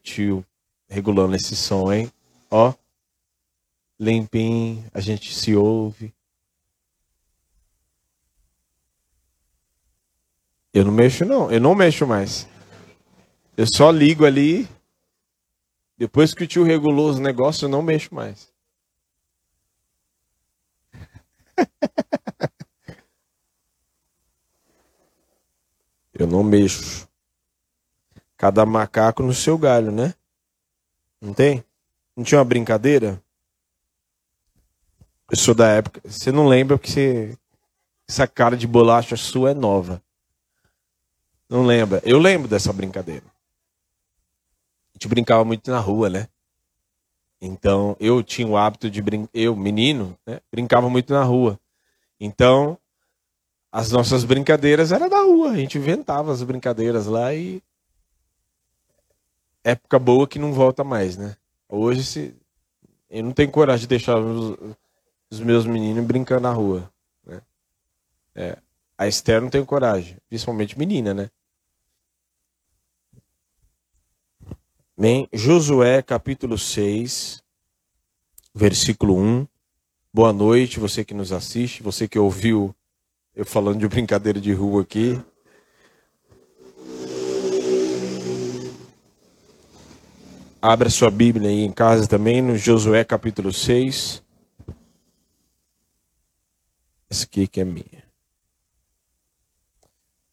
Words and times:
tio 0.00 0.44
regulando 0.88 1.36
esse 1.36 1.54
som, 1.54 1.92
hein? 1.92 2.12
Ó, 2.50 2.74
limpinho, 3.98 4.84
a 4.92 5.00
gente 5.00 5.32
se 5.32 5.54
ouve. 5.54 6.12
Eu 10.72 10.84
não 10.84 10.92
mexo, 10.92 11.24
não. 11.24 11.50
Eu 11.50 11.60
não 11.60 11.74
mexo 11.74 12.06
mais. 12.06 12.48
Eu 13.56 13.66
só 13.66 13.90
ligo 13.90 14.24
ali. 14.24 14.68
Depois 15.98 16.32
que 16.32 16.44
o 16.44 16.46
tio 16.46 16.62
regulou 16.64 17.10
os 17.10 17.18
negócios, 17.18 17.62
eu 17.62 17.68
não 17.68 17.82
mexo 17.82 18.14
mais. 18.14 18.50
eu 26.14 26.26
não 26.26 26.42
mexo. 26.42 27.09
Cada 28.40 28.64
macaco 28.64 29.22
no 29.22 29.34
seu 29.34 29.58
galho, 29.58 29.92
né? 29.92 30.14
Não 31.20 31.34
tem? 31.34 31.62
Não 32.16 32.24
tinha 32.24 32.38
uma 32.38 32.44
brincadeira? 32.46 33.22
Eu 35.30 35.36
sou 35.36 35.54
da 35.54 35.68
época. 35.68 36.00
Você 36.06 36.32
não 36.32 36.48
lembra 36.48 36.78
porque 36.78 36.90
você... 36.90 37.38
essa 38.08 38.26
cara 38.26 38.56
de 38.56 38.66
bolacha 38.66 39.14
sua 39.14 39.50
é 39.50 39.54
nova. 39.54 40.02
Não 41.50 41.66
lembra? 41.66 42.00
Eu 42.02 42.18
lembro 42.18 42.48
dessa 42.48 42.72
brincadeira. 42.72 43.26
A 43.26 44.92
gente 44.94 45.06
brincava 45.06 45.44
muito 45.44 45.70
na 45.70 45.78
rua, 45.78 46.08
né? 46.08 46.26
Então, 47.42 47.94
eu 48.00 48.22
tinha 48.22 48.48
o 48.48 48.56
hábito 48.56 48.88
de 48.88 49.02
brincar, 49.02 49.28
eu, 49.34 49.54
menino, 49.54 50.16
né? 50.26 50.40
brincava 50.50 50.88
muito 50.88 51.12
na 51.12 51.22
rua. 51.22 51.60
Então, 52.18 52.78
as 53.70 53.90
nossas 53.90 54.24
brincadeiras 54.24 54.92
eram 54.92 55.10
na 55.10 55.20
rua, 55.20 55.50
a 55.50 55.56
gente 55.56 55.76
inventava 55.76 56.32
as 56.32 56.42
brincadeiras 56.42 57.04
lá 57.04 57.34
e 57.34 57.62
época 59.64 59.98
boa 59.98 60.26
que 60.26 60.38
não 60.38 60.52
volta 60.52 60.82
mais, 60.82 61.16
né? 61.16 61.36
Hoje 61.68 62.04
se 62.04 62.34
eu 63.08 63.24
não 63.24 63.32
tenho 63.32 63.50
coragem 63.50 63.82
de 63.82 63.88
deixar 63.88 64.18
os, 64.18 64.56
os 65.30 65.40
meus 65.40 65.66
meninos 65.66 66.04
brincando 66.04 66.42
na 66.42 66.52
rua, 66.52 66.90
né? 67.26 67.42
É. 68.34 68.58
A 68.96 69.08
Esther 69.08 69.40
não 69.40 69.48
tem 69.48 69.64
coragem, 69.64 70.16
principalmente 70.28 70.78
menina, 70.78 71.14
né? 71.14 71.30
Bem, 74.96 75.26
Josué 75.32 76.02
capítulo 76.02 76.58
6, 76.58 77.42
versículo 78.54 79.16
1. 79.16 79.46
Boa 80.12 80.32
noite, 80.32 80.78
você 80.78 81.04
que 81.04 81.14
nos 81.14 81.32
assiste, 81.32 81.82
você 81.82 82.06
que 82.06 82.18
ouviu 82.18 82.74
eu 83.34 83.46
falando 83.46 83.78
de 83.78 83.88
brincadeira 83.88 84.40
de 84.40 84.52
rua 84.52 84.82
aqui. 84.82 85.18
Abra 90.62 90.90
sua 90.90 91.10
Bíblia 91.10 91.48
aí 91.48 91.60
em 91.60 91.72
casa 91.72 92.06
também, 92.06 92.42
no 92.42 92.54
Josué 92.54 93.02
capítulo 93.02 93.50
6. 93.50 94.22
Essa 97.08 97.24
aqui 97.24 97.48
que 97.48 97.62
é 97.62 97.64
minha. 97.64 98.04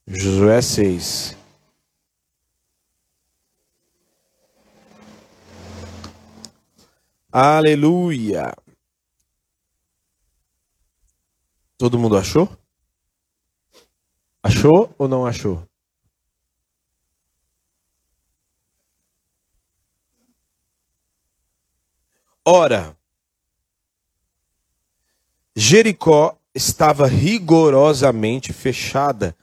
Josué 0.05 0.61
6. 0.61 1.37
Aleluia. 7.31 8.53
Todo 11.77 11.97
mundo 11.97 12.17
achou? 12.17 12.49
Achou 14.43 14.93
ou 14.97 15.07
não 15.07 15.25
achou? 15.25 15.65
Ora, 22.49 22.95
Jericó 25.53 26.37
estava 26.55 27.05
rigorosamente 27.05 28.53
fechada 28.53 29.35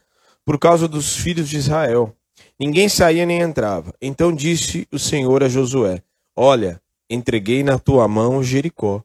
por 0.43 0.57
causa 0.57 0.87
dos 0.87 1.15
filhos 1.15 1.47
de 1.47 1.57
Israel. 1.57 2.15
Ninguém 2.59 2.89
saía 2.89 3.23
nem 3.23 3.41
entrava. 3.41 3.93
Então 4.01 4.33
disse 4.33 4.87
o 4.91 4.97
Senhor 4.97 5.43
a 5.43 5.47
Josué: 5.47 6.01
Olha, 6.35 6.81
entreguei 7.07 7.61
na 7.61 7.77
tua 7.77 8.07
mão 8.07 8.41
Jericó, 8.43 9.03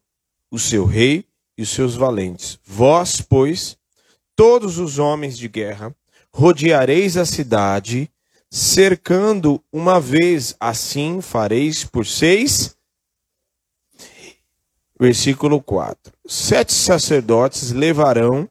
o 0.51 0.59
seu 0.59 0.87
rei 0.87 1.27
e 1.59 1.61
os 1.61 1.69
seus 1.69 1.95
valentes. 1.95 2.59
Vós, 2.65 3.21
pois, 3.21 3.77
todos 4.35 4.79
os 4.79 4.99
homens 4.99 5.37
de 5.37 5.47
guerra, 5.47 5.95
rodeareis 6.33 7.19
a 7.19 7.27
cidade, 7.27 8.11
cercando 8.51 9.63
uma 9.71 10.01
vez, 10.01 10.57
assim 10.59 11.21
fareis 11.21 11.85
por 11.85 12.07
seis. 12.07 12.80
Versículo 15.01 15.63
4: 15.63 16.13
Sete 16.27 16.75
sacerdotes 16.75 17.73
levarão 17.73 18.47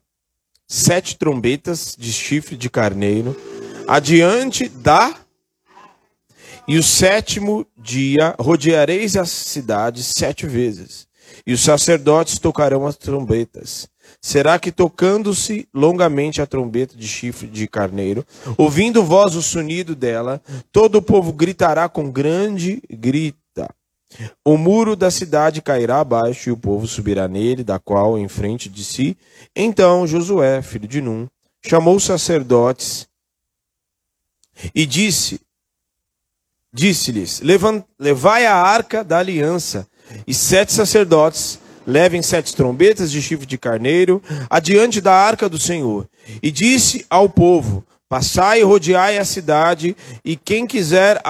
sete 0.67 1.15
trombetas 1.15 1.95
de 1.95 2.11
chifre 2.11 2.57
de 2.57 2.71
carneiro 2.71 3.39
adiante 3.87 4.67
da 4.67 5.15
e 6.67 6.77
o 6.77 6.83
sétimo 6.83 7.65
dia 7.77 8.35
rodeareis 8.39 9.15
a 9.15 9.25
cidade 9.25 10.03
sete 10.03 10.47
vezes, 10.47 11.07
e 11.45 11.53
os 11.53 11.61
sacerdotes 11.61 12.39
tocarão 12.39 12.87
as 12.87 12.95
trombetas. 12.95 13.87
Será 14.21 14.57
que 14.57 14.71
tocando-se 14.71 15.67
longamente 15.73 16.41
a 16.41 16.47
trombeta 16.47 16.95
de 16.95 17.07
chifre 17.07 17.47
de 17.47 17.67
carneiro, 17.67 18.25
ouvindo 18.57 19.03
voz 19.03 19.35
o 19.35 19.41
sonido 19.41 19.95
dela, 19.95 20.41
todo 20.71 20.95
o 20.97 21.01
povo 21.01 21.31
gritará 21.31 21.87
com 21.87 22.11
grande 22.11 22.81
grita. 22.89 23.38
O 24.43 24.57
muro 24.57 24.95
da 24.95 25.11
cidade 25.11 25.61
cairá 25.61 25.99
abaixo 25.99 26.49
e 26.49 26.51
o 26.51 26.57
povo 26.57 26.87
subirá 26.87 27.27
nele, 27.27 27.63
da 27.63 27.77
qual 27.77 28.17
em 28.17 28.27
frente 28.27 28.67
de 28.67 28.83
si. 28.83 29.17
Então 29.55 30.07
Josué, 30.07 30.61
filho 30.61 30.87
de 30.87 31.01
Num, 31.01 31.27
chamou 31.65 31.95
os 31.95 32.03
sacerdotes 32.03 33.07
e 34.73 34.85
disse: 34.85 35.39
disse-lhes: 36.73 37.41
Levai 37.99 38.45
a 38.45 38.55
arca 38.55 39.03
da 39.03 39.19
aliança, 39.19 39.87
e 40.25 40.33
sete 40.33 40.73
sacerdotes 40.73 41.59
levem 41.85 42.21
sete 42.21 42.55
trombetas 42.55 43.11
de 43.11 43.21
chifre 43.21 43.45
de 43.45 43.57
carneiro 43.57 44.21
adiante 44.49 45.01
da 45.01 45.13
arca 45.13 45.49
do 45.49 45.59
Senhor. 45.59 46.07
E 46.41 46.51
disse 46.51 47.05
ao 47.09 47.29
povo: 47.29 47.85
Passai 48.07 48.61
e 48.61 48.63
rodeai 48.63 49.17
a 49.17 49.25
cidade, 49.25 49.95
e 50.23 50.35
quem 50.35 50.65
quiser 50.65 51.21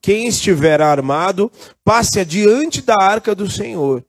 quem 0.00 0.26
estiver 0.26 0.80
armado, 0.80 1.50
passe 1.84 2.20
adiante 2.20 2.82
da 2.82 2.94
arca 3.00 3.34
do 3.34 3.50
Senhor. 3.50 4.04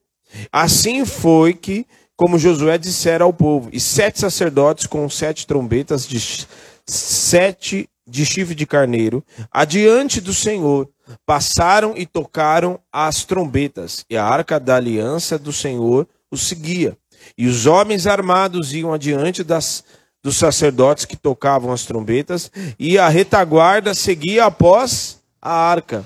Assim 0.51 1.05
foi 1.05 1.53
que, 1.53 1.85
como 2.15 2.39
Josué 2.39 2.77
dissera 2.77 3.23
ao 3.23 3.33
povo, 3.33 3.69
e 3.71 3.79
sete 3.79 4.19
sacerdotes 4.19 4.87
com 4.87 5.09
sete 5.09 5.45
trombetas 5.45 6.07
de 6.07 6.47
sete 6.85 7.89
de 8.07 8.25
chifre 8.25 8.55
de 8.55 8.65
carneiro, 8.65 9.23
adiante 9.51 10.21
do 10.21 10.33
Senhor, 10.33 10.89
passaram 11.25 11.93
e 11.95 12.05
tocaram 12.05 12.79
as 12.91 13.25
trombetas, 13.25 14.05
e 14.09 14.15
a 14.15 14.23
arca 14.23 14.59
da 14.59 14.77
aliança 14.77 15.37
do 15.37 15.51
Senhor 15.51 16.07
os 16.31 16.47
seguia. 16.47 16.97
E 17.37 17.47
os 17.47 17.65
homens 17.65 18.07
armados 18.07 18.73
iam 18.73 18.93
adiante 18.93 19.43
das, 19.43 19.83
dos 20.23 20.37
sacerdotes 20.37 21.05
que 21.05 21.17
tocavam 21.17 21.71
as 21.71 21.85
trombetas, 21.85 22.49
e 22.79 22.97
a 22.97 23.09
retaguarda 23.09 23.93
seguia 23.93 24.45
após 24.45 25.16
a 25.47 25.53
arca. 25.53 26.05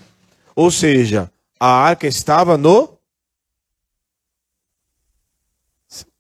Ou 0.56 0.69
seja, 0.69 1.31
a 1.59 1.68
arca 1.68 2.06
estava 2.06 2.57
no. 2.57 2.97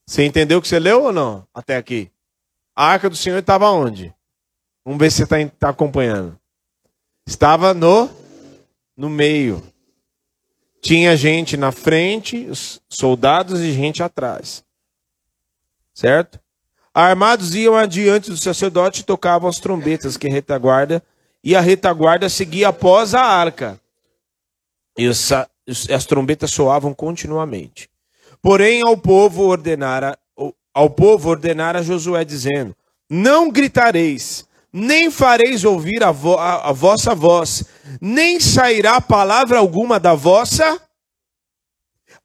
Você 0.05 0.25
entendeu 0.25 0.57
o 0.57 0.61
que 0.61 0.67
você 0.67 0.79
leu 0.79 1.03
ou 1.03 1.13
não? 1.13 1.47
Até 1.53 1.77
aqui. 1.77 2.11
A 2.75 2.85
arca 2.85 3.09
do 3.09 3.15
Senhor 3.15 3.37
estava 3.37 3.69
onde? 3.69 4.13
Vamos 4.83 4.99
ver 4.99 5.11
se 5.11 5.17
você 5.17 5.23
está 5.23 5.57
tá 5.59 5.69
acompanhando. 5.69 6.37
Estava 7.25 7.75
no, 7.75 8.09
no 8.97 9.09
meio. 9.09 9.61
Tinha 10.81 11.15
gente 11.15 11.55
na 11.55 11.71
frente, 11.71 12.49
soldados 12.89 13.59
e 13.59 13.71
gente 13.71 14.01
atrás. 14.01 14.65
Certo? 15.93 16.39
Armados 16.91 17.53
iam 17.53 17.75
adiante 17.75 18.31
do 18.31 18.37
sacerdote 18.37 19.01
e 19.01 19.05
tocavam 19.05 19.47
as 19.47 19.59
trombetas, 19.59 20.17
que 20.17 20.27
retaguarda, 20.27 21.03
e 21.43 21.55
a 21.55 21.61
retaguarda 21.61 22.29
seguia 22.29 22.69
após 22.69 23.13
a 23.13 23.21
arca. 23.21 23.79
E 24.97 25.07
os, 25.07 25.31
as 25.89 26.05
trombetas 26.05 26.51
soavam 26.51 26.93
continuamente. 26.93 27.89
Porém, 28.41 28.81
ao 28.81 28.97
povo 28.97 29.43
ordenara, 29.43 30.17
ao 30.73 30.89
povo 30.89 31.29
ordenara 31.29 31.83
Josué, 31.83 32.25
dizendo: 32.25 32.75
Não 33.09 33.49
gritareis, 33.49 34.45
nem 34.71 35.11
fareis 35.11 35.63
ouvir 35.63 36.03
a, 36.03 36.11
vo 36.11 36.37
a, 36.37 36.69
a 36.69 36.71
vossa 36.71 37.13
voz, 37.13 37.63
nem 37.99 38.39
sairá 38.39 38.99
palavra 38.99 39.59
alguma 39.59 39.99
da 39.99 40.13
vossa, 40.13 40.81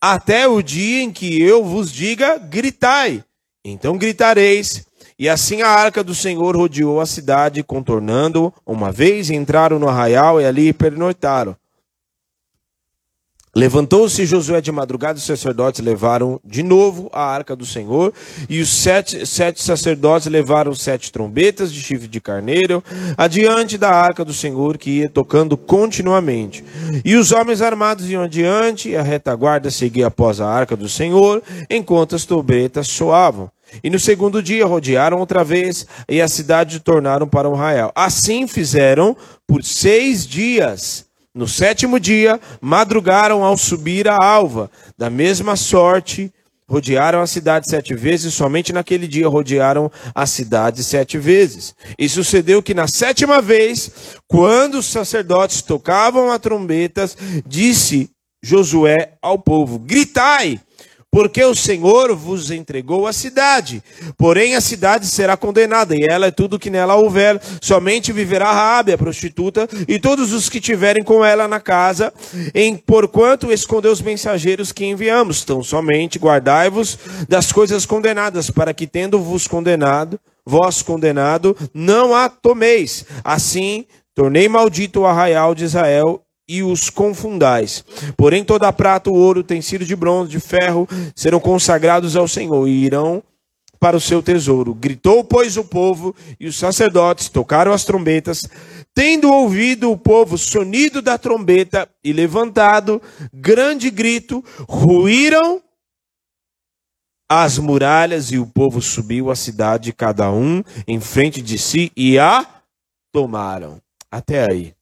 até 0.00 0.46
o 0.46 0.62
dia 0.62 1.02
em 1.02 1.12
que 1.12 1.40
eu 1.40 1.64
vos 1.64 1.92
diga: 1.92 2.38
gritai. 2.38 3.24
Então 3.64 3.98
gritareis. 3.98 4.86
E 5.18 5.28
assim 5.28 5.62
a 5.62 5.68
arca 5.68 6.04
do 6.04 6.14
Senhor 6.14 6.54
rodeou 6.54 7.00
a 7.00 7.06
cidade, 7.06 7.62
contornando 7.62 8.52
uma 8.66 8.92
vez, 8.92 9.30
entraram 9.30 9.78
no 9.78 9.88
arraial 9.88 10.40
e 10.40 10.44
ali 10.44 10.72
pernoitaram. 10.72 11.56
Levantou-se 13.56 14.26
Josué 14.26 14.60
de 14.60 14.70
madrugada, 14.70 15.18
os 15.18 15.24
sacerdotes 15.24 15.80
levaram 15.80 16.38
de 16.44 16.62
novo 16.62 17.08
a 17.10 17.24
arca 17.24 17.56
do 17.56 17.64
Senhor, 17.64 18.12
e 18.50 18.60
os 18.60 18.68
sete, 18.68 19.26
sete 19.26 19.62
sacerdotes 19.62 20.28
levaram 20.28 20.74
sete 20.74 21.10
trombetas 21.10 21.72
de 21.72 21.80
chifre 21.80 22.06
de 22.06 22.20
carneiro, 22.20 22.84
adiante 23.16 23.78
da 23.78 23.88
arca 23.88 24.22
do 24.22 24.34
Senhor, 24.34 24.76
que 24.76 24.98
ia 24.98 25.08
tocando 25.08 25.56
continuamente. 25.56 26.62
E 27.02 27.16
os 27.16 27.32
homens 27.32 27.62
armados 27.62 28.10
iam 28.10 28.24
adiante, 28.24 28.90
e 28.90 28.96
a 28.98 29.02
retaguarda 29.02 29.70
seguia 29.70 30.08
após 30.08 30.38
a 30.38 30.46
arca 30.46 30.76
do 30.76 30.86
Senhor, 30.86 31.42
enquanto 31.70 32.14
as 32.14 32.26
trombetas 32.26 32.86
soavam. 32.88 33.50
E 33.82 33.90
no 33.90 33.98
segundo 33.98 34.42
dia 34.42 34.64
rodearam 34.64 35.18
outra 35.18 35.44
vez, 35.44 35.86
e 36.08 36.20
a 36.20 36.28
cidade 36.28 36.80
tornaram 36.80 37.26
para 37.26 37.48
um 37.48 37.54
arraial. 37.54 37.92
Assim 37.94 38.46
fizeram 38.46 39.16
por 39.46 39.64
seis 39.64 40.26
dias. 40.26 41.06
No 41.34 41.46
sétimo 41.46 42.00
dia, 42.00 42.40
madrugaram 42.60 43.44
ao 43.44 43.56
subir 43.56 44.08
a 44.08 44.16
alva. 44.16 44.70
Da 44.96 45.10
mesma 45.10 45.54
sorte, 45.54 46.32
rodearam 46.68 47.20
a 47.20 47.26
cidade 47.26 47.68
sete 47.68 47.94
vezes, 47.94 48.34
somente 48.34 48.72
naquele 48.72 49.06
dia 49.06 49.28
rodearam 49.28 49.90
a 50.14 50.26
cidade 50.26 50.82
sete 50.82 51.18
vezes. 51.18 51.74
E 51.98 52.08
sucedeu 52.08 52.62
que 52.62 52.74
na 52.74 52.88
sétima 52.88 53.40
vez, 53.40 53.90
quando 54.26 54.78
os 54.78 54.86
sacerdotes 54.86 55.62
tocavam 55.62 56.32
a 56.32 56.38
trombetas, 56.38 57.16
disse 57.46 58.10
Josué 58.42 59.12
ao 59.22 59.38
povo: 59.38 59.78
Gritai! 59.78 60.60
Porque 61.16 61.42
o 61.42 61.54
Senhor 61.54 62.14
vos 62.14 62.50
entregou 62.50 63.06
a 63.06 63.12
cidade. 63.12 63.82
Porém, 64.18 64.54
a 64.54 64.60
cidade 64.60 65.06
será 65.06 65.34
condenada, 65.34 65.96
e 65.96 66.04
ela 66.06 66.26
é 66.26 66.30
tudo 66.30 66.58
que 66.58 66.68
nela 66.68 66.94
houver. 66.94 67.40
Somente 67.58 68.12
viverá 68.12 68.52
Raabe, 68.52 68.92
a 68.92 68.98
prostituta, 68.98 69.66
e 69.88 69.98
todos 69.98 70.34
os 70.34 70.50
que 70.50 70.60
tiverem 70.60 71.02
com 71.02 71.24
ela 71.24 71.48
na 71.48 71.58
casa, 71.58 72.12
em 72.54 72.76
porquanto 72.76 73.50
escondeu 73.50 73.92
os 73.92 74.02
mensageiros 74.02 74.72
que 74.72 74.84
enviamos. 74.84 75.42
Então, 75.42 75.62
somente 75.62 76.18
guardai-vos 76.18 76.98
das 77.26 77.50
coisas 77.50 77.86
condenadas, 77.86 78.50
para 78.50 78.74
que, 78.74 78.86
tendo-vos 78.86 79.48
condenado, 79.48 80.20
vós 80.44 80.82
condenado, 80.82 81.56
não 81.72 82.14
a 82.14 82.28
tomeis. 82.28 83.06
Assim, 83.24 83.86
tornei 84.14 84.50
maldito 84.50 85.00
o 85.00 85.06
arraial 85.06 85.54
de 85.54 85.64
Israel 85.64 86.25
e 86.48 86.62
os 86.62 86.90
confundais. 86.90 87.84
Porém, 88.16 88.44
toda 88.44 88.68
a 88.68 88.72
prata, 88.72 89.10
o 89.10 89.14
ouro, 89.14 89.40
utensílio 89.40 89.86
de 89.86 89.96
bronze, 89.96 90.30
de 90.30 90.40
ferro, 90.40 90.88
serão 91.14 91.40
consagrados 91.40 92.16
ao 92.16 92.28
Senhor 92.28 92.68
e 92.68 92.84
irão 92.84 93.22
para 93.78 93.96
o 93.96 94.00
seu 94.00 94.22
tesouro. 94.22 94.74
Gritou, 94.74 95.22
pois, 95.24 95.56
o 95.56 95.64
povo, 95.64 96.14
e 96.40 96.46
os 96.46 96.56
sacerdotes 96.56 97.28
tocaram 97.28 97.72
as 97.72 97.84
trombetas. 97.84 98.48
Tendo 98.94 99.30
ouvido 99.30 99.90
o 99.90 99.98
povo 99.98 100.36
o 100.36 100.38
sonido 100.38 101.02
da 101.02 101.18
trombeta 101.18 101.88
e 102.02 102.12
levantado 102.12 103.00
grande 103.32 103.90
grito, 103.90 104.42
ruíram 104.68 105.62
as 107.28 107.58
muralhas 107.58 108.30
e 108.30 108.38
o 108.38 108.46
povo 108.46 108.80
subiu 108.80 109.30
à 109.30 109.36
cidade, 109.36 109.92
cada 109.92 110.30
um 110.30 110.62
em 110.86 111.00
frente 111.00 111.42
de 111.42 111.58
si, 111.58 111.90
e 111.96 112.18
a 112.18 112.46
tomaram. 113.12 113.80
Até 114.10 114.48
aí. 114.48 114.74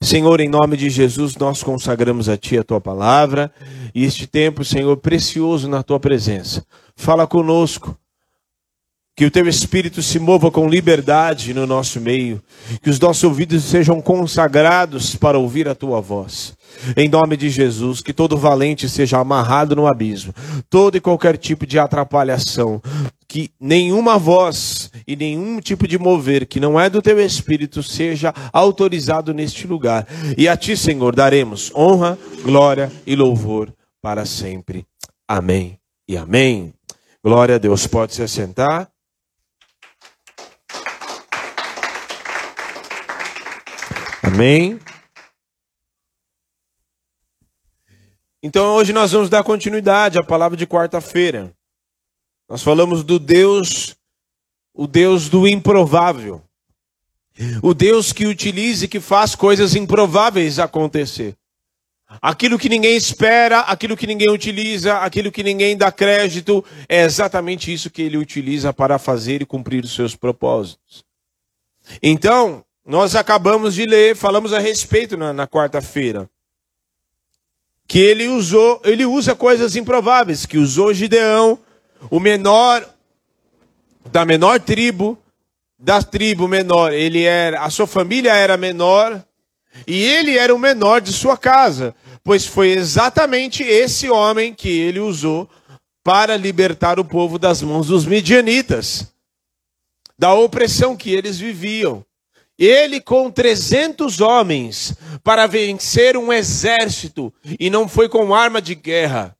Senhor, 0.00 0.40
em 0.40 0.48
nome 0.48 0.76
de 0.76 0.90
Jesus, 0.90 1.36
nós 1.36 1.62
consagramos 1.62 2.28
a 2.28 2.36
Ti 2.36 2.58
a 2.58 2.64
Tua 2.64 2.80
palavra 2.80 3.52
e 3.94 4.04
este 4.04 4.26
tempo, 4.26 4.64
Senhor, 4.64 4.96
precioso 4.96 5.68
na 5.68 5.82
Tua 5.82 6.00
presença. 6.00 6.64
Fala 6.96 7.26
conosco, 7.26 7.96
que 9.14 9.26
o 9.26 9.30
Teu 9.30 9.46
Espírito 9.46 10.02
se 10.02 10.18
mova 10.18 10.50
com 10.50 10.68
liberdade 10.68 11.52
no 11.52 11.66
nosso 11.66 12.00
meio, 12.00 12.42
que 12.82 12.88
os 12.88 12.98
nossos 12.98 13.22
ouvidos 13.24 13.62
sejam 13.64 14.00
consagrados 14.00 15.14
para 15.14 15.38
ouvir 15.38 15.68
a 15.68 15.74
Tua 15.74 16.00
voz. 16.00 16.54
Em 16.96 17.08
nome 17.08 17.36
de 17.36 17.50
Jesus, 17.50 18.00
que 18.00 18.12
todo 18.12 18.38
valente 18.38 18.88
seja 18.88 19.18
amarrado 19.18 19.76
no 19.76 19.86
abismo, 19.86 20.34
todo 20.70 20.96
e 20.96 21.00
qualquer 21.00 21.36
tipo 21.36 21.66
de 21.66 21.78
atrapalhação, 21.78 22.80
que 23.32 23.50
nenhuma 23.58 24.18
voz 24.18 24.90
e 25.06 25.16
nenhum 25.16 25.58
tipo 25.58 25.88
de 25.88 25.98
mover 25.98 26.44
que 26.44 26.60
não 26.60 26.78
é 26.78 26.90
do 26.90 27.00
teu 27.00 27.18
espírito 27.18 27.82
seja 27.82 28.30
autorizado 28.52 29.32
neste 29.32 29.66
lugar. 29.66 30.06
E 30.36 30.46
a 30.46 30.54
ti, 30.54 30.76
Senhor, 30.76 31.16
daremos 31.16 31.74
honra, 31.74 32.18
glória 32.42 32.92
e 33.06 33.16
louvor 33.16 33.72
para 34.02 34.26
sempre. 34.26 34.86
Amém 35.26 35.78
e 36.06 36.14
amém. 36.14 36.74
Glória 37.24 37.54
a 37.54 37.58
Deus. 37.58 37.86
Pode 37.86 38.14
se 38.14 38.22
assentar. 38.22 38.92
Amém. 44.22 44.78
Então 48.42 48.74
hoje 48.74 48.92
nós 48.92 49.10
vamos 49.10 49.30
dar 49.30 49.42
continuidade 49.42 50.18
à 50.18 50.22
palavra 50.22 50.54
de 50.54 50.66
quarta-feira. 50.66 51.50
Nós 52.48 52.62
falamos 52.62 53.02
do 53.02 53.18
Deus, 53.18 53.96
o 54.74 54.86
Deus 54.86 55.28
do 55.28 55.46
improvável. 55.46 56.42
O 57.62 57.72
Deus 57.72 58.12
que 58.12 58.26
utiliza 58.26 58.84
e 58.84 58.88
que 58.88 59.00
faz 59.00 59.34
coisas 59.34 59.74
improváveis 59.74 60.58
acontecer. 60.58 61.36
Aquilo 62.20 62.58
que 62.58 62.68
ninguém 62.68 62.94
espera, 62.94 63.60
aquilo 63.60 63.96
que 63.96 64.06
ninguém 64.06 64.28
utiliza, 64.28 64.98
aquilo 64.98 65.32
que 65.32 65.42
ninguém 65.42 65.76
dá 65.76 65.90
crédito, 65.90 66.62
é 66.88 67.02
exatamente 67.02 67.72
isso 67.72 67.90
que 67.90 68.02
ele 68.02 68.18
utiliza 68.18 68.72
para 68.72 68.98
fazer 68.98 69.40
e 69.40 69.46
cumprir 69.46 69.82
os 69.82 69.94
seus 69.94 70.14
propósitos. 70.14 71.04
Então, 72.02 72.64
nós 72.84 73.14
acabamos 73.14 73.74
de 73.74 73.86
ler, 73.86 74.14
falamos 74.14 74.52
a 74.52 74.58
respeito 74.58 75.16
na, 75.16 75.32
na 75.32 75.46
quarta-feira, 75.46 76.28
que 77.88 77.98
ele 77.98 78.28
usou, 78.28 78.80
ele 78.84 79.06
usa 79.06 79.34
coisas 79.34 79.74
improváveis, 79.74 80.44
que 80.44 80.58
usou 80.58 80.92
Gideão, 80.92 81.58
o 82.10 82.20
menor 82.20 82.88
da 84.10 84.24
menor 84.24 84.60
tribo, 84.60 85.18
da 85.78 86.02
tribo 86.02 86.46
menor, 86.48 86.92
ele 86.92 87.22
era, 87.22 87.62
a 87.62 87.70
sua 87.70 87.86
família 87.86 88.34
era 88.34 88.56
menor 88.56 89.22
e 89.86 90.02
ele 90.02 90.36
era 90.36 90.54
o 90.54 90.58
menor 90.58 91.00
de 91.00 91.12
sua 91.12 91.36
casa, 91.36 91.94
pois 92.22 92.46
foi 92.46 92.70
exatamente 92.70 93.62
esse 93.62 94.10
homem 94.10 94.54
que 94.54 94.68
ele 94.68 95.00
usou 95.00 95.48
para 96.04 96.36
libertar 96.36 96.98
o 96.98 97.04
povo 97.04 97.38
das 97.38 97.62
mãos 97.62 97.86
dos 97.86 98.04
midianitas, 98.04 99.12
da 100.18 100.34
opressão 100.34 100.96
que 100.96 101.12
eles 101.12 101.38
viviam. 101.38 102.04
Ele 102.58 103.00
com 103.00 103.30
300 103.30 104.20
homens 104.20 104.94
para 105.24 105.46
vencer 105.46 106.16
um 106.16 106.32
exército, 106.32 107.32
e 107.58 107.70
não 107.70 107.88
foi 107.88 108.08
com 108.08 108.34
arma 108.34 108.60
de 108.60 108.74
guerra, 108.74 109.36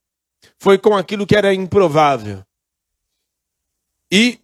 foi 0.59 0.79
com 0.79 0.97
aquilo 0.97 1.27
que 1.27 1.37
era 1.37 1.53
improvável. 1.53 2.43
E 4.13 4.39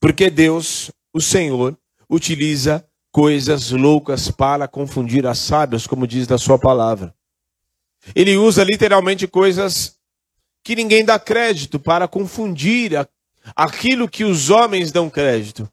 porque 0.00 0.28
Deus, 0.28 0.90
o 1.14 1.20
Senhor, 1.20 1.78
utiliza 2.08 2.84
coisas 3.12 3.70
loucas 3.70 4.32
para 4.32 4.66
confundir 4.66 5.24
as 5.28 5.38
sábias, 5.38 5.86
como 5.86 6.08
diz 6.08 6.26
da 6.26 6.36
sua 6.36 6.58
palavra. 6.58 7.14
Ele 8.12 8.36
usa 8.36 8.64
literalmente 8.64 9.28
coisas 9.28 9.96
que 10.64 10.74
ninguém 10.74 11.04
dá 11.04 11.20
crédito 11.20 11.78
para 11.78 12.08
confundir 12.08 13.08
aquilo 13.54 14.08
que 14.08 14.24
os 14.24 14.50
homens 14.50 14.90
dão 14.90 15.08
crédito. 15.08 15.70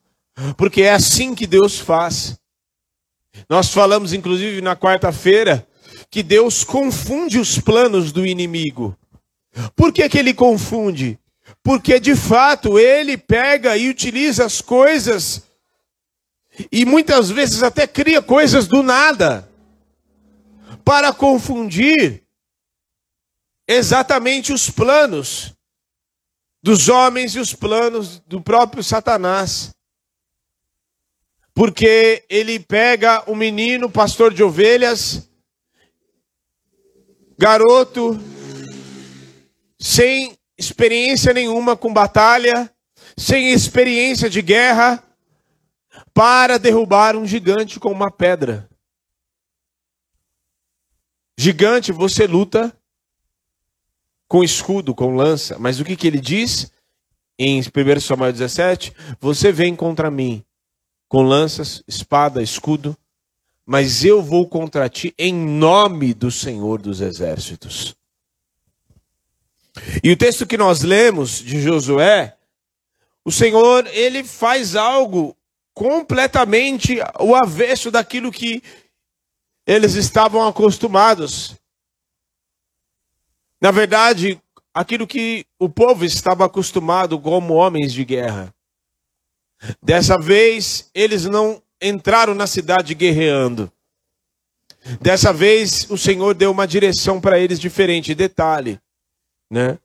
Porque 0.56 0.84
é 0.84 0.94
assim 0.94 1.34
que 1.34 1.48
Deus 1.48 1.80
faz. 1.80 2.40
Nós 3.50 3.72
falamos, 3.74 4.14
inclusive, 4.14 4.62
na 4.62 4.76
quarta-feira, 4.76 5.68
que 6.12 6.22
Deus 6.22 6.64
confunde 6.64 7.40
os 7.40 7.58
planos 7.58 8.12
do 8.12 8.26
inimigo. 8.26 8.96
Por 9.76 9.92
que, 9.92 10.08
que 10.08 10.20
ele 10.20 10.34
confunde? 10.34 11.20
Porque 11.68 12.00
de 12.00 12.16
fato 12.16 12.80
ele 12.80 13.18
pega 13.18 13.76
e 13.76 13.90
utiliza 13.90 14.46
as 14.46 14.62
coisas 14.62 15.44
e 16.72 16.86
muitas 16.86 17.30
vezes 17.30 17.62
até 17.62 17.86
cria 17.86 18.22
coisas 18.22 18.68
do 18.68 18.82
nada 18.82 19.52
para 20.86 21.12
confundir 21.12 22.24
exatamente 23.68 24.54
os 24.54 24.70
planos 24.70 25.54
dos 26.64 26.88
homens 26.88 27.36
e 27.36 27.40
os 27.42 27.54
planos 27.54 28.20
do 28.20 28.40
próprio 28.40 28.82
Satanás. 28.82 29.76
Porque 31.54 32.24
ele 32.30 32.62
pega 32.62 33.30
um 33.30 33.36
menino, 33.36 33.92
pastor 33.92 34.34
de 34.34 34.42
ovelhas, 34.42 35.30
garoto, 37.38 38.18
sem 39.78 40.37
experiência 40.58 41.34
nenhuma 41.34 41.78
com 41.78 41.94
batalha, 41.94 42.72
sem 43.18 43.52
experiência 43.52 44.30
de 44.30 44.42
guerra, 44.42 45.04
para 46.14 46.58
derrubar 46.58 47.16
um 47.16 47.26
gigante 47.26 47.80
com 47.80 47.92
uma 47.92 48.12
pedra. 48.12 48.68
Gigante, 51.38 51.92
você 51.92 52.26
luta 52.26 52.76
com 54.28 54.44
escudo, 54.44 54.96
com 54.96 55.16
lança, 55.16 55.58
mas 55.60 55.80
o 55.80 55.86
que, 55.86 55.96
que 55.96 56.08
ele 56.08 56.20
diz 56.20 56.72
em 57.38 57.62
1 57.62 58.00
Samuel 58.00 58.34
17? 58.34 58.94
Você 59.22 59.52
vem 59.52 59.76
contra 59.76 60.10
mim 60.10 60.44
com 61.08 61.22
lanças, 61.22 61.84
espada, 61.88 62.42
escudo, 62.42 62.98
mas 63.66 64.04
eu 64.04 64.22
vou 64.22 64.48
contra 64.48 64.90
ti 64.90 65.14
em 65.18 65.34
nome 65.34 66.14
do 66.14 66.32
Senhor 66.32 66.82
dos 66.82 67.02
Exércitos. 67.02 67.97
E 70.04 70.12
o 70.12 70.18
texto 70.18 70.46
que 70.46 70.58
nós 70.58 70.82
lemos 70.82 71.40
de 71.40 71.62
Josué, 71.62 72.36
o 73.24 73.32
Senhor, 73.32 73.86
ele 73.88 74.24
faz 74.24 74.76
algo 74.76 75.36
completamente 75.74 76.98
o 77.20 77.36
avesso 77.36 77.92
daquilo 77.92 78.32
que 78.32 78.64
eles 79.66 79.96
estavam 79.96 80.48
acostumados. 80.48 81.56
Na 83.62 83.70
verdade, 83.70 84.42
aquilo 84.74 85.06
que 85.06 85.46
o 85.60 85.68
povo 85.68 86.06
estava 86.06 86.46
acostumado 86.46 87.20
como 87.20 87.56
homens 87.56 87.92
de 87.92 88.06
guerra. 88.06 88.54
Dessa 89.82 90.18
vez, 90.18 90.90
eles 90.94 91.26
não 91.26 91.62
entraram 91.82 92.34
na 92.34 92.48
cidade 92.48 92.94
guerreando. 92.94 93.72
Dessa 95.02 95.34
vez, 95.34 95.90
o 95.90 95.98
Senhor 95.98 96.34
deu 96.34 96.52
uma 96.52 96.68
direção 96.68 97.20
para 97.20 97.40
eles 97.40 97.60
diferente. 97.60 98.16
Detalhe, 98.16 98.80
né? 99.50 99.78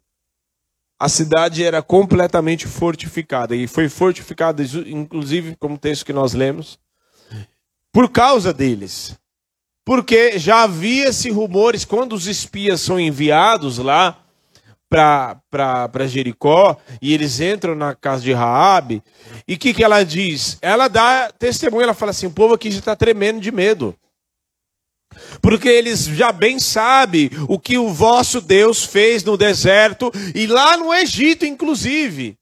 A 0.98 1.08
cidade 1.08 1.64
era 1.64 1.82
completamente 1.82 2.66
fortificada 2.66 3.56
e 3.56 3.66
foi 3.66 3.88
fortificada, 3.88 4.62
inclusive, 4.86 5.56
como 5.56 5.76
texto 5.76 6.06
que 6.06 6.12
nós 6.12 6.32
lemos, 6.32 6.78
por 7.92 8.08
causa 8.08 8.52
deles. 8.52 9.18
Porque 9.84 10.38
já 10.38 10.62
havia-se 10.62 11.28
rumores, 11.28 11.84
quando 11.84 12.12
os 12.12 12.28
espias 12.28 12.80
são 12.80 13.00
enviados 13.00 13.78
lá 13.78 14.16
para 14.88 16.06
Jericó, 16.06 16.76
e 17.00 17.12
eles 17.12 17.40
entram 17.40 17.74
na 17.74 17.94
casa 17.94 18.22
de 18.22 18.32
Raabe, 18.32 19.02
e 19.48 19.54
o 19.54 19.58
que, 19.58 19.74
que 19.74 19.82
ela 19.82 20.04
diz? 20.04 20.56
Ela 20.62 20.86
dá 20.86 21.32
testemunho, 21.36 21.82
ela 21.82 21.94
fala 21.94 22.10
assim, 22.10 22.26
o 22.26 22.30
povo 22.30 22.54
aqui 22.54 22.70
já 22.70 22.78
está 22.78 22.94
tremendo 22.94 23.40
de 23.40 23.50
medo. 23.50 23.96
Porque 25.40 25.68
eles 25.68 26.06
já 26.06 26.32
bem 26.32 26.58
sabem 26.58 27.30
o 27.48 27.58
que 27.58 27.78
o 27.78 27.92
vosso 27.92 28.40
Deus 28.40 28.84
fez 28.84 29.24
no 29.24 29.36
deserto 29.36 30.10
e 30.34 30.46
lá 30.46 30.76
no 30.76 30.92
Egito, 30.92 31.44
inclusive. 31.44 32.38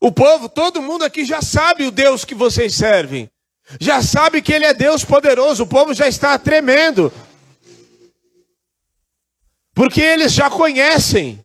O 0.00 0.10
povo, 0.10 0.48
todo 0.48 0.82
mundo 0.82 1.04
aqui 1.04 1.24
já 1.24 1.40
sabe 1.40 1.84
o 1.84 1.90
Deus 1.90 2.24
que 2.24 2.34
vocês 2.34 2.74
servem. 2.74 3.30
Já 3.80 4.02
sabe 4.02 4.42
que 4.42 4.52
Ele 4.52 4.64
é 4.64 4.74
Deus 4.74 5.04
poderoso. 5.04 5.62
O 5.62 5.66
povo 5.66 5.94
já 5.94 6.08
está 6.08 6.36
tremendo. 6.38 7.12
Porque 9.74 10.00
eles 10.00 10.32
já 10.32 10.50
conhecem. 10.50 11.44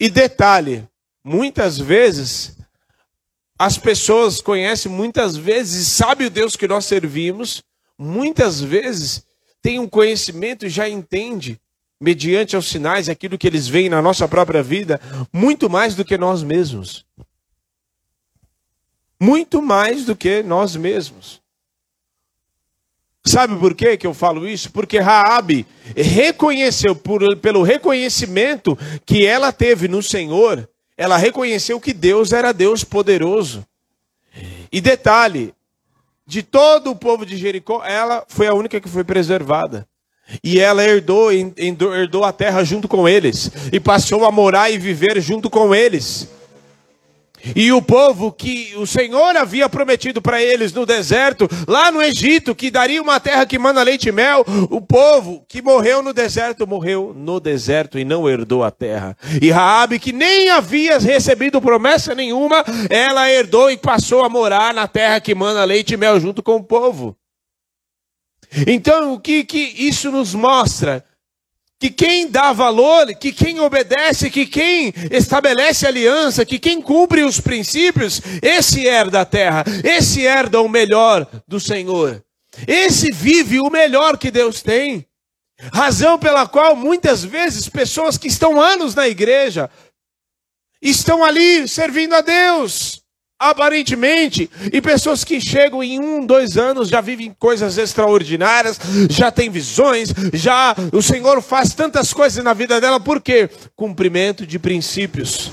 E 0.00 0.08
detalhe: 0.08 0.88
muitas 1.22 1.78
vezes, 1.78 2.56
as 3.58 3.78
pessoas 3.78 4.40
conhecem, 4.40 4.90
muitas 4.90 5.36
vezes, 5.36 5.86
sabem 5.88 6.26
o 6.26 6.30
Deus 6.30 6.56
que 6.56 6.66
nós 6.66 6.84
servimos, 6.84 7.62
muitas 7.98 8.60
vezes 8.60 9.24
tem 9.62 9.78
um 9.78 9.88
conhecimento 9.88 10.66
e 10.66 10.68
já 10.68 10.88
entende, 10.88 11.60
mediante 12.00 12.56
os 12.56 12.66
sinais, 12.66 13.08
aquilo 13.08 13.38
que 13.38 13.46
eles 13.46 13.66
veem 13.66 13.88
na 13.88 14.02
nossa 14.02 14.28
própria 14.28 14.62
vida, 14.62 15.00
muito 15.32 15.70
mais 15.70 15.94
do 15.94 16.04
que 16.04 16.18
nós 16.18 16.42
mesmos. 16.42 17.06
Muito 19.18 19.62
mais 19.62 20.04
do 20.04 20.14
que 20.14 20.42
nós 20.42 20.76
mesmos. 20.76 21.40
Sabe 23.24 23.58
por 23.58 23.74
quê 23.74 23.96
que 23.96 24.06
eu 24.06 24.12
falo 24.12 24.46
isso? 24.46 24.70
Porque 24.70 24.98
Raabe 24.98 25.66
reconheceu 25.96 26.94
por, 26.94 27.36
pelo 27.38 27.62
reconhecimento 27.62 28.78
que 29.06 29.24
ela 29.24 29.50
teve 29.50 29.88
no 29.88 30.02
Senhor, 30.02 30.68
ela 30.94 31.16
reconheceu 31.16 31.80
que 31.80 31.94
Deus 31.94 32.32
era 32.32 32.52
Deus 32.52 32.84
poderoso. 32.84 33.66
E 34.70 34.78
detalhe, 34.78 35.54
de 36.26 36.42
todo 36.42 36.90
o 36.90 36.96
povo 36.96 37.26
de 37.26 37.36
Jericó, 37.36 37.84
ela 37.84 38.24
foi 38.28 38.46
a 38.46 38.54
única 38.54 38.80
que 38.80 38.88
foi 38.88 39.04
preservada. 39.04 39.86
E 40.42 40.58
ela 40.58 40.82
herdou, 40.82 41.30
herdou 41.30 42.24
a 42.24 42.32
terra 42.32 42.64
junto 42.64 42.88
com 42.88 43.06
eles, 43.06 43.50
e 43.70 43.78
passou 43.78 44.24
a 44.24 44.30
morar 44.30 44.70
e 44.70 44.78
viver 44.78 45.20
junto 45.20 45.50
com 45.50 45.74
eles. 45.74 46.28
E 47.54 47.72
o 47.72 47.82
povo 47.82 48.32
que 48.32 48.74
o 48.76 48.86
Senhor 48.86 49.36
havia 49.36 49.68
prometido 49.68 50.22
para 50.22 50.42
eles 50.42 50.72
no 50.72 50.86
deserto, 50.86 51.48
lá 51.66 51.90
no 51.90 52.00
Egito, 52.00 52.54
que 52.54 52.70
daria 52.70 53.02
uma 53.02 53.20
terra 53.20 53.44
que 53.44 53.58
manda 53.58 53.82
leite 53.82 54.08
e 54.08 54.12
mel, 54.12 54.44
o 54.70 54.80
povo 54.80 55.44
que 55.48 55.60
morreu 55.60 56.02
no 56.02 56.12
deserto, 56.12 56.66
morreu 56.66 57.12
no 57.14 57.40
deserto 57.40 57.98
e 57.98 58.04
não 58.04 58.28
herdou 58.28 58.62
a 58.62 58.70
terra. 58.70 59.16
E 59.40 59.50
Raabe, 59.50 59.98
que 59.98 60.12
nem 60.12 60.50
havia 60.50 60.98
recebido 60.98 61.60
promessa 61.60 62.14
nenhuma, 62.14 62.64
ela 62.88 63.30
herdou 63.30 63.70
e 63.70 63.76
passou 63.76 64.24
a 64.24 64.28
morar 64.28 64.72
na 64.72 64.86
terra 64.86 65.20
que 65.20 65.34
manda 65.34 65.64
leite 65.64 65.94
e 65.94 65.96
mel 65.96 66.18
junto 66.20 66.42
com 66.42 66.56
o 66.56 66.64
povo. 66.64 67.16
Então, 68.66 69.12
o 69.12 69.20
que, 69.20 69.44
que 69.44 69.74
isso 69.76 70.10
nos 70.10 70.34
mostra? 70.34 71.04
Que 71.80 71.90
quem 71.90 72.30
dá 72.30 72.52
valor, 72.52 73.14
que 73.14 73.32
quem 73.32 73.60
obedece, 73.60 74.30
que 74.30 74.46
quem 74.46 74.92
estabelece 75.10 75.86
aliança, 75.86 76.44
que 76.44 76.58
quem 76.58 76.80
cumpre 76.80 77.22
os 77.22 77.40
princípios, 77.40 78.20
esse 78.40 78.86
herda 78.86 79.20
a 79.20 79.24
terra, 79.24 79.64
esse 79.82 80.24
herda 80.24 80.60
o 80.60 80.68
melhor 80.68 81.26
do 81.46 81.60
Senhor. 81.60 82.24
Esse 82.66 83.10
vive 83.10 83.60
o 83.60 83.70
melhor 83.70 84.16
que 84.16 84.30
Deus 84.30 84.62
tem. 84.62 85.06
Razão 85.72 86.18
pela 86.18 86.46
qual 86.46 86.74
muitas 86.74 87.24
vezes 87.24 87.68
pessoas 87.68 88.18
que 88.18 88.28
estão 88.28 88.60
anos 88.60 88.94
na 88.94 89.08
igreja 89.08 89.70
estão 90.80 91.24
ali 91.24 91.66
servindo 91.66 92.14
a 92.14 92.20
Deus, 92.20 93.03
aparentemente, 93.38 94.50
e 94.72 94.80
pessoas 94.80 95.24
que 95.24 95.40
chegam 95.40 95.82
em 95.82 96.00
um, 96.00 96.24
dois 96.24 96.56
anos 96.56 96.88
já 96.88 97.00
vivem 97.00 97.34
coisas 97.38 97.76
extraordinárias, 97.76 98.78
já 99.10 99.30
têm 99.30 99.50
visões, 99.50 100.12
já 100.32 100.74
o 100.92 101.02
Senhor 101.02 101.42
faz 101.42 101.74
tantas 101.74 102.12
coisas 102.12 102.42
na 102.42 102.52
vida 102.52 102.80
dela, 102.80 103.00
por 103.00 103.20
quê? 103.20 103.50
Cumprimento 103.76 104.46
de 104.46 104.58
princípios. 104.58 105.50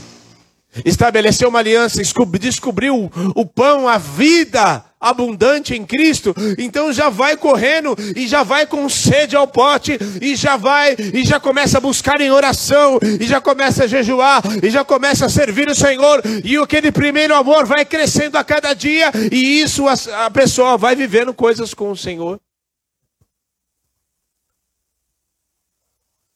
Estabeleceu 0.85 1.49
uma 1.49 1.59
aliança, 1.59 2.01
descobriu 2.39 3.11
o 3.35 3.45
pão, 3.45 3.89
a 3.89 3.97
vida 3.97 4.85
abundante 5.01 5.73
em 5.73 5.83
Cristo, 5.83 6.35
então 6.59 6.93
já 6.93 7.09
vai 7.09 7.35
correndo 7.35 7.95
e 8.15 8.27
já 8.27 8.43
vai 8.43 8.67
com 8.67 8.87
sede 8.87 9.35
ao 9.35 9.47
pote 9.47 9.97
e 10.21 10.35
já 10.35 10.55
vai 10.55 10.95
e 10.95 11.25
já 11.25 11.39
começa 11.39 11.79
a 11.79 11.81
buscar 11.81 12.21
em 12.21 12.29
oração 12.29 12.99
e 13.19 13.25
já 13.25 13.41
começa 13.41 13.85
a 13.85 13.87
jejuar 13.87 14.43
e 14.63 14.69
já 14.69 14.85
começa 14.85 15.25
a 15.25 15.29
servir 15.29 15.67
o 15.67 15.75
Senhor 15.75 16.21
e 16.43 16.55
aquele 16.57 16.91
primeiro 16.91 17.33
amor 17.33 17.65
vai 17.65 17.83
crescendo 17.83 18.37
a 18.37 18.43
cada 18.43 18.75
dia 18.75 19.11
e 19.31 19.61
isso 19.61 19.87
a, 19.87 20.25
a 20.25 20.29
pessoa 20.29 20.77
vai 20.77 20.95
vivendo 20.95 21.33
coisas 21.33 21.73
com 21.73 21.89
o 21.89 21.97
Senhor. 21.97 22.39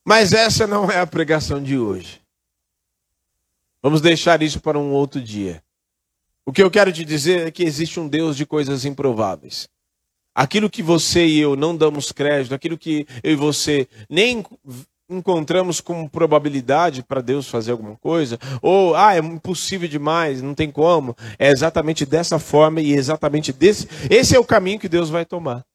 Mas 0.03 0.34
essa 0.34 0.67
não 0.67 0.89
é 0.89 1.00
a 1.00 1.07
pregação 1.07 1.62
de 1.62 1.77
hoje. 1.77 2.22
Vamos 3.81 4.01
deixar 4.01 4.41
isso 4.41 4.60
para 4.62 4.77
um 4.77 4.91
outro 4.91 5.19
dia. 5.19 5.64
O 6.46 6.54
que 6.54 6.62
eu 6.62 6.70
quero 6.70 6.94
te 6.94 7.04
dizer 7.04 7.48
é 7.48 7.52
que 7.52 7.64
existe 7.64 8.00
um 8.00 8.08
Deus 8.08 8.38
de 8.38 8.46
coisas 8.46 8.86
improváveis. 8.86 9.68
Aquilo 10.34 10.70
que 10.70 10.84
você 10.84 11.25
e 11.25 11.40
eu 11.40 11.56
não 11.56 11.75
damos 11.75 12.12
crédito, 12.12 12.54
aquilo 12.54 12.78
que 12.78 13.08
eu 13.24 13.32
e 13.32 13.36
você 13.36 13.88
nem 14.08 14.46
encontramos 15.10 15.82
como 15.82 16.10
probabilidade 16.10 17.02
para 17.02 17.22
Deus 17.22 17.48
fazer 17.48 17.72
alguma 17.72 17.96
coisa, 17.96 18.38
ou 18.62 18.96
ah, 18.96 19.16
é 19.16 19.20
impossível 19.20 19.88
demais, 19.88 20.42
não 20.42 20.54
tem 20.54 20.70
como, 20.70 21.16
é 21.40 21.50
exatamente 21.50 22.06
dessa 22.06 22.38
forma 22.38 22.82
e 22.82 22.94
exatamente 22.94 23.52
desse, 23.54 23.88
esse 24.10 24.36
é 24.36 24.40
o 24.40 24.46
caminho 24.46 24.80
que 24.80 24.90
Deus 24.90 25.10
vai 25.10 25.25
tomar. 25.25 25.66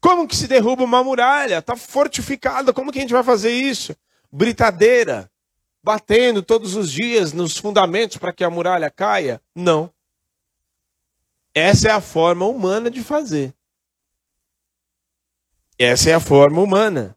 Como 0.00 0.28
que 0.28 0.36
se 0.36 0.46
derruba 0.46 0.84
uma 0.84 1.02
muralha? 1.02 1.58
Está 1.58 1.76
fortificada, 1.76 2.72
como 2.72 2.92
que 2.92 2.98
a 2.98 3.02
gente 3.02 3.12
vai 3.12 3.24
fazer 3.24 3.50
isso? 3.50 3.96
Britadeira 4.30 5.30
batendo 5.86 6.42
todos 6.42 6.74
os 6.74 6.90
dias 6.90 7.32
nos 7.32 7.56
fundamentos 7.56 8.16
para 8.16 8.32
que 8.32 8.42
a 8.42 8.50
muralha 8.50 8.90
caia? 8.90 9.40
Não. 9.54 9.88
Essa 11.54 11.90
é 11.90 11.90
a 11.92 12.00
forma 12.00 12.44
humana 12.44 12.90
de 12.90 13.04
fazer. 13.04 13.54
Essa 15.78 16.10
é 16.10 16.14
a 16.14 16.18
forma 16.18 16.60
humana. 16.60 17.16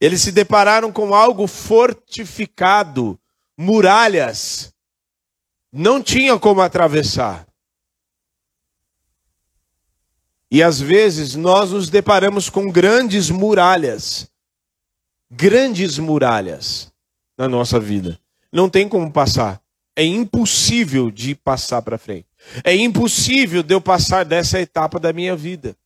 Eles 0.00 0.20
se 0.20 0.30
depararam 0.30 0.92
com 0.92 1.12
algo 1.12 1.48
fortificado, 1.48 3.18
muralhas. 3.56 4.72
Não 5.72 6.00
tinha 6.00 6.38
como 6.38 6.60
atravessar. 6.60 7.48
E 10.48 10.62
às 10.62 10.80
vezes 10.80 11.34
nós 11.34 11.72
nos 11.72 11.90
deparamos 11.90 12.48
com 12.48 12.70
grandes 12.70 13.28
muralhas. 13.28 14.30
Grandes 15.28 15.98
muralhas 15.98 16.87
na 17.38 17.48
nossa 17.48 17.78
vida. 17.78 18.20
Não 18.52 18.68
tem 18.68 18.88
como 18.88 19.10
passar. 19.12 19.62
É 19.94 20.04
impossível 20.04 21.10
de 21.10 21.34
passar 21.34 21.80
para 21.82 21.96
frente. 21.96 22.26
É 22.64 22.74
impossível 22.74 23.62
de 23.62 23.74
eu 23.74 23.80
passar 23.80 24.24
dessa 24.24 24.60
etapa 24.60 24.98
da 24.98 25.12
minha 25.12 25.36
vida. 25.36 25.76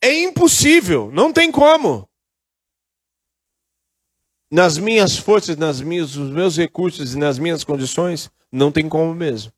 É 0.00 0.12
impossível, 0.22 1.10
não 1.12 1.32
tem 1.32 1.50
como. 1.50 2.08
Nas 4.50 4.78
minhas 4.78 5.16
forças, 5.16 5.56
nas 5.56 5.80
minhas, 5.80 6.14
nos 6.14 6.30
meus 6.30 6.56
recursos 6.56 7.14
e 7.14 7.18
nas 7.18 7.38
minhas 7.38 7.64
condições, 7.64 8.30
não 8.50 8.70
tem 8.70 8.88
como 8.88 9.14
mesmo. 9.14 9.52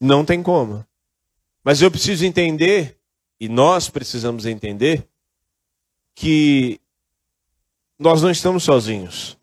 Não 0.00 0.24
tem 0.24 0.42
como. 0.42 0.84
Mas 1.62 1.80
eu 1.80 1.90
preciso 1.90 2.24
entender, 2.24 2.98
e 3.40 3.48
nós 3.48 3.88
precisamos 3.88 4.46
entender, 4.46 5.06
que 6.14 6.80
nós 7.98 8.22
não 8.22 8.30
estamos 8.30 8.64
sozinhos. 8.64 9.36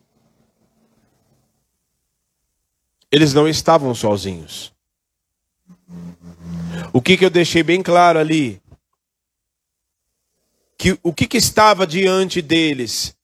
Eles 3.12 3.34
não 3.34 3.48
estavam 3.48 3.94
sozinhos. 3.94 4.74
O 6.94 7.02
que, 7.02 7.18
que 7.18 7.26
eu 7.26 7.30
deixei 7.30 7.64
bem 7.64 7.82
claro 7.82 8.20
ali? 8.20 8.62
Que, 10.78 10.98
o 11.04 11.14
que, 11.14 11.28
que 11.28 11.38
estava 11.38 11.86
diante 11.86 12.42
deles? 12.42 13.16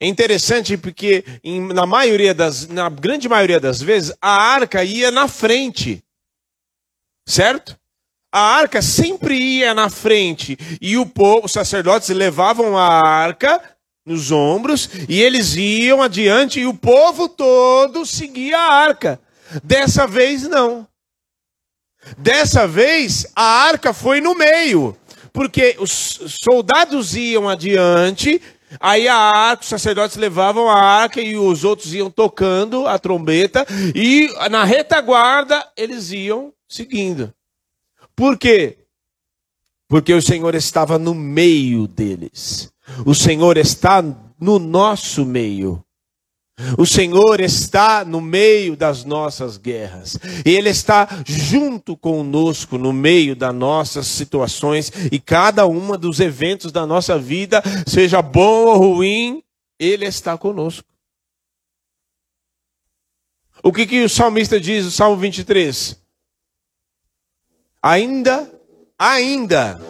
É 0.00 0.06
interessante 0.06 0.76
porque 0.76 1.24
em, 1.42 1.72
na 1.72 1.86
maioria 1.86 2.32
das, 2.32 2.68
na 2.68 2.88
grande 2.88 3.28
maioria 3.28 3.58
das 3.58 3.80
vezes, 3.80 4.14
a 4.20 4.30
arca 4.30 4.84
ia 4.84 5.10
na 5.10 5.26
frente. 5.26 6.04
Certo? 7.26 7.78
A 8.30 8.40
arca 8.40 8.82
sempre 8.82 9.36
ia 9.36 9.74
na 9.74 9.88
frente 9.88 10.56
e 10.80 10.96
o 10.96 11.06
povo, 11.06 11.46
os 11.46 11.52
sacerdotes 11.52 12.08
levavam 12.10 12.76
a 12.76 12.86
arca 12.86 13.77
nos 14.08 14.32
ombros 14.32 14.88
e 15.08 15.20
eles 15.20 15.54
iam 15.54 16.02
adiante 16.02 16.58
e 16.60 16.66
o 16.66 16.74
povo 16.74 17.28
todo 17.28 18.04
seguia 18.04 18.58
a 18.58 18.72
arca. 18.72 19.20
Dessa 19.62 20.06
vez 20.06 20.42
não. 20.42 20.86
Dessa 22.16 22.66
vez 22.66 23.26
a 23.36 23.42
arca 23.42 23.92
foi 23.92 24.20
no 24.20 24.34
meio, 24.34 24.96
porque 25.32 25.76
os 25.78 25.90
soldados 26.42 27.14
iam 27.14 27.48
adiante, 27.48 28.40
aí 28.80 29.06
a 29.06 29.16
arca, 29.16 29.62
os 29.62 29.68
sacerdotes 29.68 30.16
levavam 30.16 30.70
a 30.70 30.80
arca 30.80 31.20
e 31.20 31.36
os 31.36 31.64
outros 31.64 31.92
iam 31.92 32.10
tocando 32.10 32.86
a 32.86 32.98
trombeta, 32.98 33.66
e 33.94 34.28
na 34.50 34.64
retaguarda 34.64 35.66
eles 35.76 36.10
iam 36.10 36.52
seguindo. 36.68 37.32
Por 38.16 38.38
quê? 38.38 38.78
Porque 39.88 40.12
o 40.12 40.22
Senhor 40.22 40.54
estava 40.54 40.98
no 40.98 41.14
meio 41.14 41.86
deles. 41.86 42.70
O 43.04 43.14
Senhor 43.14 43.56
está 43.56 44.02
no 44.40 44.58
nosso 44.58 45.24
meio. 45.24 45.84
O 46.76 46.84
Senhor 46.84 47.40
está 47.40 48.04
no 48.04 48.20
meio 48.20 48.76
das 48.76 49.04
nossas 49.04 49.56
guerras. 49.56 50.18
Ele 50.44 50.68
está 50.68 51.08
junto 51.24 51.96
conosco 51.96 52.76
no 52.76 52.92
meio 52.92 53.36
das 53.36 53.54
nossas 53.54 54.06
situações 54.08 54.90
e 55.12 55.20
cada 55.20 55.66
uma 55.66 55.96
dos 55.96 56.18
eventos 56.18 56.72
da 56.72 56.84
nossa 56.84 57.16
vida, 57.16 57.62
seja 57.86 58.20
bom 58.20 58.66
ou 58.66 58.76
ruim, 58.76 59.42
ele 59.78 60.04
está 60.04 60.36
conosco. 60.36 60.86
O 63.62 63.72
que, 63.72 63.86
que 63.86 64.04
o 64.04 64.08
salmista 64.08 64.60
diz 64.60 64.84
no 64.84 64.90
Salmo 64.90 65.16
23? 65.16 65.96
Ainda, 67.80 68.50
ainda, 68.98 69.80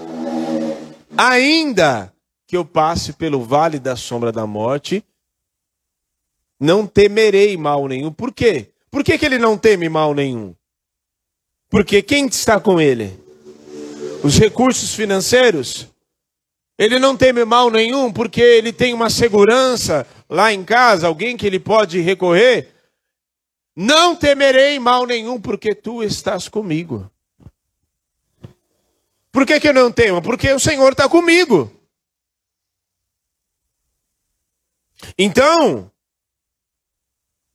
ainda 1.17 2.13
que 2.49 2.57
eu 2.57 2.65
passe 2.65 3.13
pelo 3.13 3.45
vale 3.45 3.79
da 3.79 3.95
sombra 3.95 4.33
da 4.33 4.47
morte, 4.47 5.05
não 6.59 6.87
temerei 6.87 7.59
mal 7.59 7.87
nenhum. 7.87 8.11
Por 8.11 8.33
quê? 8.33 8.71
Por 8.91 9.05
que, 9.05 9.19
que 9.19 9.27
ele 9.27 9.37
não 9.37 9.59
teme 9.59 9.87
mal 9.87 10.15
nenhum? 10.15 10.55
Porque 11.69 12.01
quem 12.01 12.27
está 12.27 12.59
com 12.59 12.81
ele? 12.81 13.23
Os 14.25 14.39
recursos 14.39 14.95
financeiros? 14.95 15.89
Ele 16.79 16.99
não 16.99 17.15
teme 17.15 17.45
mal 17.45 17.71
nenhum 17.71 18.11
porque 18.11 18.41
ele 18.41 18.73
tem 18.73 18.95
uma 18.95 19.11
segurança 19.11 20.07
lá 20.27 20.51
em 20.51 20.65
casa, 20.65 21.07
alguém 21.07 21.37
que 21.37 21.47
ele 21.47 21.61
pode 21.61 22.01
recorrer. 22.01 22.73
Não 23.77 24.17
temerei 24.17 24.79
mal 24.79 25.05
nenhum 25.05 25.39
porque 25.39 25.75
tu 25.75 26.03
estás 26.03 26.49
comigo. 26.49 27.11
Por 29.31 29.45
que, 29.45 29.61
que 29.61 29.69
eu 29.69 29.75
não 29.75 29.93
temo? 29.93 30.23
Porque 30.23 30.51
o 30.51 30.59
Senhor 30.59 30.93
está 30.93 31.07
comigo. 31.11 31.78
Então, 35.17 35.91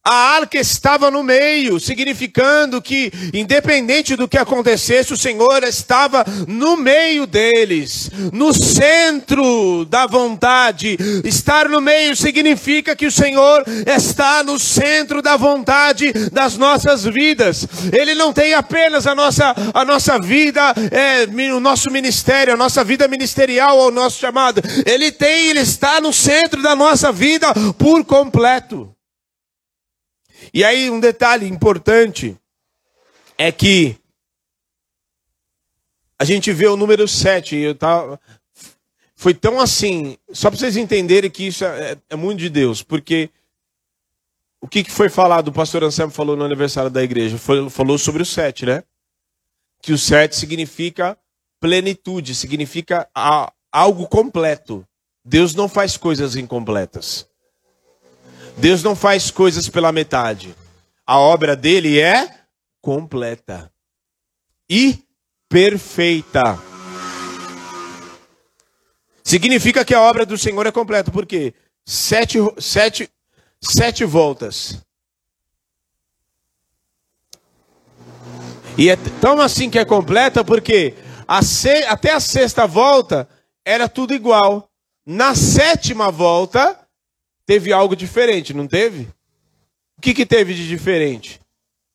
a 0.05 0.35
arca 0.35 0.57
estava 0.57 1.09
no 1.09 1.23
meio, 1.23 1.79
significando 1.79 2.81
que, 2.81 3.09
independente 3.33 4.17
do 4.17 4.27
que 4.27 4.37
acontecesse, 4.37 5.13
o 5.13 5.17
Senhor 5.17 5.63
estava 5.63 6.25
no 6.45 6.75
meio 6.75 7.25
deles, 7.25 8.11
no 8.33 8.53
centro 8.53 9.85
da 9.85 10.05
vontade. 10.05 10.97
Estar 11.23 11.69
no 11.69 11.79
meio 11.79 12.17
significa 12.17 12.97
que 12.97 13.05
o 13.05 13.11
Senhor 13.11 13.63
está 13.87 14.43
no 14.43 14.59
centro 14.59 15.21
da 15.21 15.37
vontade 15.37 16.11
das 16.31 16.57
nossas 16.57 17.05
vidas. 17.05 17.65
Ele 17.93 18.13
não 18.13 18.33
tem 18.33 18.53
apenas 18.53 19.07
a 19.07 19.15
nossa, 19.15 19.55
a 19.73 19.85
nossa 19.85 20.19
vida, 20.19 20.73
é, 20.91 21.25
o 21.53 21.59
nosso 21.61 21.89
ministério, 21.89 22.53
a 22.53 22.57
nossa 22.57 22.83
vida 22.83 23.07
ministerial 23.07 23.77
ou 23.77 23.87
o 23.87 23.91
nosso 23.91 24.19
chamado. 24.19 24.61
Ele 24.85 25.13
tem, 25.13 25.47
ele 25.47 25.61
está 25.61 26.01
no 26.01 26.11
centro 26.11 26.61
da 26.61 26.75
nossa 26.75 27.09
vida 27.09 27.53
por 27.77 28.03
completo. 28.03 28.93
E 30.53 30.63
aí, 30.63 30.89
um 30.89 30.99
detalhe 30.99 31.47
importante 31.47 32.35
é 33.37 33.51
que 33.51 33.97
a 36.17 36.25
gente 36.25 36.51
vê 36.51 36.67
o 36.67 36.77
número 36.77 37.07
7. 37.07 37.55
Eu 37.55 37.75
tava, 37.75 38.19
foi 39.15 39.33
tão 39.33 39.59
assim, 39.59 40.17
só 40.31 40.49
para 40.49 40.59
vocês 40.59 40.77
entenderem 40.77 41.29
que 41.29 41.47
isso 41.47 41.65
é, 41.65 41.97
é, 42.09 42.15
muito 42.15 42.39
de 42.39 42.49
Deus, 42.49 42.81
porque 42.81 43.29
o 44.61 44.67
que, 44.67 44.83
que 44.83 44.91
foi 44.91 45.09
falado, 45.09 45.49
o 45.49 45.53
pastor 45.53 45.83
Anselmo 45.83 46.13
falou 46.13 46.37
no 46.37 46.45
aniversário 46.45 46.89
da 46.89 47.03
igreja, 47.03 47.37
foi, 47.37 47.69
falou 47.69 47.97
sobre 47.97 48.23
o 48.23 48.25
7, 48.25 48.65
né? 48.65 48.83
Que 49.81 49.91
o 49.91 49.97
7 49.97 50.35
significa 50.35 51.17
plenitude, 51.59 52.35
significa 52.35 53.07
a, 53.13 53.51
algo 53.71 54.07
completo. 54.07 54.85
Deus 55.25 55.55
não 55.55 55.69
faz 55.69 55.97
coisas 55.97 56.35
incompletas. 56.35 57.27
Deus 58.57 58.83
não 58.83 58.95
faz 58.95 59.31
coisas 59.31 59.67
pela 59.67 59.91
metade. 59.91 60.55
A 61.05 61.19
obra 61.19 61.55
dele 61.55 61.99
é 61.99 62.43
completa 62.81 63.71
e 64.69 65.03
perfeita. 65.49 66.59
Significa 69.23 69.85
que 69.85 69.93
a 69.93 70.01
obra 70.01 70.25
do 70.25 70.37
Senhor 70.37 70.65
é 70.67 70.71
completa, 70.71 71.11
porque 71.11 71.53
sete, 71.85 72.37
sete, 72.59 73.09
sete 73.61 74.03
voltas. 74.03 74.81
E 78.77 78.89
é 78.89 78.95
tão 79.21 79.39
assim 79.39 79.69
que 79.69 79.79
é 79.79 79.85
completa, 79.85 80.43
porque 80.43 80.95
a 81.27 81.41
se, 81.41 81.83
até 81.85 82.11
a 82.11 82.19
sexta 82.19 82.65
volta 82.65 83.29
era 83.63 83.87
tudo 83.87 84.13
igual. 84.13 84.69
Na 85.05 85.35
sétima 85.35 86.09
volta, 86.11 86.82
teve 87.45 87.71
algo 87.73 87.95
diferente, 87.95 88.53
não 88.53 88.67
teve? 88.67 89.03
O 89.97 90.01
que, 90.01 90.13
que 90.13 90.25
teve 90.25 90.53
de 90.53 90.67
diferente? 90.67 91.39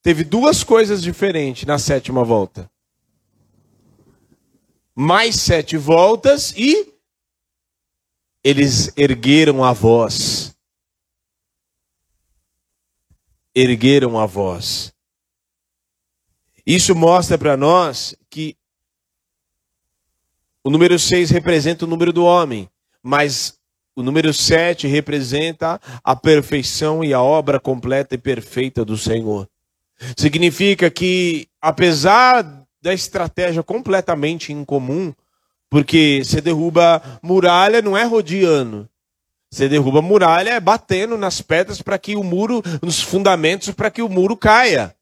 Teve 0.02 0.24
duas 0.24 0.62
coisas 0.64 1.02
diferentes 1.02 1.64
na 1.64 1.78
sétima 1.78 2.24
volta. 2.24 2.70
Mais 4.94 5.36
sete 5.36 5.76
voltas 5.76 6.52
e 6.56 6.94
eles 8.42 8.92
ergueram 8.96 9.62
a 9.64 9.72
voz. 9.72 10.56
Ergueram 13.54 14.18
a 14.18 14.26
voz. 14.26 14.94
Isso 16.64 16.94
mostra 16.94 17.38
para 17.38 17.56
nós 17.56 18.14
que 18.30 18.56
o 20.62 20.70
número 20.70 20.98
6 20.98 21.30
representa 21.30 21.84
o 21.84 21.88
número 21.88 22.12
do 22.12 22.24
homem, 22.24 22.70
mas 23.02 23.57
o 23.98 24.02
número 24.02 24.32
7 24.32 24.86
representa 24.86 25.80
a 26.04 26.14
perfeição 26.14 27.02
e 27.02 27.12
a 27.12 27.20
obra 27.20 27.58
completa 27.58 28.14
e 28.14 28.18
perfeita 28.18 28.84
do 28.84 28.96
Senhor. 28.96 29.48
Significa 30.16 30.88
que, 30.88 31.48
apesar 31.60 32.64
da 32.80 32.94
estratégia 32.94 33.60
completamente 33.60 34.52
incomum, 34.52 35.12
porque 35.68 36.22
você 36.24 36.40
derruba 36.40 37.02
muralha 37.20 37.82
não 37.82 37.98
é 37.98 38.04
rodeando. 38.04 38.88
Você 39.50 39.68
derruba 39.68 40.00
muralha 40.00 40.50
é 40.50 40.60
batendo 40.60 41.18
nas 41.18 41.42
pedras 41.42 41.82
para 41.82 41.98
que 41.98 42.14
o 42.14 42.22
muro, 42.22 42.62
nos 42.80 43.02
fundamentos, 43.02 43.72
para 43.72 43.90
que 43.90 44.00
o 44.00 44.08
muro 44.08 44.36
caia. 44.36 44.94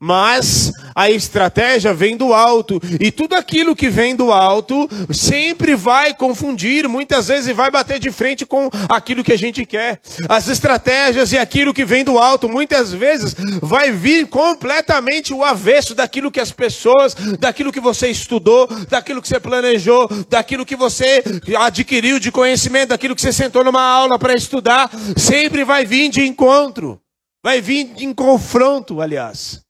Mas 0.00 0.72
a 0.94 1.10
estratégia 1.10 1.92
vem 1.92 2.16
do 2.16 2.32
alto, 2.32 2.80
e 3.00 3.10
tudo 3.10 3.34
aquilo 3.34 3.76
que 3.76 3.88
vem 3.88 4.16
do 4.16 4.32
alto 4.32 4.88
sempre 5.12 5.74
vai 5.74 6.14
confundir, 6.14 6.88
muitas 6.88 7.28
vezes 7.28 7.54
vai 7.54 7.70
bater 7.70 7.98
de 7.98 8.10
frente 8.10 8.46
com 8.46 8.70
aquilo 8.88 9.22
que 9.22 9.32
a 9.32 9.38
gente 9.38 9.64
quer. 9.66 10.00
As 10.28 10.48
estratégias 10.48 11.32
e 11.32 11.38
aquilo 11.38 11.74
que 11.74 11.84
vem 11.84 12.04
do 12.04 12.18
alto, 12.18 12.48
muitas 12.48 12.92
vezes 12.92 13.34
vai 13.60 13.90
vir 13.92 14.26
completamente 14.26 15.32
o 15.34 15.44
avesso 15.44 15.94
daquilo 15.94 16.30
que 16.30 16.40
as 16.40 16.50
pessoas, 16.50 17.14
daquilo 17.38 17.72
que 17.72 17.80
você 17.80 18.08
estudou, 18.08 18.66
daquilo 18.88 19.20
que 19.20 19.28
você 19.28 19.40
planejou, 19.40 20.08
daquilo 20.28 20.66
que 20.66 20.76
você 20.76 21.22
adquiriu 21.58 22.18
de 22.18 22.32
conhecimento, 22.32 22.90
daquilo 22.90 23.14
que 23.14 23.22
você 23.22 23.32
sentou 23.32 23.62
numa 23.62 23.82
aula 23.82 24.18
para 24.18 24.34
estudar, 24.34 24.90
sempre 25.16 25.64
vai 25.64 25.84
vir 25.84 26.08
de 26.08 26.22
encontro, 26.26 27.00
vai 27.42 27.60
vir 27.60 27.92
em 27.98 28.14
confronto, 28.14 29.00
aliás. 29.00 29.63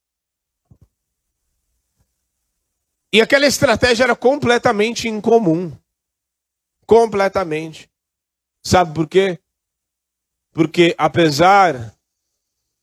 E 3.15 3.21
aquela 3.21 3.47
estratégia 3.47 4.03
era 4.03 4.17
completamente 4.17 5.07
incomum. 5.07 5.71
Completamente. 6.85 7.89
Sabe 8.61 8.93
por 8.93 9.07
quê? 9.07 9.39
Porque 10.53 10.97
apesar 10.99 11.95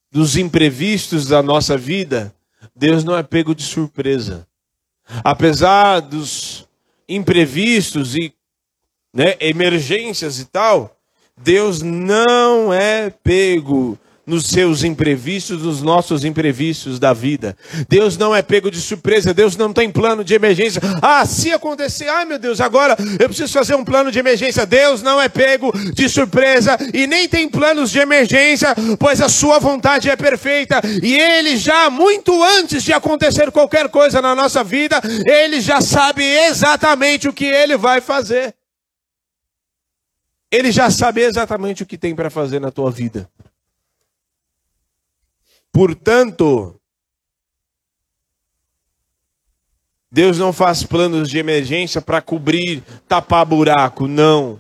dos 0.10 0.38
imprevistos 0.38 1.28
da 1.28 1.44
nossa 1.44 1.78
vida, 1.78 2.34
Deus 2.74 3.04
não 3.04 3.18
é 3.18 3.22
pego 3.22 3.54
de 3.54 3.64
surpresa. 3.64 4.48
Apesar 5.22 6.00
dos 6.00 6.66
imprevistos 7.10 8.16
e 8.16 8.34
né, 9.14 9.36
emergências 9.42 10.40
e 10.40 10.46
tal, 10.46 10.98
Deus 11.36 11.82
não 11.82 12.72
é 12.72 13.10
pego 13.10 14.00
nos 14.26 14.46
seus 14.46 14.84
imprevistos, 14.84 15.64
nos 15.64 15.82
nossos 15.82 16.24
imprevistos 16.24 17.00
da 17.00 17.14
vida. 17.14 17.58
Deus 17.90 18.18
não 18.18 18.36
é 18.36 18.42
pego 18.42 18.70
de 18.70 18.80
surpresa, 18.80 19.34
Deus 19.34 19.58
não 19.58 19.74
tem 19.74 19.90
plano 19.92 20.24
de 20.24 20.34
emergência. 20.34 20.82
Ah, 21.02 21.26
se 21.26 21.52
acontecer, 21.52 22.08
ai 22.08 22.26
meu 22.26 22.38
Deus, 22.38 22.62
agora 22.62 22.96
eu 23.20 23.28
preciso 23.28 23.52
fazer 23.52 23.76
um 23.76 23.84
plano 23.84 24.12
de 24.12 24.20
emergência. 24.20 24.66
Deus 24.66 25.02
não 25.02 25.20
é 25.20 25.28
pego 25.28 25.72
de 25.94 26.08
surpresa 26.08 26.78
e 26.94 27.08
nem 27.08 27.28
tem 27.28 27.50
planos 27.50 27.92
de 27.92 28.00
emergência, 28.00 28.76
pois 29.00 29.22
a 29.22 29.30
sua 29.30 29.60
vontade 29.60 30.10
é 30.10 30.16
perfeita 30.16 30.82
e 31.02 31.18
ele 31.18 31.58
já 31.58 31.90
muito 31.90 32.44
antes 32.44 32.84
de 32.84 32.94
acontecer 32.94 33.52
qualquer 33.52 33.90
coisa 33.90 34.22
na 34.22 34.36
nossa 34.36 34.64
vida, 34.64 35.02
ele 35.26 35.60
já 35.60 35.82
sabe 35.82 36.24
exatamente 36.24 37.28
o 37.28 37.34
que 37.34 37.46
ele 37.46 37.78
vai 37.78 38.02
fazer. 38.02 38.54
Ele 40.52 40.72
já 40.72 40.90
sabe 40.90 41.22
exatamente 41.22 41.82
o 41.82 41.86
que 41.86 41.98
tem 41.98 42.14
para 42.14 42.30
fazer 42.30 42.60
na 42.60 42.72
tua 42.72 42.92
vida. 42.92 43.30
Portanto, 45.72 46.76
Deus 50.12 50.38
não 50.38 50.52
faz 50.52 50.84
planos 50.84 51.30
de 51.30 51.38
emergência 51.38 52.02
para 52.02 52.22
cobrir, 52.22 52.84
tapar 53.08 53.46
buraco, 53.46 54.08
não. 54.08 54.60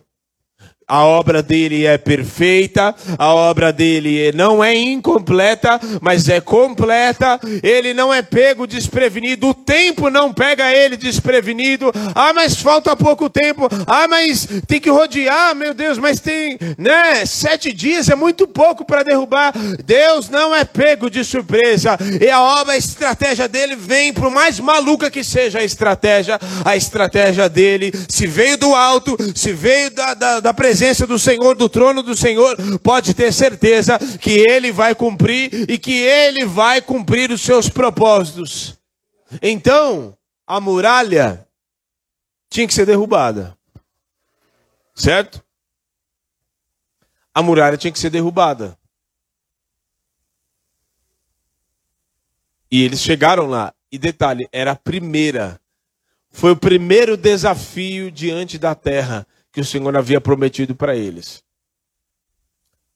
A 0.91 1.06
obra 1.06 1.41
dele 1.41 1.86
é 1.86 1.97
perfeita, 1.97 2.93
a 3.17 3.34
obra 3.34 3.71
dele 3.71 4.34
não 4.34 4.62
é 4.62 4.75
incompleta, 4.75 5.80
mas 6.01 6.27
é 6.27 6.41
completa. 6.41 7.39
Ele 7.63 7.93
não 7.93 8.13
é 8.13 8.21
pego 8.21 8.67
desprevenido, 8.67 9.47
o 9.47 9.54
tempo 9.54 10.10
não 10.10 10.34
pega 10.34 10.69
ele 10.69 10.97
desprevenido. 10.97 11.93
Ah, 12.13 12.34
mas 12.34 12.58
falta 12.58 12.93
pouco 12.93 13.30
tempo. 13.30 13.69
Ah, 13.88 14.06
mas 14.10 14.45
tem 14.67 14.82
que 14.82 14.89
rodear, 14.89 15.56
meu 15.56 15.73
Deus, 15.73 15.97
mas 15.97 16.19
tem, 16.19 16.60
né? 16.77 17.25
Sete 17.25 17.71
dias 17.71 18.10
é 18.10 18.15
muito 18.15 18.45
pouco 18.45 18.84
para 18.84 19.01
derrubar. 19.01 19.54
Deus 19.86 20.27
não 20.27 20.54
é 20.54 20.65
pego 20.65 21.10
de 21.10 21.23
surpresa. 21.23 21.97
E 22.19 22.30
a 22.30 22.41
obra, 22.41 22.73
a 22.73 22.77
estratégia 22.77 23.47
dele 23.47 23.77
vem, 23.77 24.12
por 24.12 24.30
mais 24.30 24.60
maluca 24.60 25.10
que 25.10 25.23
seja 25.23 25.60
a 25.60 25.63
estratégia, 25.63 26.38
a 26.65 26.75
estratégia 26.75 27.47
dele, 27.47 27.93
se 28.10 28.27
veio 28.27 28.58
do 28.58 28.75
alto, 28.75 29.15
se 29.34 29.54
veio 29.54 29.89
da, 29.91 30.13
da, 30.13 30.39
da 30.41 30.54
presença 30.54 30.81
presença 30.82 31.06
do 31.06 31.20
Senhor, 31.20 31.54
do 31.54 31.70
trono 31.70 32.02
do 32.02 32.15
Senhor, 32.15 32.58
pode 32.80 33.13
ter 33.13 33.32
certeza 33.32 34.00
que 34.17 34.32
Ele 34.32 34.72
vai 34.72 34.96
cumprir 34.96 35.70
e 35.70 35.78
que 35.78 35.94
Ele 35.94 36.44
vai 36.44 36.82
cumprir 36.82 37.30
os 37.30 37.41
seus 37.41 37.70
propósitos. 37.70 38.80
Então, 39.44 40.17
a 40.48 40.60
muralha 40.60 41.48
tinha 42.50 42.65
que 42.65 42.74
ser 42.74 42.88
derrubada. 42.88 43.56
Certo? 44.96 45.44
A 47.32 47.44
muralha 47.44 47.78
tinha 47.78 47.91
que 47.91 48.00
ser 48.00 48.10
derrubada. 48.10 48.76
E 52.72 52.84
eles 52.84 53.02
chegaram 53.02 53.46
lá. 53.46 53.72
E 53.91 54.00
detalhe, 54.00 54.50
era 54.52 54.72
a 54.72 54.76
primeira. 54.76 55.62
Foi 56.32 56.50
o 56.50 56.58
primeiro 56.58 57.15
desafio 57.15 58.10
diante 58.10 58.58
da 58.58 58.74
terra 58.74 59.28
que 59.51 59.59
o 59.59 59.65
Senhor 59.65 59.95
havia 59.95 60.21
prometido 60.21 60.75
para 60.75 60.95
eles. 60.95 61.43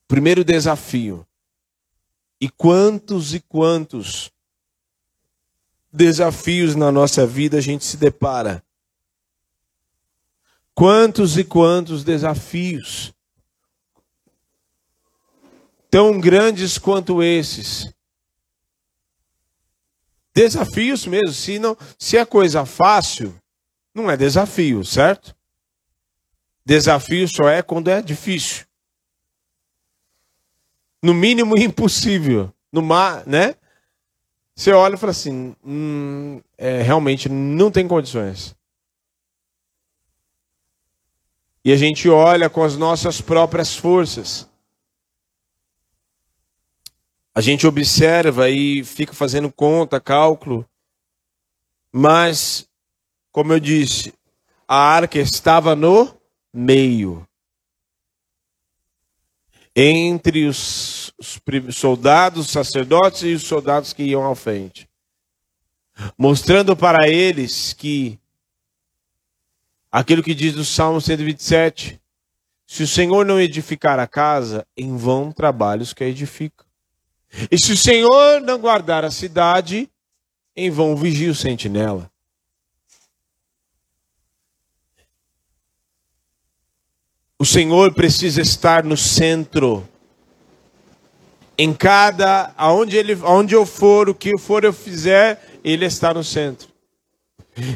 Primeiro 0.08 0.42
desafio. 0.42 1.26
E 2.40 2.48
quantos 2.48 3.34
e 3.34 3.40
quantos 3.40 4.30
desafios 5.92 6.74
na 6.74 6.90
nossa 6.90 7.26
vida 7.26 7.58
a 7.58 7.60
gente 7.60 7.84
se 7.84 7.96
depara? 7.96 8.64
Quantos 10.74 11.38
e 11.38 11.44
quantos 11.44 12.04
desafios 12.04 13.14
tão 15.90 16.20
grandes 16.20 16.78
quanto 16.78 17.22
esses? 17.22 17.90
Desafios 20.34 21.06
mesmo, 21.06 21.32
se 21.32 21.58
não, 21.58 21.76
se 21.98 22.18
é 22.18 22.24
coisa 22.26 22.66
fácil, 22.66 23.34
não 23.94 24.10
é 24.10 24.16
desafio, 24.18 24.84
certo? 24.84 25.35
Desafio 26.66 27.28
só 27.28 27.48
é 27.48 27.62
quando 27.62 27.88
é 27.88 28.02
difícil. 28.02 28.66
No 31.00 31.14
mínimo 31.14 31.54
impossível. 31.56 32.52
No 32.72 32.82
mar, 32.82 33.24
né? 33.24 33.54
Você 34.56 34.72
olha 34.72 34.96
e 34.96 34.98
fala 34.98 35.12
assim, 35.12 35.54
hum, 35.64 36.42
é, 36.58 36.82
realmente 36.82 37.28
não 37.28 37.70
tem 37.70 37.86
condições. 37.86 38.56
E 41.64 41.70
a 41.72 41.76
gente 41.76 42.08
olha 42.08 42.50
com 42.50 42.64
as 42.64 42.76
nossas 42.76 43.20
próprias 43.20 43.76
forças. 43.76 44.48
A 47.32 47.40
gente 47.40 47.66
observa 47.66 48.50
e 48.50 48.82
fica 48.82 49.12
fazendo 49.12 49.52
conta, 49.52 50.00
cálculo. 50.00 50.68
Mas, 51.92 52.68
como 53.30 53.52
eu 53.52 53.60
disse, 53.60 54.12
a 54.66 54.76
arca 54.76 55.18
estava 55.18 55.76
no 55.76 56.16
meio 56.56 57.26
entre 59.78 60.46
os, 60.46 61.12
os 61.18 61.76
soldados, 61.76 62.46
os 62.46 62.50
sacerdotes 62.50 63.22
e 63.22 63.34
os 63.34 63.42
soldados 63.42 63.92
que 63.92 64.02
iam 64.04 64.30
à 64.30 64.34
frente, 64.34 64.88
mostrando 66.16 66.74
para 66.74 67.06
eles 67.08 67.74
que 67.74 68.18
aquilo 69.92 70.22
que 70.22 70.34
diz 70.34 70.54
no 70.54 70.64
Salmo 70.64 70.98
127, 70.98 72.00
se 72.66 72.82
o 72.82 72.88
Senhor 72.88 73.24
não 73.26 73.38
edificar 73.38 73.98
a 73.98 74.06
casa, 74.06 74.66
em 74.74 74.96
vão 74.96 75.30
trabalhos 75.30 75.92
que 75.92 76.02
a 76.02 76.08
edifica. 76.08 76.64
E 77.50 77.58
se 77.58 77.72
o 77.72 77.76
Senhor 77.76 78.40
não 78.40 78.58
guardar 78.58 79.04
a 79.04 79.10
cidade, 79.10 79.90
em 80.56 80.70
vão 80.70 80.96
vigia 80.96 81.30
o 81.30 81.34
sentinela. 81.34 82.10
O 87.38 87.44
Senhor 87.44 87.92
precisa 87.92 88.40
estar 88.40 88.82
no 88.82 88.96
centro. 88.96 89.86
Em 91.58 91.72
cada, 91.72 92.52
aonde, 92.56 92.96
ele, 92.96 93.18
aonde 93.22 93.54
eu 93.54 93.66
for, 93.66 94.08
o 94.08 94.14
que 94.14 94.38
for 94.38 94.64
eu 94.64 94.72
fizer, 94.72 95.42
Ele 95.64 95.84
está 95.84 96.12
no 96.12 96.24
centro. 96.24 96.68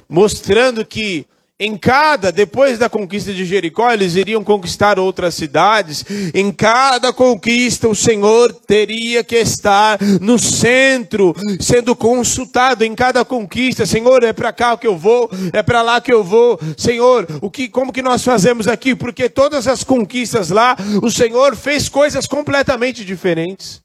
Mostrando 0.09 0.85
que 0.85 1.27
em 1.61 1.77
cada, 1.77 2.33
depois 2.33 2.79
da 2.79 2.88
conquista 2.88 3.35
de 3.35 3.44
Jericó, 3.44 3.92
eles 3.92 4.14
iriam 4.14 4.42
conquistar 4.42 4.99
outras 4.99 5.35
cidades. 5.35 6.03
Em 6.33 6.51
cada 6.51 7.12
conquista, 7.12 7.87
o 7.87 7.94
Senhor 7.94 8.51
teria 8.66 9.23
que 9.23 9.37
estar 9.37 9.99
no 10.23 10.38
centro, 10.38 11.35
sendo 11.61 11.94
consultado 11.94 12.83
em 12.83 12.94
cada 12.94 13.27
conquista. 13.27 13.85
Senhor, 13.85 14.25
é 14.25 14.33
para 14.33 14.55
cá 14.55 14.75
que 14.75 14.87
eu 14.87 14.96
vou, 14.96 15.31
é 15.53 15.62
para 15.62 15.83
lá 15.83 16.01
que 16.01 16.11
eu 16.11 16.25
vou. 16.25 16.59
Senhor, 16.79 17.27
o 17.42 17.51
que, 17.51 17.68
como 17.68 17.92
que 17.92 18.01
nós 18.01 18.25
fazemos 18.25 18.66
aqui? 18.66 18.94
Porque 18.94 19.29
todas 19.29 19.68
as 19.68 19.85
conquistas 19.85 20.49
lá, 20.49 20.75
o 21.03 21.11
Senhor 21.11 21.55
fez 21.55 21.90
coisas 21.90 22.27
completamente 22.27 23.05
diferentes. 23.05 23.83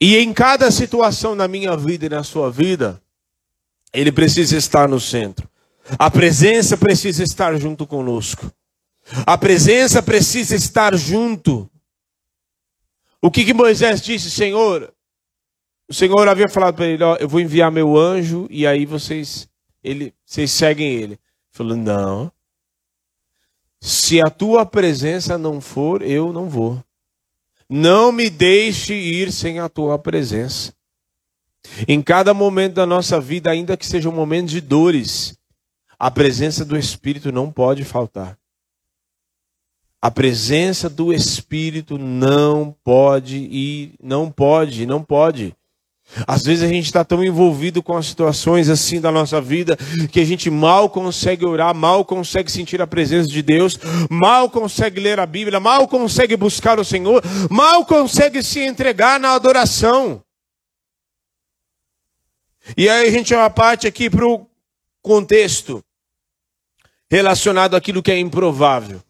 E 0.00 0.16
em 0.16 0.32
cada 0.32 0.70
situação 0.70 1.34
na 1.34 1.46
minha 1.46 1.76
vida 1.76 2.06
e 2.06 2.08
na 2.08 2.22
sua 2.22 2.50
vida, 2.50 3.02
ele 3.92 4.12
precisa 4.12 4.56
estar 4.56 4.88
no 4.88 5.00
centro. 5.00 5.48
A 5.98 6.10
presença 6.10 6.76
precisa 6.76 7.22
estar 7.22 7.56
junto 7.58 7.86
conosco. 7.86 8.52
A 9.26 9.38
presença 9.38 10.02
precisa 10.02 10.54
estar 10.54 10.94
junto. 10.96 11.70
O 13.22 13.30
que, 13.30 13.44
que 13.44 13.54
Moisés 13.54 14.02
disse, 14.02 14.30
Senhor? 14.30 14.92
O 15.88 15.94
Senhor 15.94 16.28
havia 16.28 16.48
falado 16.48 16.74
para 16.76 16.86
ele: 16.86 17.02
ó, 17.02 17.16
eu 17.16 17.28
vou 17.28 17.40
enviar 17.40 17.72
meu 17.72 17.96
anjo 17.96 18.46
e 18.50 18.66
aí 18.66 18.84
vocês, 18.84 19.48
ele, 19.82 20.14
vocês 20.24 20.50
seguem 20.50 20.92
ele. 20.92 21.04
Ele 21.04 21.20
falou: 21.50 21.76
não. 21.76 22.30
Se 23.80 24.20
a 24.20 24.28
tua 24.28 24.66
presença 24.66 25.38
não 25.38 25.60
for, 25.60 26.02
eu 26.02 26.32
não 26.32 26.48
vou. 26.48 26.82
Não 27.68 28.10
me 28.12 28.28
deixe 28.28 28.94
ir 28.94 29.32
sem 29.32 29.58
a 29.58 29.68
tua 29.68 29.98
presença. 29.98 30.74
Em 31.86 32.02
cada 32.02 32.32
momento 32.32 32.74
da 32.74 32.86
nossa 32.86 33.20
vida, 33.20 33.50
ainda 33.50 33.76
que 33.76 33.86
seja 33.86 34.08
um 34.08 34.12
momento 34.12 34.48
de 34.48 34.60
dores, 34.60 35.38
a 35.98 36.10
presença 36.10 36.64
do 36.64 36.76
Espírito 36.76 37.32
não 37.32 37.50
pode 37.50 37.84
faltar. 37.84 38.38
A 40.00 40.10
presença 40.10 40.88
do 40.88 41.12
Espírito 41.12 41.98
não 41.98 42.74
pode 42.84 43.36
ir, 43.36 43.94
não 44.00 44.30
pode, 44.30 44.86
não 44.86 45.02
pode. 45.02 45.56
Às 46.26 46.44
vezes 46.44 46.64
a 46.64 46.68
gente 46.68 46.86
está 46.86 47.04
tão 47.04 47.22
envolvido 47.22 47.82
com 47.82 47.96
as 47.96 48.06
situações 48.06 48.68
assim 48.68 49.00
da 49.00 49.10
nossa 49.10 49.40
vida 49.40 49.76
que 50.10 50.20
a 50.20 50.24
gente 50.24 50.48
mal 50.50 50.88
consegue 50.88 51.44
orar, 51.44 51.74
mal 51.74 52.04
consegue 52.04 52.50
sentir 52.50 52.80
a 52.80 52.86
presença 52.86 53.28
de 53.28 53.42
Deus, 53.42 53.78
mal 54.08 54.48
consegue 54.48 55.00
ler 55.00 55.20
a 55.20 55.26
Bíblia, 55.26 55.60
mal 55.60 55.86
consegue 55.86 56.36
buscar 56.36 56.78
o 56.78 56.84
Senhor, 56.84 57.22
mal 57.50 57.84
consegue 57.84 58.42
se 58.42 58.60
entregar 58.60 59.20
na 59.20 59.34
adoração. 59.34 60.22
E 62.76 62.88
aí 62.88 63.08
a 63.08 63.10
gente 63.10 63.34
uma 63.34 63.50
parte 63.50 63.86
aqui 63.86 64.10
para 64.10 64.26
o 64.26 64.46
contexto 65.02 65.84
relacionado 67.10 67.74
àquilo 67.74 68.02
que 68.02 68.10
é 68.10 68.18
improvável. 68.18 69.02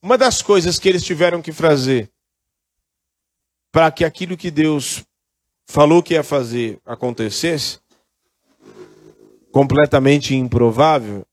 Uma 0.00 0.16
das 0.16 0.40
coisas 0.40 0.78
que 0.78 0.88
eles 0.88 1.02
tiveram 1.02 1.42
que 1.42 1.52
fazer 1.52 2.08
para 3.72 3.90
que 3.90 4.04
aquilo 4.04 4.36
que 4.36 4.50
Deus 4.50 5.04
falou 5.66 6.02
que 6.02 6.14
ia 6.14 6.22
fazer 6.22 6.80
acontecesse, 6.86 7.80
completamente 9.50 10.34
improvável, 10.36 11.26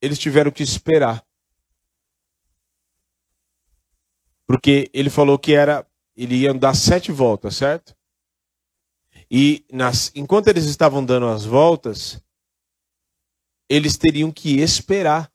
eles 0.00 0.18
tiveram 0.18 0.50
que 0.50 0.62
esperar. 0.62 1.22
Porque 4.46 4.90
ele 4.92 5.10
falou 5.10 5.38
que 5.38 5.54
era, 5.54 5.86
ele 6.16 6.36
ia 6.36 6.54
dar 6.54 6.74
sete 6.74 7.12
voltas, 7.12 7.56
certo? 7.56 7.94
E 9.34 9.64
nas, 9.72 10.12
enquanto 10.14 10.48
eles 10.48 10.66
estavam 10.66 11.02
dando 11.02 11.26
as 11.26 11.46
voltas, 11.46 12.22
eles 13.66 13.96
teriam 13.96 14.30
que 14.30 14.60
esperar. 14.60 15.32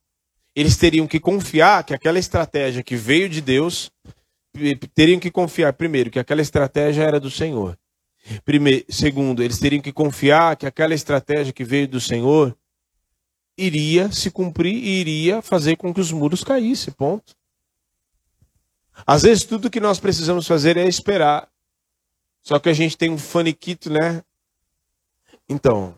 Eles 0.55 0.77
teriam 0.77 1.07
que 1.07 1.19
confiar 1.19 1.83
que 1.83 1.95
aquela 1.95 2.19
estratégia 2.19 2.83
que 2.83 2.95
veio 2.95 3.27
de 3.27 3.41
Deus, 3.41 3.91
teriam 4.93 5.19
que 5.19 5.31
confiar, 5.31 5.73
primeiro, 5.73 6.12
que 6.12 6.19
aquela 6.19 6.43
estratégia 6.43 7.01
era 7.01 7.19
do 7.19 7.31
Senhor. 7.31 7.75
Primeiro, 8.45 8.86
segundo, 8.88 9.41
eles 9.41 9.57
teriam 9.57 9.81
que 9.81 9.91
confiar 9.91 10.55
que 10.55 10.67
aquela 10.67 10.93
estratégia 10.93 11.51
que 11.51 11.63
veio 11.63 11.88
do 11.88 11.99
Senhor 11.99 12.55
iria 13.57 14.12
se 14.12 14.29
cumprir 14.29 14.75
e 14.75 14.99
iria 14.99 15.41
fazer 15.41 15.75
com 15.75 15.91
que 15.91 16.01
os 16.01 16.12
muros 16.12 16.43
caíssem. 16.43 16.93
Ponto. 16.93 17.36
Às 19.05 19.23
vezes 19.23 19.43
tudo 19.43 19.71
que 19.71 19.79
nós 19.79 19.99
precisamos 19.99 20.45
fazer 20.45 20.77
é 20.77 20.88
esperar. 20.88 21.49
Só 22.47 22.60
que 22.60 22.69
a 22.69 22.73
gente 22.73 22.97
tem 22.97 23.10
um 23.10 23.17
faniquito, 23.17 23.89
né? 23.89 24.23
Então, 25.49 25.93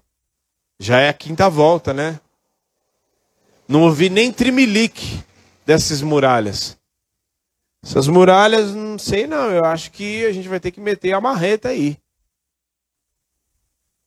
já 0.80 1.00
é 1.00 1.08
a 1.08 1.14
quinta 1.14 1.48
volta, 1.48 1.94
né? 1.94 2.20
Não 3.68 3.84
ouvi 3.84 4.10
nem 4.10 4.34
trimelique 4.34 5.24
dessas 5.64 6.02
muralhas. 6.02 6.76
Essas 7.84 8.08
muralhas, 8.08 8.74
não 8.74 8.98
sei 8.98 9.28
não. 9.28 9.52
Eu 9.52 9.64
acho 9.64 9.92
que 9.92 10.26
a 10.26 10.34
gente 10.34 10.48
vai 10.48 10.60
ter 10.60 10.72
que 10.72 10.82
meter 10.82 11.14
a 11.14 11.22
marreta 11.22 11.70
aí. 11.70 12.00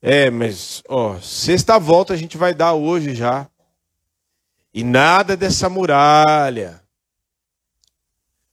É, 0.03 0.29
mas, 0.29 0.83
ó, 0.89 1.21
sexta 1.21 1.79
volta 1.79 2.13
a 2.13 2.17
gente 2.17 2.37
vai 2.37 2.53
dar 2.53 2.73
hoje 2.73 3.15
já. 3.15 3.49
E 4.75 4.83
nada 4.83 5.37
dessa 5.37 5.69
muralha. 5.69 6.83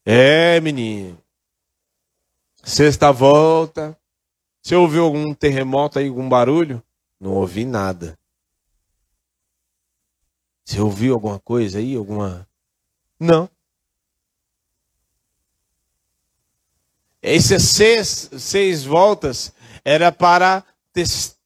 É, 0.05 0.59
menino. 0.59 1.18
Sexta 2.69 3.11
volta. 3.11 3.99
Você 4.61 4.75
ouviu 4.75 5.03
algum 5.03 5.33
terremoto 5.33 5.97
aí, 5.97 6.07
algum 6.07 6.29
barulho? 6.29 6.83
Não 7.19 7.33
ouvi 7.33 7.65
nada. 7.65 8.15
Você 10.63 10.79
ouviu 10.79 11.15
alguma 11.15 11.39
coisa 11.39 11.79
aí? 11.79 11.95
Alguma. 11.95 12.47
Não. 13.19 13.49
Essas 17.23 17.63
seis, 17.63 18.29
seis 18.37 18.83
voltas 18.83 19.51
era 19.83 20.11
para 20.11 20.63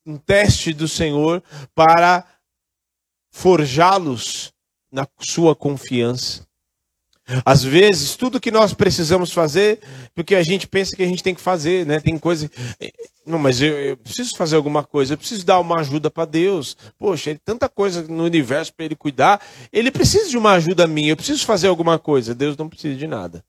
um 0.06 0.18
teste 0.18 0.74
do 0.74 0.90
Senhor 0.90 1.42
para 1.74 2.28
forjá-los 3.32 4.54
na 4.92 5.08
sua 5.22 5.56
confiança. 5.56 6.46
Às 7.46 7.64
vezes, 7.64 8.16
tudo 8.16 8.40
que 8.40 8.52
nós 8.52 8.74
precisamos 8.74 9.32
fazer, 9.32 9.80
porque 10.14 10.36
a 10.36 10.44
gente 10.44 10.68
pensa 10.68 10.96
que 10.96 11.04
a 11.04 11.08
gente 11.08 11.24
tem 11.24 11.34
que 11.34 11.40
fazer, 11.42 11.86
né? 11.86 12.00
Tem 12.00 12.18
coisa. 12.18 12.50
Não, 13.26 13.40
mas 13.40 13.62
eu, 13.62 13.80
eu 13.80 13.98
preciso 13.98 14.36
fazer 14.36 14.56
alguma 14.56 14.84
coisa, 14.84 15.14
eu 15.14 15.18
preciso 15.18 15.46
dar 15.46 15.60
uma 15.60 15.80
ajuda 15.80 16.12
para 16.12 16.26
Deus. 16.26 16.76
Poxa, 16.98 17.30
ele, 17.30 17.40
tanta 17.44 17.70
coisa 17.70 18.04
no 18.04 18.26
universo 18.26 18.74
para 18.74 18.86
ele 18.86 18.96
cuidar. 18.96 19.42
Ele 19.72 19.90
precisa 19.90 20.30
de 20.30 20.38
uma 20.38 20.52
ajuda 20.52 20.86
minha, 20.86 21.12
eu 21.12 21.18
preciso 21.18 21.46
fazer 21.46 21.68
alguma 21.68 21.98
coisa. 21.98 22.36
Deus 22.36 22.58
não 22.58 22.68
precisa 22.68 22.96
de 22.96 23.08
nada. 23.08 23.44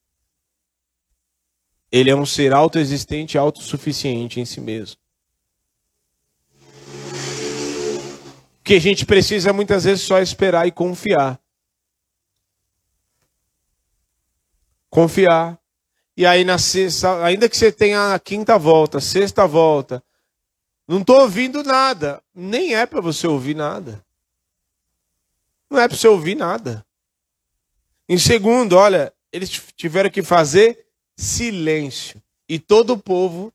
Ele 1.90 2.10
é 2.10 2.16
um 2.16 2.26
ser 2.26 2.52
autoexistente, 2.52 3.37
autossuficiente 3.37 4.40
em 4.40 4.44
si 4.44 4.60
mesmo. 4.60 4.96
que 8.64 8.74
a 8.74 8.80
gente 8.80 9.04
precisa 9.04 9.52
muitas 9.52 9.84
vezes 9.84 10.02
só 10.02 10.18
esperar 10.20 10.66
e 10.66 10.72
confiar. 10.72 11.38
Confiar. 14.94 15.59
E 16.16 16.24
aí 16.24 16.44
na 16.44 16.57
sexta, 16.57 17.24
ainda 17.24 17.48
que 17.48 17.57
você 17.57 17.72
tenha 17.72 18.14
a 18.14 18.18
quinta 18.20 18.57
volta, 18.57 19.00
sexta 19.00 19.44
volta, 19.44 20.00
não 20.87 21.00
estou 21.00 21.22
ouvindo 21.22 21.64
nada. 21.64 22.22
Nem 22.33 22.76
é 22.76 22.87
para 22.87 23.00
você 23.00 23.26
ouvir 23.26 23.57
nada. 23.57 24.07
Não 25.68 25.80
é 25.80 25.88
para 25.88 25.96
você 25.96 26.07
ouvir 26.07 26.37
nada. 26.37 26.87
Em 28.09 28.16
segundo, 28.16 28.76
olha, 28.76 29.12
eles 29.33 29.50
tiveram 29.74 30.09
que 30.11 30.22
fazer 30.22 30.87
silêncio. 31.16 32.22
E 32.48 32.61
todo 32.61 32.90
o 32.92 32.98
povo, 32.98 33.52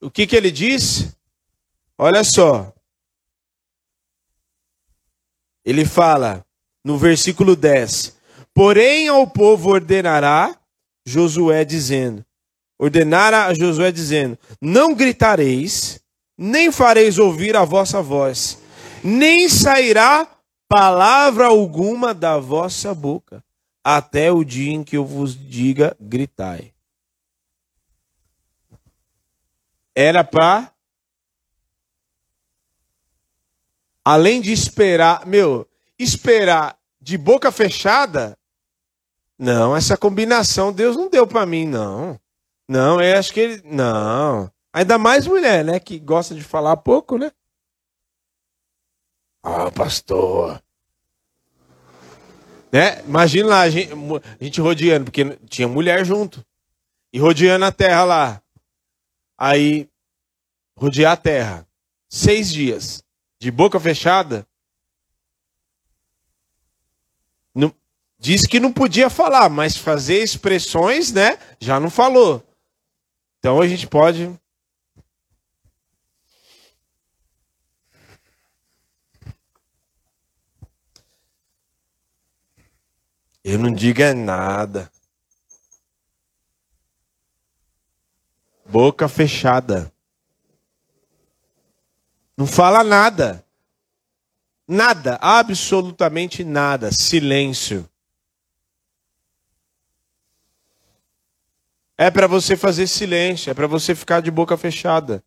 o 0.00 0.10
que, 0.10 0.26
que 0.26 0.34
ele 0.34 0.50
disse? 0.50 1.14
Olha 1.96 2.24
só, 2.24 2.74
ele 5.64 5.84
fala 5.84 6.44
no 6.82 6.98
versículo 6.98 7.54
10: 7.54 8.15
Porém 8.56 9.06
ao 9.06 9.26
povo 9.26 9.68
ordenará 9.68 10.58
Josué 11.06 11.62
dizendo: 11.62 12.24
Ordenara 12.78 13.44
a 13.44 13.52
Josué 13.52 13.92
dizendo: 13.92 14.38
Não 14.58 14.94
gritareis, 14.94 16.00
nem 16.38 16.72
fareis 16.72 17.18
ouvir 17.18 17.54
a 17.54 17.66
vossa 17.66 18.00
voz, 18.00 18.58
nem 19.04 19.46
sairá 19.46 20.26
palavra 20.66 21.48
alguma 21.48 22.14
da 22.14 22.38
vossa 22.38 22.94
boca, 22.94 23.44
até 23.84 24.32
o 24.32 24.42
dia 24.42 24.72
em 24.72 24.82
que 24.82 24.96
eu 24.96 25.04
vos 25.04 25.36
diga 25.36 25.94
gritai. 26.00 26.72
Era 29.94 30.24
para 30.24 30.72
além 34.02 34.40
de 34.40 34.50
esperar, 34.50 35.26
meu, 35.26 35.68
esperar 35.98 36.78
de 36.98 37.18
boca 37.18 37.52
fechada, 37.52 38.38
não, 39.38 39.76
essa 39.76 39.96
combinação 39.96 40.72
Deus 40.72 40.96
não 40.96 41.08
deu 41.08 41.26
para 41.26 41.46
mim, 41.46 41.66
não. 41.66 42.18
Não, 42.68 43.00
eu 43.00 43.18
acho 43.18 43.32
que 43.32 43.40
ele, 43.40 43.62
não. 43.64 44.50
Ainda 44.72 44.98
mais 44.98 45.26
mulher, 45.26 45.64
né, 45.64 45.80
que 45.80 45.98
gosta 45.98 46.34
de 46.34 46.42
falar 46.42 46.76
pouco, 46.76 47.16
né? 47.16 47.30
Ah, 49.42 49.70
pastor. 49.70 50.62
Né? 52.72 53.00
Imagina 53.04 53.48
lá, 53.48 53.60
a 53.60 53.70
gente, 53.70 53.92
a 54.40 54.44
gente 54.44 54.60
rodeando, 54.60 55.04
porque 55.06 55.24
tinha 55.48 55.68
mulher 55.68 56.04
junto. 56.04 56.44
E 57.12 57.18
rodeando 57.18 57.64
a 57.64 57.72
terra 57.72 58.04
lá. 58.04 58.42
Aí, 59.38 59.88
rodear 60.76 61.12
a 61.12 61.16
terra. 61.16 61.66
Seis 62.08 62.52
dias 62.52 63.02
de 63.38 63.50
boca 63.50 63.78
fechada, 63.78 64.46
não, 67.54 67.72
disse 68.26 68.48
que 68.48 68.58
não 68.58 68.72
podia 68.72 69.08
falar, 69.08 69.48
mas 69.48 69.76
fazer 69.76 70.20
expressões, 70.20 71.12
né? 71.12 71.38
Já 71.60 71.78
não 71.78 71.88
falou. 71.88 72.44
Então 73.38 73.60
a 73.60 73.68
gente 73.68 73.86
pode. 73.86 74.36
Eu 83.44 83.60
não 83.60 83.72
diga 83.72 84.12
nada. 84.12 84.90
Boca 88.68 89.06
fechada. 89.06 89.92
Não 92.36 92.44
fala 92.44 92.82
nada. 92.82 93.46
Nada, 94.66 95.16
absolutamente 95.22 96.42
nada. 96.42 96.90
Silêncio. 96.90 97.88
É 101.98 102.10
para 102.10 102.26
você 102.26 102.56
fazer 102.56 102.86
silêncio, 102.86 103.50
é 103.50 103.54
para 103.54 103.66
você 103.66 103.94
ficar 103.94 104.20
de 104.20 104.30
boca 104.30 104.56
fechada. 104.56 105.24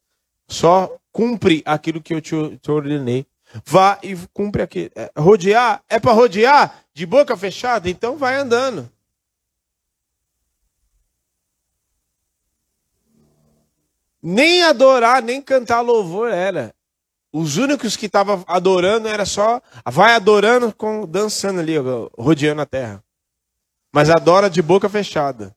Só 0.48 0.98
cumpre 1.12 1.64
aquilo 1.66 2.02
que 2.02 2.14
eu 2.14 2.22
te, 2.22 2.58
te 2.58 2.72
ordenei. 2.72 3.26
Vá 3.66 3.98
e 4.04 4.16
cumpre 4.32 4.62
aquilo. 4.62 4.92
É, 4.96 5.12
rodear, 5.18 5.84
é 5.90 6.00
para 6.00 6.12
rodear 6.12 6.84
de 6.94 7.06
boca 7.06 7.36
fechada? 7.36 7.90
Então 7.90 8.18
vai 8.18 8.36
andando. 8.36 8.90
Nem 14.22 14.64
adorar, 14.64 15.24
nem 15.24 15.42
cantar 15.42 15.82
louvor 15.82 16.30
era. 16.30 16.76
Os 17.32 17.58
únicos 17.58 17.96
que 17.96 18.08
estavam 18.08 18.44
adorando 18.48 19.08
era 19.08 19.26
só. 19.26 19.62
Vai 19.86 20.14
adorando, 20.14 20.74
com, 20.76 21.08
dançando 21.08 21.60
ali, 21.60 21.74
rodeando 22.18 22.62
a 22.62 22.66
terra. 22.66 23.04
Mas 23.92 24.10
adora 24.10 24.50
de 24.50 24.62
boca 24.62 24.90
fechada. 24.90 25.56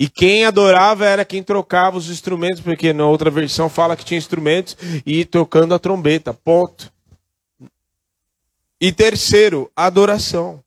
E 0.00 0.08
quem 0.08 0.46
adorava 0.46 1.04
era 1.04 1.26
quem 1.26 1.42
trocava 1.42 1.98
os 1.98 2.08
instrumentos, 2.08 2.62
porque 2.62 2.90
na 2.90 3.04
outra 3.04 3.30
versão 3.30 3.68
fala 3.68 3.94
que 3.94 4.02
tinha 4.02 4.16
instrumentos 4.16 4.74
e 5.04 5.26
tocando 5.26 5.74
a 5.74 5.78
trombeta. 5.78 6.32
Ponto. 6.32 6.90
E 8.80 8.90
terceiro, 8.90 9.70
adoração. 9.76 10.64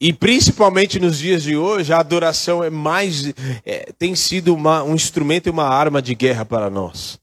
E 0.00 0.12
principalmente 0.12 0.98
nos 0.98 1.18
dias 1.18 1.44
de 1.44 1.56
hoje, 1.56 1.92
a 1.92 2.00
adoração 2.00 2.64
é 2.64 2.68
mais 2.68 3.32
é, 3.64 3.92
tem 3.96 4.16
sido 4.16 4.52
uma, 4.52 4.82
um 4.82 4.96
instrumento 4.96 5.46
e 5.46 5.50
uma 5.50 5.68
arma 5.68 6.02
de 6.02 6.16
guerra 6.16 6.44
para 6.44 6.68
nós. 6.68 7.20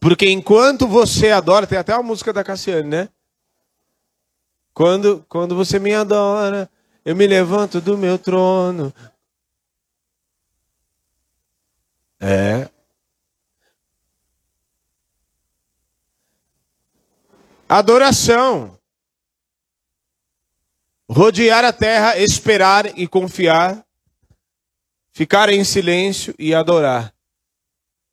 Porque 0.00 0.28
enquanto 0.28 0.88
você 0.88 1.30
adora, 1.30 1.64
tem 1.64 1.78
até 1.78 1.94
uma 1.94 2.02
música 2.02 2.32
da 2.32 2.42
Cassiane, 2.42 2.88
né? 2.88 3.08
Quando, 4.80 5.22
quando 5.28 5.54
você 5.54 5.78
me 5.78 5.92
adora, 5.92 6.66
eu 7.04 7.14
me 7.14 7.26
levanto 7.26 7.82
do 7.82 7.98
meu 7.98 8.18
trono. 8.18 8.90
É. 12.18 12.66
Adoração 17.68 18.80
rodear 21.10 21.62
a 21.62 21.74
terra, 21.74 22.16
esperar 22.16 22.98
e 22.98 23.06
confiar, 23.06 23.86
ficar 25.12 25.50
em 25.50 25.62
silêncio 25.62 26.34
e 26.38 26.54
adorar. 26.54 27.14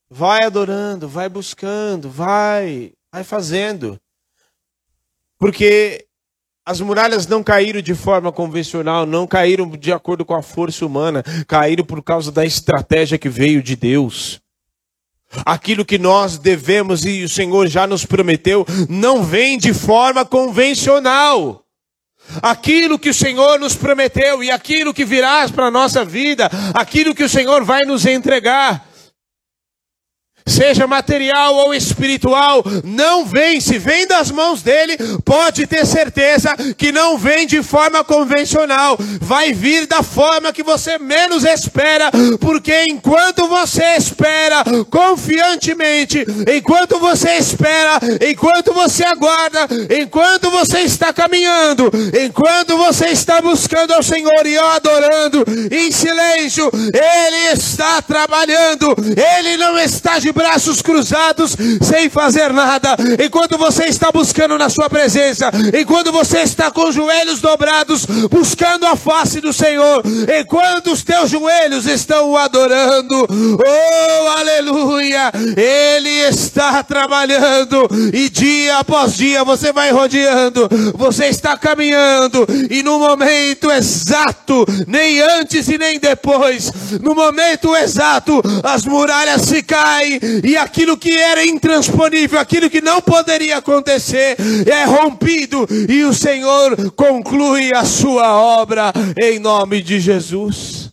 Vai 0.10 0.44
adorando, 0.44 1.08
vai 1.08 1.30
buscando, 1.30 2.10
vai, 2.10 2.92
vai 3.10 3.24
fazendo. 3.24 3.98
Porque 5.38 6.07
as 6.68 6.82
muralhas 6.82 7.26
não 7.26 7.42
caíram 7.42 7.82
de 7.82 7.96
forma 7.96 8.30
convencional, 8.30 9.06
não 9.06 9.26
caíram 9.26 9.70
de 9.70 9.94
acordo 9.94 10.26
com 10.26 10.36
a 10.36 10.42
força 10.42 10.86
humana, 10.86 11.24
caíram 11.48 11.86
por 11.86 12.04
causa 12.04 12.30
da 12.30 12.46
estratégia 12.46 13.18
que 13.18 13.30
veio 13.30 13.64
de 13.64 13.74
Deus. 13.74 14.42
Aquilo 15.46 15.86
que 15.86 15.98
nós 15.98 16.38
devemos 16.38 17.06
e 17.06 17.24
o 17.24 17.30
Senhor 17.30 17.68
já 17.68 17.88
nos 17.88 18.06
prometeu 18.06 18.66
não 18.90 19.24
vem 19.24 19.58
de 19.58 19.74
forma 19.74 20.26
convencional. 20.26 21.64
Aquilo 22.42 23.00
que 23.00 23.12
o 23.12 23.14
Senhor 23.14 23.58
nos 23.58 23.74
prometeu 23.74 24.44
e 24.44 24.52
aquilo 24.52 24.94
que 24.94 25.06
virá 25.06 25.48
para 25.48 25.68
a 25.68 25.72
nossa 25.72 26.04
vida, 26.04 26.52
aquilo 26.74 27.16
que 27.16 27.24
o 27.24 27.30
Senhor 27.30 27.64
vai 27.64 27.86
nos 27.86 28.06
entregar, 28.06 28.87
seja 30.48 30.88
material 30.88 31.56
ou 31.56 31.74
espiritual, 31.74 32.64
não 32.84 33.26
vem, 33.26 33.60
se 33.60 33.78
vem 33.78 34.08
das 34.08 34.32
mãos 34.32 34.62
dele, 34.62 34.98
pode 35.24 35.68
ter 35.68 35.86
certeza 35.86 36.56
que 36.78 36.92
não 36.92 37.18
vem 37.18 37.46
de 37.46 37.62
forma 37.62 38.04
convencional, 38.04 38.98
vai 39.22 39.54
vir 39.54 39.86
da 39.86 40.02
forma 40.02 40.54
que 40.54 40.64
você 40.64 40.98
menos 40.98 41.44
espera, 41.44 42.10
porque 42.40 42.86
enquanto 42.90 43.48
você 43.48 43.84
espera 43.98 44.64
confiantemente, 44.90 46.26
enquanto 46.56 47.00
você 47.00 47.32
espera, 47.36 48.00
enquanto 48.30 48.74
você 48.74 49.04
aguarda, 49.04 49.68
enquanto 50.00 50.50
você 50.50 50.80
está 50.80 51.12
caminhando, 51.12 51.92
enquanto 52.24 52.78
você 52.78 53.08
está 53.08 53.42
buscando 53.42 53.94
ao 53.94 54.04
Senhor 54.04 54.46
e 54.46 54.58
adorando 54.58 55.44
em 55.72 55.92
silêncio, 55.92 56.70
ele 56.74 57.54
está 57.54 58.02
trabalhando, 58.02 58.96
ele 59.40 59.58
não 59.58 59.78
está 59.78 60.20
de 60.20 60.32
braços 60.38 60.84
cruzados, 60.84 61.58
sem 61.82 62.12
fazer 62.12 62.54
nada, 62.54 62.96
enquanto 63.26 63.58
você 63.58 63.86
está 63.86 64.12
buscando 64.12 64.56
na 64.56 64.70
Sua 64.70 64.88
presença, 64.88 65.50
enquanto 65.78 66.12
você 66.12 66.42
está 66.42 66.70
com 66.70 66.88
os 66.88 66.96
joelhos 66.96 67.42
dobrados, 67.42 68.06
buscando 68.30 68.86
a 68.86 68.96
face 68.96 69.42
do 69.42 69.52
Senhor, 69.52 70.04
enquanto 70.40 70.92
os 70.92 71.04
teus 71.04 71.32
joelhos 71.32 71.88
estão 71.88 72.30
o 72.30 72.38
adorando, 72.38 73.28
oh 73.28 74.28
aleluia, 74.38 75.32
Ele 75.58 76.28
está 76.30 76.84
trabalhando, 76.84 77.88
e 78.14 78.30
dia 78.30 78.78
após 78.78 79.16
dia 79.16 79.44
você 79.44 79.74
vai 79.74 79.92
rodeando, 79.92 80.70
você 80.94 81.26
está 81.26 81.58
caminhando, 81.58 82.46
e 82.70 82.84
no 82.84 83.00
momento 83.00 83.72
exato, 83.72 84.66
nem 84.86 85.20
antes 85.20 85.68
e 85.68 85.80
nem 85.80 86.00
depois, 86.00 86.72
no 87.02 87.16
momento 87.16 87.76
exato, 87.76 88.40
as 88.64 88.86
muralhas 88.86 89.42
se 89.42 89.64
caem, 89.64 90.20
e 90.44 90.58
aquilo 90.58 90.98
que 90.98 91.18
era 91.18 91.46
intransponível, 91.46 92.40
aquilo 92.40 92.70
que 92.70 92.82
não 92.82 93.02
poderia 93.02 93.58
acontecer, 93.58 94.36
é 94.68 94.84
rompido 94.86 95.68
e 95.90 96.04
o 96.04 96.14
Senhor 96.14 96.92
conclui 96.94 97.74
a 97.74 97.86
sua 97.86 98.40
obra 98.40 98.92
em 99.22 99.40
nome 99.40 99.82
de 99.82 100.00
Jesus. 100.00 100.92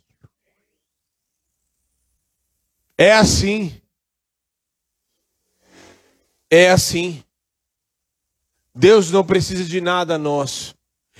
É 2.96 3.12
assim. 3.12 3.74
É 6.50 6.70
assim. 6.70 7.22
Deus 8.74 9.10
não 9.10 9.24
precisa 9.24 9.64
de 9.64 9.80
nada 9.80 10.18
nosso. 10.18 10.74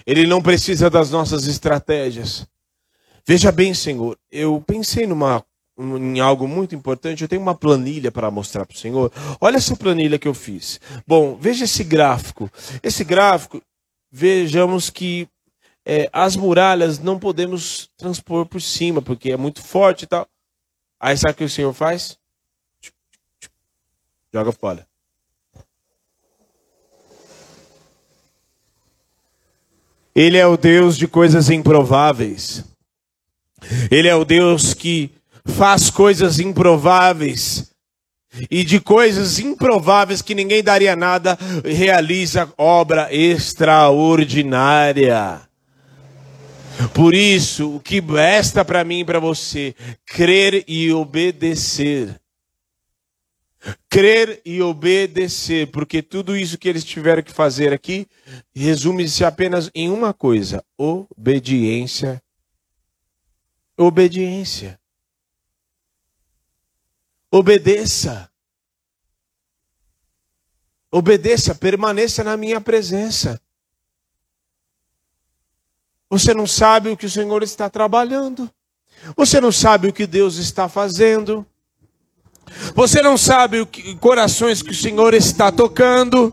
Ele 0.07 0.27
não 0.27 0.42
precisa 0.42 0.90
das 0.90 1.11
nossas 1.11 1.46
estratégias. 1.46 2.46
Veja 3.27 3.50
bem, 3.50 3.72
Senhor, 3.72 4.18
eu 4.31 4.62
pensei 4.66 5.07
numa 5.07 5.44
em 5.78 6.20
algo 6.20 6.46
muito 6.46 6.74
importante, 6.74 7.22
eu 7.22 7.28
tenho 7.28 7.42
uma 7.42 7.54
planilha 7.54 8.12
para 8.12 8.30
mostrar 8.30 8.64
para 8.64 8.74
o 8.74 8.78
Senhor. 8.78 9.12
Olha 9.40 9.56
essa 9.56 9.76
planilha 9.76 10.18
que 10.18 10.28
eu 10.28 10.34
fiz. 10.34 10.80
Bom, 11.06 11.37
veja 11.37 11.64
esse 11.64 11.82
gráfico. 11.82 12.50
Esse 12.82 13.02
gráfico, 13.02 13.60
vejamos 14.10 14.88
que 14.88 15.28
é, 15.84 16.08
as 16.12 16.37
muralhas 16.37 16.98
não 16.98 17.18
podemos 17.18 17.90
transpor 17.96 18.46
por 18.46 18.60
cima, 18.60 19.02
porque 19.02 19.32
é 19.32 19.37
muito 19.37 19.62
forte 19.62 20.02
e 20.02 20.06
tal. 20.06 20.28
Aí 20.98 21.16
sabe 21.16 21.32
o 21.32 21.37
que 21.37 21.44
o 21.44 21.50
Senhor 21.50 21.72
faz? 21.72 22.16
Joga 24.32 24.52
fora. 24.52 24.87
Ele 30.14 30.38
é 30.38 30.46
o 30.46 30.56
Deus 30.56 30.96
de 30.96 31.08
coisas 31.08 31.50
improváveis. 31.50 32.64
Ele 33.90 34.06
é 34.06 34.14
o 34.14 34.24
Deus 34.24 34.72
que 34.72 35.10
faz 35.46 35.90
coisas 35.90 36.38
improváveis. 36.38 37.72
E 38.50 38.64
de 38.64 38.80
coisas 38.80 39.38
improváveis 39.38 40.20
que 40.20 40.35
ninguém 40.35 40.61
daria 40.61 40.96
nada, 40.96 41.38
realiza 41.64 42.52
obra 42.59 43.09
extraordinária. 43.14 45.40
Por 46.92 47.14
isso, 47.14 47.76
o 47.76 47.80
que 47.80 48.00
resta 48.00 48.64
para 48.64 48.83
mim 48.83 48.98
e 49.00 49.04
para 49.04 49.20
você, 49.20 49.72
crer 50.04 50.64
e 50.66 50.92
obedecer. 50.92 52.20
Crer 53.88 54.42
e 54.44 54.61
obedecer, 54.61 55.68
porque 55.68 56.02
tudo 56.02 56.37
isso 56.37 56.59
que 56.59 56.68
eles 56.68 56.85
tiveram 56.85 57.22
que 57.22 57.33
fazer 57.33 57.72
aqui 57.72 58.07
resume-se 58.54 59.24
apenas 59.24 59.70
em 59.74 59.88
uma 59.88 60.12
coisa: 60.12 60.62
obediência. 60.76 62.22
Obediência. 63.78 64.78
Obedeça. 67.34 68.30
Obedeça, 70.88 71.52
permaneça 71.52 72.22
na 72.22 72.37
minha 72.37 72.60
presença. 72.60 73.40
Você 76.08 76.32
não 76.32 76.46
sabe 76.46 76.90
o 76.90 76.96
que 76.96 77.06
o 77.06 77.10
Senhor 77.10 77.42
está 77.42 77.68
trabalhando. 77.68 78.48
Você 79.16 79.40
não 79.40 79.50
sabe 79.50 79.88
o 79.88 79.92
que 79.92 80.06
Deus 80.06 80.37
está 80.37 80.68
fazendo. 80.68 81.44
Você 82.72 83.02
não 83.02 83.18
sabe 83.18 83.62
o 83.62 83.66
que, 83.66 83.96
corações 83.96 84.62
que 84.62 84.70
o 84.70 84.74
Senhor 84.74 85.12
está 85.12 85.50
tocando. 85.50 86.32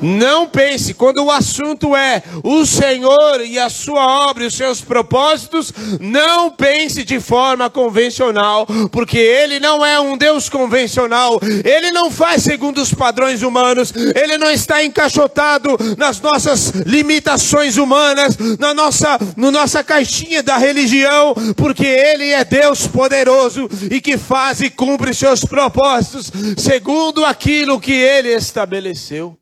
Não 0.00 0.46
pense, 0.46 0.94
quando 0.94 1.24
o 1.24 1.30
assunto 1.30 1.94
é 1.96 2.22
o 2.42 2.64
Senhor 2.64 3.40
e 3.44 3.58
a 3.58 3.68
sua 3.68 4.28
obra 4.28 4.44
e 4.44 4.46
os 4.46 4.54
seus 4.54 4.80
propósitos, 4.80 5.72
não 6.00 6.50
pense 6.50 7.04
de 7.04 7.20
forma 7.20 7.68
convencional, 7.70 8.66
porque 8.90 9.18
Ele 9.18 9.60
não 9.60 9.84
é 9.84 9.98
um 10.00 10.16
Deus 10.16 10.48
convencional, 10.48 11.40
Ele 11.64 11.90
não 11.90 12.10
faz 12.10 12.42
segundo 12.42 12.78
os 12.80 12.92
padrões 12.92 13.42
humanos, 13.42 13.92
Ele 14.14 14.38
não 14.38 14.50
está 14.50 14.84
encaixotado 14.84 15.76
nas 15.96 16.20
nossas 16.20 16.70
limitações 16.86 17.76
humanas, 17.76 18.36
na 18.58 18.74
nossa, 18.74 19.18
na 19.36 19.50
nossa 19.50 19.82
caixinha 19.82 20.42
da 20.42 20.56
religião, 20.56 21.34
porque 21.56 21.86
Ele 21.86 22.30
é 22.30 22.44
Deus 22.44 22.86
poderoso 22.86 23.68
e 23.90 24.00
que 24.00 24.16
faz 24.16 24.60
e 24.60 24.70
cumpre 24.70 25.14
seus 25.14 25.44
propósitos 25.44 26.30
segundo 26.56 27.24
aquilo 27.24 27.80
que 27.80 27.92
Ele 27.92 28.28
estabeleceu. 28.28 29.36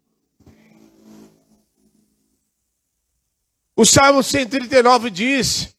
O 3.79 3.85
Salmo 3.85 4.23
139 4.23 5.11
diz 5.11 5.77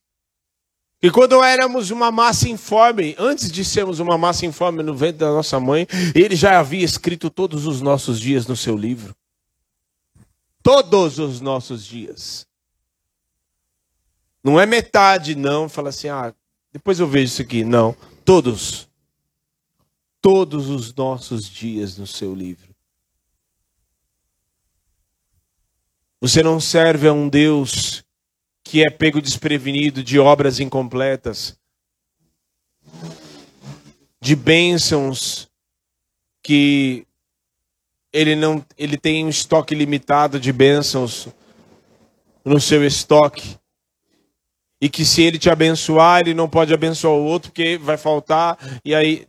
que 1.01 1.09
quando 1.09 1.43
éramos 1.43 1.89
uma 1.89 2.11
massa 2.11 2.47
informe, 2.47 3.15
antes 3.17 3.51
de 3.51 3.65
sermos 3.65 3.99
uma 3.99 4.19
massa 4.19 4.45
informe 4.45 4.83
no 4.83 4.95
ventre 4.95 5.17
da 5.17 5.31
nossa 5.31 5.59
mãe, 5.59 5.87
ele 6.13 6.35
já 6.35 6.59
havia 6.59 6.85
escrito 6.85 7.31
todos 7.31 7.65
os 7.65 7.81
nossos 7.81 8.19
dias 8.19 8.45
no 8.45 8.55
seu 8.55 8.77
livro. 8.77 9.15
Todos 10.61 11.17
os 11.17 11.41
nossos 11.41 11.83
dias. 11.83 12.45
Não 14.43 14.59
é 14.59 14.67
metade, 14.67 15.33
não. 15.33 15.67
Fala 15.67 15.89
assim, 15.89 16.07
ah, 16.07 16.33
depois 16.71 16.99
eu 16.99 17.07
vejo 17.07 17.33
isso 17.33 17.41
aqui. 17.41 17.63
Não. 17.63 17.95
Todos. 18.23 18.87
Todos 20.21 20.69
os 20.69 20.93
nossos 20.93 21.49
dias 21.49 21.97
no 21.97 22.05
seu 22.05 22.35
livro. 22.35 22.66
Você 26.19 26.41
não 26.41 26.59
serve 26.59 27.07
a 27.07 27.13
um 27.13 27.29
Deus 27.29 28.03
que 28.63 28.83
é 28.83 28.89
pego 28.89 29.21
desprevenido 29.21 30.03
de 30.03 30.19
obras 30.19 30.59
incompletas, 30.59 31.57
de 34.19 34.35
bênçãos 34.35 35.47
que 36.43 37.05
ele 38.11 38.35
não 38.35 38.65
ele 38.77 38.97
tem 38.97 39.25
um 39.25 39.29
estoque 39.29 39.75
limitado 39.75 40.39
de 40.39 40.51
bênçãos 40.51 41.27
no 42.43 42.59
seu 42.59 42.85
estoque. 42.85 43.57
E 44.81 44.89
que 44.89 45.05
se 45.05 45.21
ele 45.21 45.39
te 45.39 45.49
abençoar, 45.49 46.21
ele 46.21 46.33
não 46.33 46.49
pode 46.49 46.73
abençoar 46.73 47.13
o 47.13 47.25
outro 47.25 47.51
porque 47.51 47.77
vai 47.77 47.97
faltar 47.97 48.57
e 48.83 48.93
aí 48.93 49.27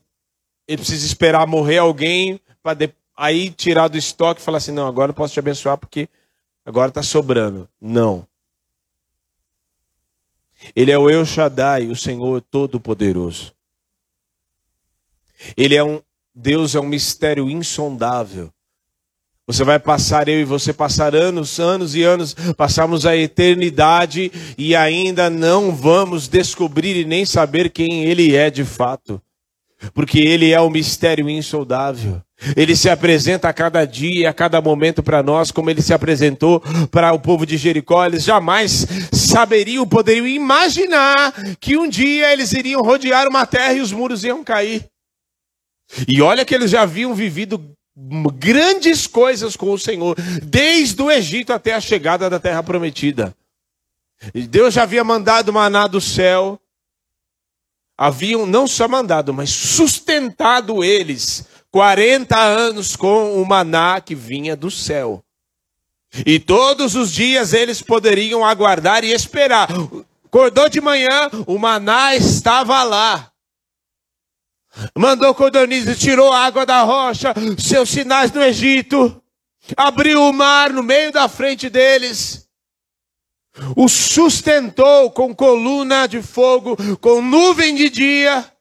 ele 0.66 0.78
precisa 0.78 1.06
esperar 1.06 1.46
morrer 1.46 1.78
alguém 1.78 2.40
para 2.62 2.90
aí 3.16 3.50
tirar 3.50 3.88
do 3.88 3.98
estoque 3.98 4.40
e 4.40 4.44
falar 4.44 4.58
assim: 4.58 4.72
"Não, 4.72 4.86
agora 4.86 5.10
eu 5.10 5.14
posso 5.14 5.34
te 5.34 5.40
abençoar 5.40 5.76
porque 5.76 6.08
agora 6.68 6.90
está 6.90 7.02
sobrando". 7.02 7.68
Não. 7.80 8.26
Ele 10.74 10.90
é 10.90 10.98
o 10.98 11.08
El 11.08 11.24
Shaddai, 11.24 11.86
o 11.86 11.96
Senhor 11.96 12.40
Todo-Poderoso. 12.40 13.54
Ele 15.56 15.74
é 15.74 15.82
um 15.82 16.00
Deus 16.34 16.76
é 16.76 16.80
um 16.80 16.86
mistério 16.86 17.50
insondável. 17.50 18.52
Você 19.44 19.64
vai 19.64 19.78
passar, 19.78 20.28
eu 20.28 20.38
e 20.40 20.44
você 20.44 20.72
passar 20.72 21.16
anos, 21.16 21.58
anos 21.58 21.96
e 21.96 22.02
anos, 22.02 22.34
passamos 22.56 23.04
a 23.06 23.16
eternidade 23.16 24.30
e 24.56 24.76
ainda 24.76 25.28
não 25.30 25.74
vamos 25.74 26.28
descobrir 26.28 26.94
e 26.96 27.04
nem 27.04 27.24
saber 27.24 27.70
quem 27.70 28.04
Ele 28.04 28.36
é 28.36 28.50
de 28.50 28.64
fato. 28.64 29.20
Porque 29.94 30.18
Ele 30.18 30.52
é 30.52 30.60
o 30.60 30.70
mistério 30.70 31.28
insondável. 31.28 32.22
Ele 32.56 32.76
se 32.76 32.88
apresenta 32.88 33.48
a 33.48 33.52
cada 33.52 33.84
dia 33.84 34.30
a 34.30 34.32
cada 34.32 34.60
momento 34.60 35.02
para 35.02 35.22
nós, 35.24 35.50
como 35.50 35.70
ele 35.70 35.82
se 35.82 35.92
apresentou 35.92 36.62
para 36.90 37.12
o 37.12 37.18
povo 37.18 37.44
de 37.44 37.56
Jericó. 37.56 38.04
Eles 38.06 38.22
jamais 38.22 38.86
saberiam, 39.12 39.86
poderiam 39.86 40.26
imaginar 40.26 41.32
que 41.60 41.76
um 41.76 41.88
dia 41.88 42.32
eles 42.32 42.52
iriam 42.52 42.80
rodear 42.80 43.26
uma 43.26 43.44
terra 43.44 43.72
e 43.72 43.80
os 43.80 43.90
muros 43.90 44.22
iam 44.22 44.44
cair. 44.44 44.88
E 46.06 46.22
olha 46.22 46.44
que 46.44 46.54
eles 46.54 46.70
já 46.70 46.82
haviam 46.82 47.12
vivido 47.12 47.60
grandes 48.34 49.08
coisas 49.08 49.56
com 49.56 49.72
o 49.72 49.78
Senhor, 49.78 50.16
desde 50.42 51.02
o 51.02 51.10
Egito 51.10 51.52
até 51.52 51.74
a 51.74 51.80
chegada 51.80 52.30
da 52.30 52.38
terra 52.38 52.62
prometida. 52.62 53.34
Deus 54.48 54.74
já 54.74 54.84
havia 54.84 55.02
mandado 55.02 55.52
maná 55.52 55.88
do 55.88 56.00
céu, 56.00 56.60
haviam 57.98 58.46
não 58.46 58.68
só 58.68 58.86
mandado, 58.86 59.34
mas 59.34 59.50
sustentado 59.50 60.84
eles 60.84 61.44
40 61.72 62.38
anos 62.38 62.94
com 62.94 63.42
o 63.42 63.44
maná 63.44 64.00
que 64.00 64.14
vinha 64.14 64.56
do 64.56 64.70
céu. 64.70 65.22
E 66.24 66.38
todos 66.38 66.94
os 66.94 67.12
dias 67.12 67.52
eles 67.52 67.82
poderiam 67.82 68.44
aguardar 68.44 69.04
e 69.04 69.12
esperar. 69.12 69.68
Acordou 70.24 70.68
de 70.68 70.80
manhã, 70.80 71.28
o 71.46 71.58
maná 71.58 72.14
estava 72.14 72.82
lá. 72.84 73.30
Mandou 74.96 75.34
codorniz, 75.34 75.98
tirou 75.98 76.32
a 76.32 76.44
água 76.44 76.64
da 76.64 76.82
rocha, 76.82 77.34
seus 77.58 77.88
sinais 77.88 78.30
no 78.30 78.42
Egito, 78.42 79.20
abriu 79.76 80.22
o 80.22 80.32
mar 80.32 80.72
no 80.72 80.82
meio 80.82 81.10
da 81.10 81.28
frente 81.28 81.68
deles, 81.68 82.47
o 83.76 83.88
sustentou 83.88 85.10
com 85.10 85.34
coluna 85.34 86.06
de 86.06 86.22
fogo, 86.22 86.76
com 86.98 87.22
nuvem 87.22 87.74
de 87.74 87.90
dia. 87.90 88.52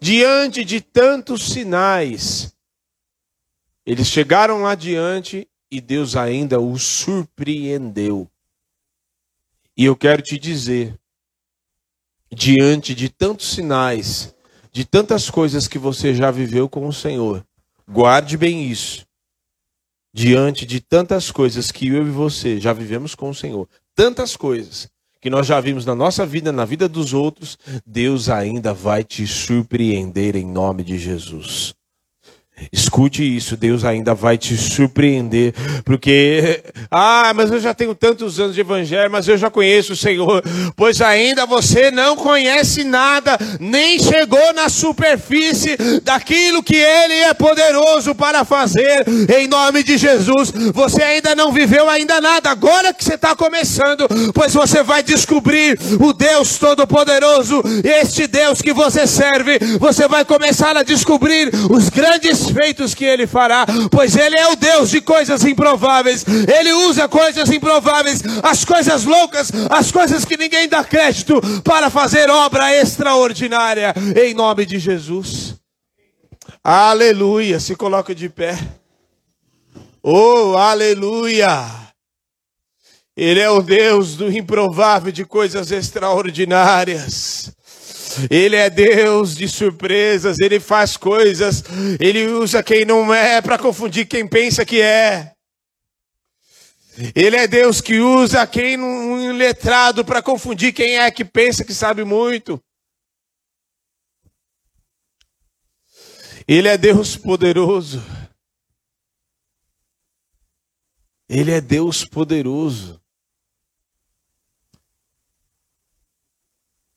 Diante 0.00 0.64
de 0.64 0.80
tantos 0.80 1.52
sinais, 1.52 2.52
eles 3.86 4.08
chegaram 4.08 4.62
lá 4.62 4.74
diante 4.74 5.48
e 5.70 5.80
Deus 5.80 6.16
ainda 6.16 6.60
os 6.60 6.82
surpreendeu. 6.82 8.28
E 9.76 9.84
eu 9.84 9.96
quero 9.96 10.20
te 10.20 10.38
dizer, 10.38 10.98
diante 12.30 12.94
de 12.94 13.08
tantos 13.08 13.52
sinais, 13.52 14.34
de 14.70 14.84
tantas 14.84 15.30
coisas 15.30 15.68
que 15.68 15.78
você 15.78 16.14
já 16.14 16.30
viveu 16.30 16.68
com 16.68 16.86
o 16.86 16.92
Senhor, 16.92 17.46
guarde 17.88 18.36
bem 18.36 18.64
isso. 18.68 19.06
Diante 20.14 20.66
de 20.66 20.80
tantas 20.80 21.30
coisas 21.30 21.70
que 21.70 21.88
eu 21.88 22.06
e 22.06 22.10
você 22.10 22.60
já 22.60 22.72
vivemos 22.72 23.14
com 23.14 23.30
o 23.30 23.34
Senhor, 23.34 23.66
tantas 23.94 24.36
coisas 24.36 24.88
que 25.20 25.30
nós 25.30 25.46
já 25.46 25.58
vimos 25.60 25.86
na 25.86 25.94
nossa 25.94 26.26
vida, 26.26 26.52
na 26.52 26.64
vida 26.64 26.88
dos 26.88 27.14
outros, 27.14 27.56
Deus 27.86 28.28
ainda 28.28 28.74
vai 28.74 29.04
te 29.04 29.26
surpreender 29.26 30.36
em 30.36 30.44
nome 30.44 30.82
de 30.82 30.98
Jesus. 30.98 31.74
Escute 32.70 33.22
isso, 33.36 33.56
Deus 33.56 33.84
ainda 33.84 34.14
vai 34.14 34.36
te 34.38 34.56
surpreender, 34.56 35.54
porque, 35.84 36.62
ah, 36.90 37.32
mas 37.34 37.50
eu 37.50 37.60
já 37.60 37.74
tenho 37.74 37.94
tantos 37.94 38.38
anos 38.38 38.54
de 38.54 38.60
evangelho, 38.60 39.10
mas 39.10 39.26
eu 39.26 39.36
já 39.36 39.50
conheço 39.50 39.94
o 39.94 39.96
Senhor, 39.96 40.42
pois 40.76 41.00
ainda 41.00 41.46
você 41.46 41.90
não 41.90 42.16
conhece 42.16 42.84
nada, 42.84 43.38
nem 43.58 43.98
chegou 43.98 44.52
na 44.54 44.68
superfície 44.68 45.76
daquilo 46.02 46.62
que 46.62 46.76
Ele 46.76 47.14
é 47.14 47.34
poderoso 47.34 48.14
para 48.14 48.44
fazer, 48.44 49.04
em 49.36 49.48
nome 49.48 49.82
de 49.82 49.96
Jesus. 49.96 50.52
Você 50.72 51.02
ainda 51.02 51.34
não 51.34 51.52
viveu 51.52 51.88
ainda 51.88 52.20
nada, 52.20 52.50
agora 52.50 52.92
que 52.92 53.04
você 53.04 53.14
está 53.14 53.34
começando, 53.34 54.06
pois 54.34 54.52
você 54.52 54.82
vai 54.82 55.02
descobrir 55.02 55.78
o 56.00 56.12
Deus 56.12 56.58
Todo-Poderoso, 56.58 57.62
este 57.82 58.26
Deus 58.26 58.60
que 58.60 58.72
você 58.72 59.06
serve, 59.06 59.58
você 59.78 60.06
vai 60.06 60.24
começar 60.24 60.76
a 60.76 60.82
descobrir 60.82 61.50
os 61.70 61.88
grandes 61.88 62.51
feitos 62.52 62.94
que 62.94 63.04
ele 63.04 63.26
fará, 63.26 63.66
pois 63.90 64.16
ele 64.16 64.36
é 64.36 64.48
o 64.48 64.56
Deus 64.56 64.90
de 64.90 65.00
coisas 65.00 65.44
improváveis. 65.44 66.24
Ele 66.26 66.72
usa 66.72 67.08
coisas 67.08 67.50
improváveis, 67.50 68.20
as 68.42 68.64
coisas 68.64 69.04
loucas, 69.04 69.50
as 69.70 69.90
coisas 69.90 70.24
que 70.24 70.36
ninguém 70.36 70.68
dá 70.68 70.84
crédito, 70.84 71.40
para 71.62 71.90
fazer 71.90 72.30
obra 72.30 72.74
extraordinária 72.76 73.94
em 74.16 74.34
nome 74.34 74.66
de 74.66 74.78
Jesus. 74.78 75.54
Aleluia. 76.62 77.58
Se 77.58 77.74
coloca 77.74 78.14
de 78.14 78.28
pé. 78.28 78.58
Oh, 80.02 80.56
aleluia. 80.56 81.82
Ele 83.16 83.40
é 83.40 83.50
o 83.50 83.60
Deus 83.60 84.16
do 84.16 84.30
improvável, 84.30 85.12
de 85.12 85.24
coisas 85.24 85.70
extraordinárias. 85.70 87.52
Ele 88.30 88.56
é 88.56 88.68
Deus 88.68 89.34
de 89.34 89.48
surpresas, 89.48 90.38
ele 90.38 90.60
faz 90.60 90.96
coisas, 90.96 91.62
ele 92.00 92.26
usa 92.28 92.62
quem 92.62 92.84
não 92.84 93.12
é 93.12 93.40
para 93.40 93.58
confundir 93.58 94.06
quem 94.06 94.26
pensa 94.26 94.64
que 94.64 94.80
é. 94.80 95.32
Ele 97.14 97.36
é 97.36 97.48
Deus 97.48 97.80
que 97.80 98.00
usa 98.00 98.46
quem 98.46 98.78
um 98.78 99.32
letrado 99.32 100.04
para 100.04 100.22
confundir 100.22 100.72
quem 100.72 100.98
é 100.98 101.10
que 101.10 101.24
pensa 101.24 101.64
que 101.64 101.72
sabe 101.72 102.04
muito. 102.04 102.62
Ele 106.46 106.68
é 106.68 106.76
Deus 106.76 107.16
poderoso. 107.16 108.02
Ele 111.28 111.50
é 111.50 111.60
Deus 111.60 112.04
poderoso. 112.04 113.01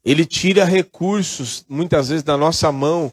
Ele 0.06 0.24
tira 0.24 0.64
recursos, 0.64 1.66
muitas 1.68 2.10
vezes, 2.10 2.24
da 2.24 2.38
nossa 2.38 2.72
mão, 2.72 3.12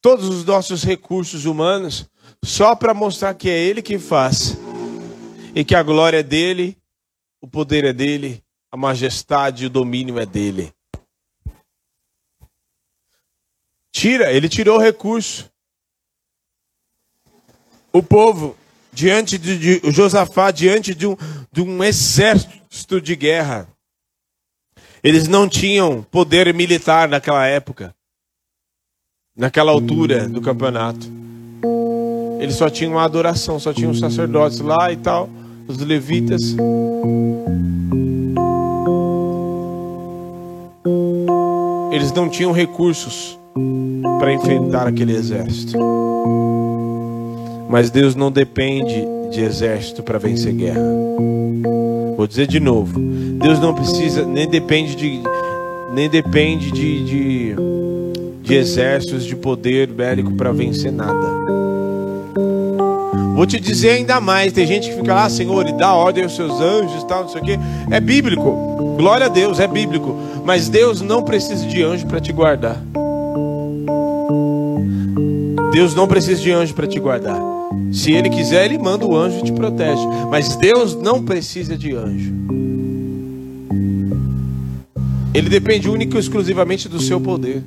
todos 0.00 0.28
os 0.28 0.44
nossos 0.44 0.84
recursos 0.84 1.44
humanos, 1.44 2.08
só 2.44 2.76
para 2.76 2.94
mostrar 2.94 3.34
que 3.34 3.50
é 3.50 3.58
Ele 3.58 3.82
que 3.82 3.98
faz. 3.98 4.56
E 5.54 5.64
que 5.64 5.74
a 5.74 5.82
glória 5.82 6.18
é 6.18 6.22
dele, 6.22 6.78
o 7.40 7.48
poder 7.48 7.84
é 7.84 7.92
dele, 7.92 8.42
a 8.70 8.76
majestade 8.76 9.64
e 9.64 9.66
o 9.66 9.70
domínio 9.70 10.18
é 10.18 10.26
dele. 10.26 10.72
Tira, 13.92 14.32
ele 14.32 14.48
tirou 14.48 14.76
o 14.76 14.82
recurso. 14.82 15.48
O 17.92 18.02
povo, 18.02 18.56
diante 18.92 19.38
de, 19.38 19.78
de 19.80 19.92
Josafá, 19.92 20.50
diante 20.50 20.92
de 20.92 21.06
um, 21.06 21.16
de 21.52 21.62
um 21.62 21.84
exército 21.84 23.00
de 23.00 23.14
guerra, 23.14 23.68
eles 25.04 25.28
não 25.28 25.46
tinham 25.46 26.02
poder 26.10 26.54
militar 26.54 27.06
naquela 27.06 27.46
época, 27.46 27.94
naquela 29.36 29.70
altura 29.70 30.26
do 30.26 30.40
campeonato. 30.40 31.06
Eles 32.40 32.56
só 32.56 32.70
tinham 32.70 32.92
uma 32.92 33.04
adoração, 33.04 33.60
só 33.60 33.70
tinham 33.70 33.92
sacerdotes 33.92 34.60
lá 34.60 34.90
e 34.90 34.96
tal. 34.96 35.28
os 35.68 35.76
levitas. 35.78 36.56
Eles 41.92 42.10
não 42.12 42.28
tinham 42.30 42.52
recursos 42.52 43.38
para 44.18 44.32
enfrentar 44.32 44.86
aquele 44.86 45.14
exército. 45.14 45.78
Mas 47.68 47.90
Deus 47.90 48.14
não 48.14 48.30
depende 48.32 49.04
de 49.30 49.40
exército 49.40 50.02
para 50.02 50.18
vencer 50.18 50.54
guerra. 50.54 50.80
Vou 52.16 52.26
dizer 52.26 52.46
de 52.46 52.60
novo: 52.60 52.98
Deus 52.98 53.58
não 53.58 53.74
precisa, 53.74 54.24
nem 54.24 54.48
depende 54.48 54.94
de, 54.94 55.20
nem 55.92 56.08
depende 56.08 56.70
de, 56.70 57.04
de, 57.04 57.56
de 58.42 58.54
exércitos 58.54 59.24
de 59.24 59.34
poder 59.36 59.88
bélico 59.88 60.32
para 60.32 60.52
vencer 60.52 60.92
nada. 60.92 61.44
Vou 63.34 63.46
te 63.46 63.58
dizer 63.58 63.90
ainda 63.90 64.20
mais: 64.20 64.52
tem 64.52 64.66
gente 64.66 64.88
que 64.88 64.96
fica 64.96 65.14
lá, 65.14 65.28
Senhor, 65.28 65.66
e 65.66 65.72
dá 65.72 65.92
ordem 65.92 66.24
aos 66.24 66.36
seus 66.36 66.60
anjos 66.60 67.02
tal, 67.04 67.22
não 67.22 67.28
sei 67.28 67.40
o 67.40 67.44
quê. 67.44 67.58
É 67.90 68.00
bíblico, 68.00 68.94
glória 68.96 69.26
a 69.26 69.28
Deus, 69.28 69.58
é 69.58 69.66
bíblico. 69.66 70.16
Mas 70.44 70.68
Deus 70.68 71.00
não 71.00 71.22
precisa 71.22 71.66
de 71.66 71.82
anjo 71.82 72.06
para 72.06 72.20
te 72.20 72.32
guardar. 72.32 72.80
Deus 75.74 75.92
não 75.92 76.06
precisa 76.06 76.40
de 76.40 76.52
anjo 76.52 76.72
para 76.72 76.86
te 76.86 77.00
guardar. 77.00 77.36
Se 77.92 78.12
Ele 78.12 78.30
quiser, 78.30 78.66
Ele 78.66 78.78
manda 78.78 79.04
o 79.04 79.16
anjo 79.16 79.40
e 79.40 79.42
te 79.42 79.50
protege. 79.50 80.06
Mas 80.30 80.54
Deus 80.54 80.94
não 80.94 81.24
precisa 81.24 81.76
de 81.76 81.92
anjo. 81.92 82.32
Ele 85.34 85.48
depende 85.48 85.90
único 85.90 86.14
e 86.14 86.20
exclusivamente 86.20 86.88
do 86.88 87.00
seu 87.00 87.20
poder. 87.20 87.64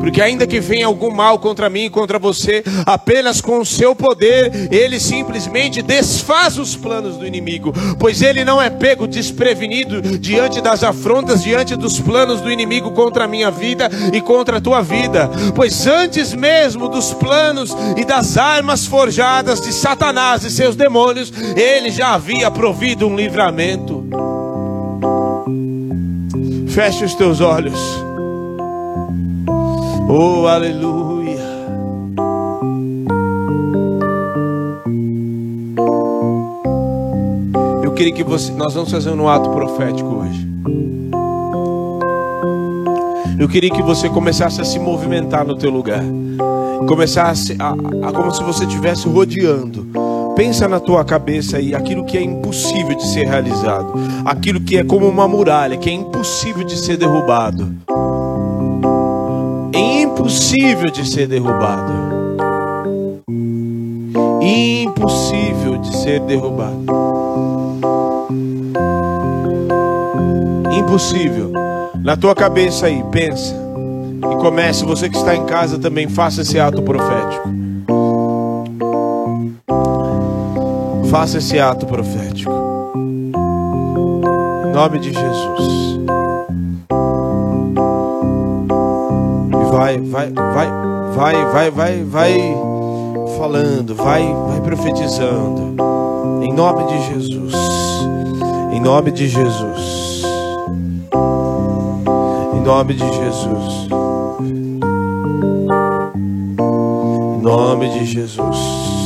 Porque 0.00 0.22
ainda 0.22 0.46
que 0.46 0.58
venha 0.58 0.86
algum 0.86 1.10
mal 1.10 1.38
contra 1.38 1.68
mim 1.68 1.84
e 1.84 1.90
contra 1.90 2.18
você, 2.18 2.64
apenas 2.86 3.40
com 3.40 3.60
o 3.60 3.66
seu 3.66 3.94
poder, 3.94 4.72
ele 4.72 4.98
simplesmente 4.98 5.82
desfaz 5.82 6.58
os 6.58 6.74
planos 6.74 7.18
do 7.18 7.26
inimigo, 7.26 7.72
pois 7.98 8.22
ele 8.22 8.44
não 8.44 8.60
é 8.60 8.70
pego 8.70 9.06
desprevenido 9.06 10.00
diante 10.18 10.60
das 10.60 10.82
afrontas, 10.82 11.42
diante 11.42 11.76
dos 11.76 12.00
planos 12.00 12.40
do 12.40 12.50
inimigo 12.50 12.92
contra 12.92 13.24
a 13.24 13.28
minha 13.28 13.50
vida 13.50 13.90
e 14.12 14.20
contra 14.20 14.56
a 14.56 14.60
tua 14.60 14.80
vida. 14.80 15.30
Pois 15.54 15.86
antes 15.86 16.32
mesmo 16.34 16.88
dos 16.88 17.12
planos 17.12 17.76
e 17.96 18.04
das 18.04 18.38
armas 18.38 18.86
forjadas 18.86 19.60
de 19.60 19.72
Satanás 19.72 20.42
e 20.44 20.50
seus 20.50 20.74
demônios, 20.74 21.30
ele 21.54 21.90
já 21.90 22.14
havia 22.14 22.50
provido 22.50 23.06
um 23.06 23.14
livramento. 23.14 24.08
Feche 26.68 27.04
os 27.04 27.14
teus 27.14 27.40
olhos. 27.40 28.09
Oh, 30.12 30.44
aleluia. 30.48 31.38
Eu 37.80 37.92
queria 37.92 38.12
que 38.12 38.24
você. 38.24 38.50
Nós 38.50 38.74
vamos 38.74 38.90
fazer 38.90 39.10
um 39.10 39.28
ato 39.28 39.48
profético 39.50 40.08
hoje. 40.08 40.48
Eu 43.38 43.48
queria 43.48 43.70
que 43.70 43.80
você 43.84 44.08
começasse 44.08 44.60
a 44.60 44.64
se 44.64 44.80
movimentar 44.80 45.46
no 45.46 45.54
teu 45.54 45.70
lugar. 45.70 46.02
Começasse 46.88 47.56
a, 47.60 47.70
a 47.70 48.12
como 48.12 48.34
se 48.34 48.42
você 48.42 48.64
estivesse 48.64 49.08
rodeando. 49.08 49.86
Pensa 50.34 50.66
na 50.66 50.80
tua 50.80 51.04
cabeça 51.04 51.58
aí 51.58 51.72
aquilo 51.72 52.04
que 52.04 52.18
é 52.18 52.22
impossível 52.22 52.96
de 52.96 53.06
ser 53.06 53.28
realizado, 53.28 53.92
aquilo 54.24 54.60
que 54.60 54.76
é 54.76 54.82
como 54.82 55.06
uma 55.06 55.28
muralha, 55.28 55.76
que 55.76 55.88
é 55.88 55.92
impossível 55.92 56.64
de 56.64 56.76
ser 56.76 56.96
derrubado 56.96 57.89
impossível 60.20 60.90
de 60.90 61.08
ser 61.08 61.26
derrubado. 61.26 61.92
Impossível 64.42 65.78
de 65.78 65.96
ser 65.96 66.20
derrubado. 66.20 66.84
Impossível. 70.72 71.52
Na 72.04 72.16
tua 72.16 72.34
cabeça 72.34 72.86
aí, 72.86 73.02
pensa. 73.10 73.54
E 74.30 74.36
comece, 74.36 74.84
você 74.84 75.08
que 75.08 75.16
está 75.16 75.34
em 75.34 75.46
casa 75.46 75.78
também, 75.78 76.06
faça 76.06 76.42
esse 76.42 76.60
ato 76.60 76.82
profético. 76.82 77.48
Faça 81.10 81.38
esse 81.38 81.58
ato 81.58 81.86
profético. 81.86 82.52
Em 84.66 84.72
nome 84.72 84.98
de 84.98 85.12
Jesus. 85.12 85.99
Vai, 89.80 89.98
vai, 89.98 90.30
vai, 90.30 90.68
vai, 91.14 91.46
vai, 91.46 91.70
vai, 91.70 92.04
vai 92.04 92.56
falando, 93.38 93.94
vai, 93.94 94.22
vai 94.46 94.60
profetizando. 94.60 95.74
Em 96.42 96.52
nome 96.52 96.84
de 96.84 97.02
Jesus. 97.06 97.54
Em 98.72 98.80
nome 98.80 99.10
de 99.10 99.26
Jesus. 99.26 100.22
Em 102.54 102.60
nome 102.60 102.92
de 102.92 103.06
Jesus. 103.10 103.88
Em 107.38 107.42
nome 107.42 107.88
de 107.88 108.04
Jesus. 108.04 108.99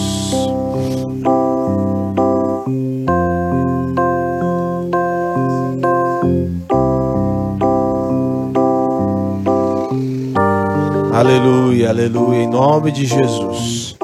Aleluia, 11.24 11.88
aleluia, 11.88 12.42
em 12.42 12.46
nome 12.46 12.92
de 12.92 13.06
Jesus. 13.06 13.96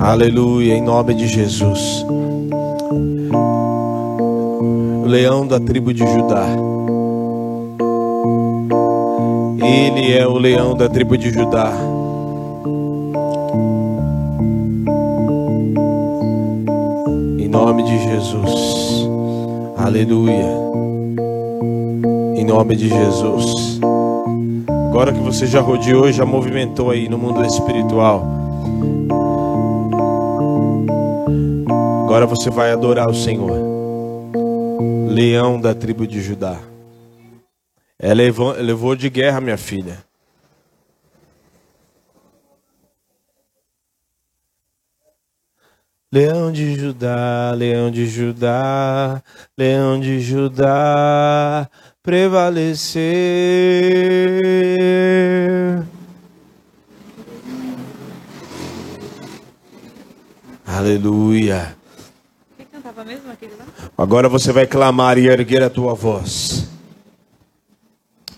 Aleluia, 0.00 0.74
em 0.74 0.82
nome 0.82 1.14
de 1.14 1.28
Jesus. 1.28 2.04
O 5.04 5.06
leão 5.06 5.46
da 5.46 5.60
tribo 5.60 5.94
de 5.94 6.04
Judá. 6.04 6.44
Ele 9.62 10.12
é 10.12 10.26
o 10.26 10.36
leão 10.36 10.74
da 10.74 10.88
tribo 10.88 11.16
de 11.16 11.30
Judá. 11.30 11.89
Nome 17.60 17.82
de 17.82 17.98
Jesus. 17.98 19.06
Aleluia. 19.76 20.46
Em 22.34 22.42
nome 22.42 22.74
de 22.74 22.88
Jesus. 22.88 23.78
Agora 24.88 25.12
que 25.12 25.20
você 25.20 25.46
já 25.46 25.60
rodeou, 25.60 26.10
já 26.10 26.24
movimentou 26.24 26.90
aí 26.90 27.06
no 27.06 27.18
mundo 27.18 27.44
espiritual. 27.44 28.24
Agora 32.04 32.24
você 32.24 32.48
vai 32.48 32.72
adorar 32.72 33.10
o 33.10 33.14
Senhor. 33.14 33.52
Leão 35.10 35.60
da 35.60 35.74
tribo 35.74 36.06
de 36.06 36.22
Judá. 36.22 36.56
É 37.98 38.14
levou, 38.14 38.52
levou 38.52 38.96
de 38.96 39.10
guerra, 39.10 39.38
minha 39.38 39.58
filha. 39.58 39.98
Leão 46.12 46.50
de 46.50 46.74
Judá, 46.74 47.52
leão 47.56 47.88
de 47.88 48.04
Judá, 48.04 49.22
leão 49.56 50.00
de 50.00 50.18
Judá, 50.18 51.70
prevalecer. 52.02 53.00
Aleluia. 60.66 61.76
Agora 63.96 64.28
você 64.28 64.50
vai 64.50 64.66
clamar 64.66 65.16
e 65.16 65.28
erguer 65.28 65.62
a 65.62 65.70
tua 65.70 65.94
voz. 65.94 66.68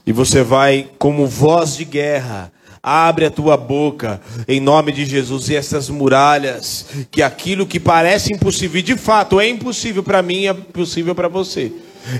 E 0.04 0.12
você 0.12 0.42
vai, 0.42 0.90
como 0.98 1.26
voz 1.26 1.74
de 1.76 1.86
guerra, 1.86 2.52
Abre 2.84 3.26
a 3.26 3.30
tua 3.30 3.56
boca 3.56 4.20
em 4.48 4.58
nome 4.58 4.90
de 4.90 5.04
Jesus 5.04 5.48
e 5.48 5.54
essas 5.54 5.88
muralhas, 5.88 6.86
que 7.12 7.22
aquilo 7.22 7.64
que 7.64 7.78
parece 7.78 8.34
impossível, 8.34 8.80
e 8.80 8.82
de 8.82 8.96
fato 8.96 9.38
é 9.38 9.48
impossível 9.48 10.02
para 10.02 10.20
mim, 10.20 10.46
é 10.46 10.52
possível 10.52 11.14
para 11.14 11.28
você. 11.28 11.70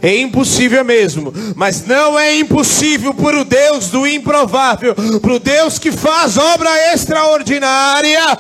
É 0.01 0.17
impossível 0.17 0.85
mesmo, 0.85 1.35
mas 1.57 1.85
não 1.85 2.17
é 2.17 2.37
impossível 2.37 3.13
para 3.13 3.41
o 3.41 3.45
Deus 3.45 3.89
do 3.89 4.07
improvável, 4.07 4.95
para 4.95 5.33
o 5.33 5.41
Deus 5.41 5.81
que 5.81 5.91
faz 5.91 6.39
obra 6.39 6.71
extraordinária. 6.95 8.39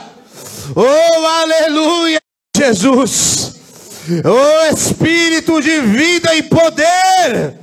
Oh, 0.76 1.26
aleluia, 1.26 2.20
Jesus! 2.56 3.56
Oh, 4.24 4.72
Espírito 4.72 5.60
de 5.60 5.80
vida 5.80 6.36
e 6.36 6.44
poder! 6.44 7.58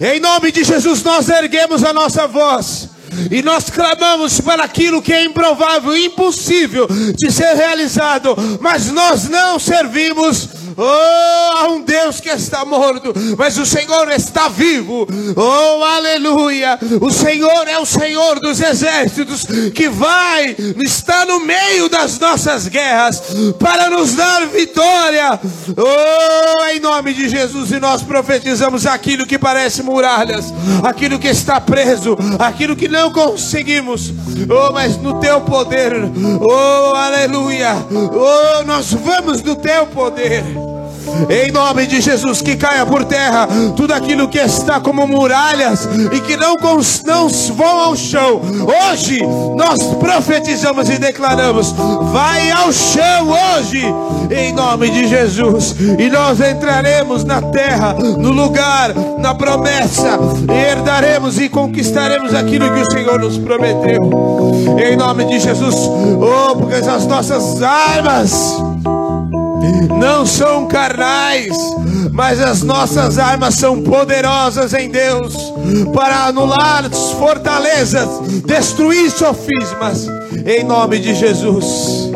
Em 0.00 0.18
nome 0.18 0.50
de 0.50 0.64
Jesus, 0.64 1.04
nós 1.04 1.28
erguemos 1.28 1.84
a 1.84 1.92
nossa 1.92 2.26
voz 2.26 2.91
E 3.30 3.42
nós 3.42 3.70
clamamos 3.70 4.40
para 4.40 4.64
aquilo 4.64 5.02
que 5.02 5.12
é 5.12 5.24
improvável, 5.24 5.96
impossível 5.96 6.86
de 7.16 7.30
ser 7.30 7.54
realizado, 7.54 8.36
mas 8.60 8.90
nós 8.90 9.28
não 9.28 9.58
servimos 9.58 10.48
Oh, 10.76 11.58
há 11.58 11.68
um 11.68 11.82
Deus 11.82 12.20
que 12.20 12.28
está 12.28 12.64
morto, 12.64 13.12
mas 13.36 13.58
o 13.58 13.66
Senhor 13.66 14.10
está 14.10 14.48
vivo. 14.48 15.06
Oh, 15.36 15.84
aleluia! 15.84 16.78
O 17.00 17.10
Senhor 17.10 17.68
é 17.68 17.78
o 17.78 17.86
Senhor 17.86 18.40
dos 18.40 18.60
exércitos 18.60 19.46
que 19.74 19.88
vai, 19.88 20.56
está 20.84 21.24
no 21.24 21.40
meio 21.40 21.88
das 21.88 22.18
nossas 22.18 22.68
guerras 22.68 23.22
para 23.58 23.90
nos 23.90 24.14
dar 24.14 24.46
vitória. 24.46 25.38
Oh, 25.76 26.64
em 26.66 26.80
nome 26.80 27.12
de 27.12 27.28
Jesus, 27.28 27.70
e 27.70 27.80
nós 27.80 28.02
profetizamos 28.02 28.86
aquilo 28.86 29.26
que 29.26 29.38
parece 29.38 29.82
muralhas, 29.82 30.46
aquilo 30.82 31.18
que 31.18 31.28
está 31.28 31.60
preso, 31.60 32.16
aquilo 32.38 32.76
que 32.76 32.88
não 32.88 33.12
conseguimos. 33.12 34.12
Oh, 34.48 34.72
mas 34.72 34.96
no 34.96 35.20
teu 35.20 35.40
poder. 35.42 35.92
Oh, 36.40 36.94
aleluia! 36.94 37.74
Oh, 37.90 38.64
nós 38.64 38.92
vamos 38.92 39.42
no 39.42 39.56
teu 39.56 39.86
poder. 39.86 40.61
Em 41.28 41.50
nome 41.50 41.86
de 41.86 42.00
Jesus, 42.00 42.40
que 42.42 42.56
caia 42.56 42.84
por 42.86 43.04
terra 43.04 43.48
tudo 43.76 43.92
aquilo 43.92 44.28
que 44.28 44.38
está 44.38 44.80
como 44.80 45.06
muralhas 45.06 45.88
e 46.12 46.20
que 46.20 46.36
não, 46.36 46.56
não 47.04 47.28
vão 47.28 47.80
ao 47.80 47.96
chão. 47.96 48.40
Hoje 48.90 49.20
nós 49.56 49.82
profetizamos 49.98 50.88
e 50.88 50.98
declaramos: 50.98 51.72
vai 52.12 52.50
ao 52.50 52.72
chão 52.72 53.30
hoje, 53.30 53.82
em 54.30 54.52
nome 54.52 54.90
de 54.90 55.08
Jesus, 55.08 55.74
e 55.98 56.08
nós 56.08 56.40
entraremos 56.40 57.24
na 57.24 57.40
terra, 57.40 57.94
no 57.94 58.30
lugar, 58.30 58.94
na 59.18 59.34
promessa, 59.34 60.18
e 60.50 60.70
herdaremos 60.70 61.38
e 61.38 61.48
conquistaremos 61.48 62.34
aquilo 62.34 62.72
que 62.72 62.80
o 62.80 62.90
Senhor 62.90 63.20
nos 63.20 63.38
prometeu. 63.38 64.00
Em 64.78 64.96
nome 64.96 65.24
de 65.24 65.38
Jesus, 65.38 65.74
oh, 65.76 66.56
porque 66.56 66.74
as 66.74 67.06
nossas 67.06 67.62
armas 67.62 68.56
não 69.98 70.26
são 70.26 70.66
carnais, 70.66 71.56
mas 72.12 72.40
as 72.40 72.62
nossas 72.62 73.18
armas 73.18 73.54
são 73.54 73.82
poderosas 73.82 74.74
em 74.74 74.90
Deus 74.90 75.34
para 75.94 76.26
anular 76.26 76.90
fortalezas, 77.18 78.08
destruir 78.44 79.10
sofismas, 79.10 80.08
em 80.44 80.64
nome 80.64 80.98
de 80.98 81.14
Jesus. 81.14 82.10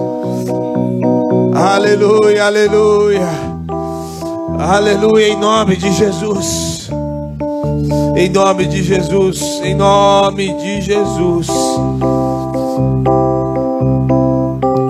Aleluia, 1.55 2.47
aleluia, 2.47 3.29
aleluia, 4.59 5.29
em 5.29 5.37
nome 5.37 5.77
de 5.77 5.93
Jesus. 5.93 6.91
Em 8.17 8.31
nome 8.31 8.67
de 8.67 8.83
Jesus, 8.83 9.61
em 9.63 9.75
nome 9.75 10.55
de 10.55 10.81
Jesus. 10.81 11.49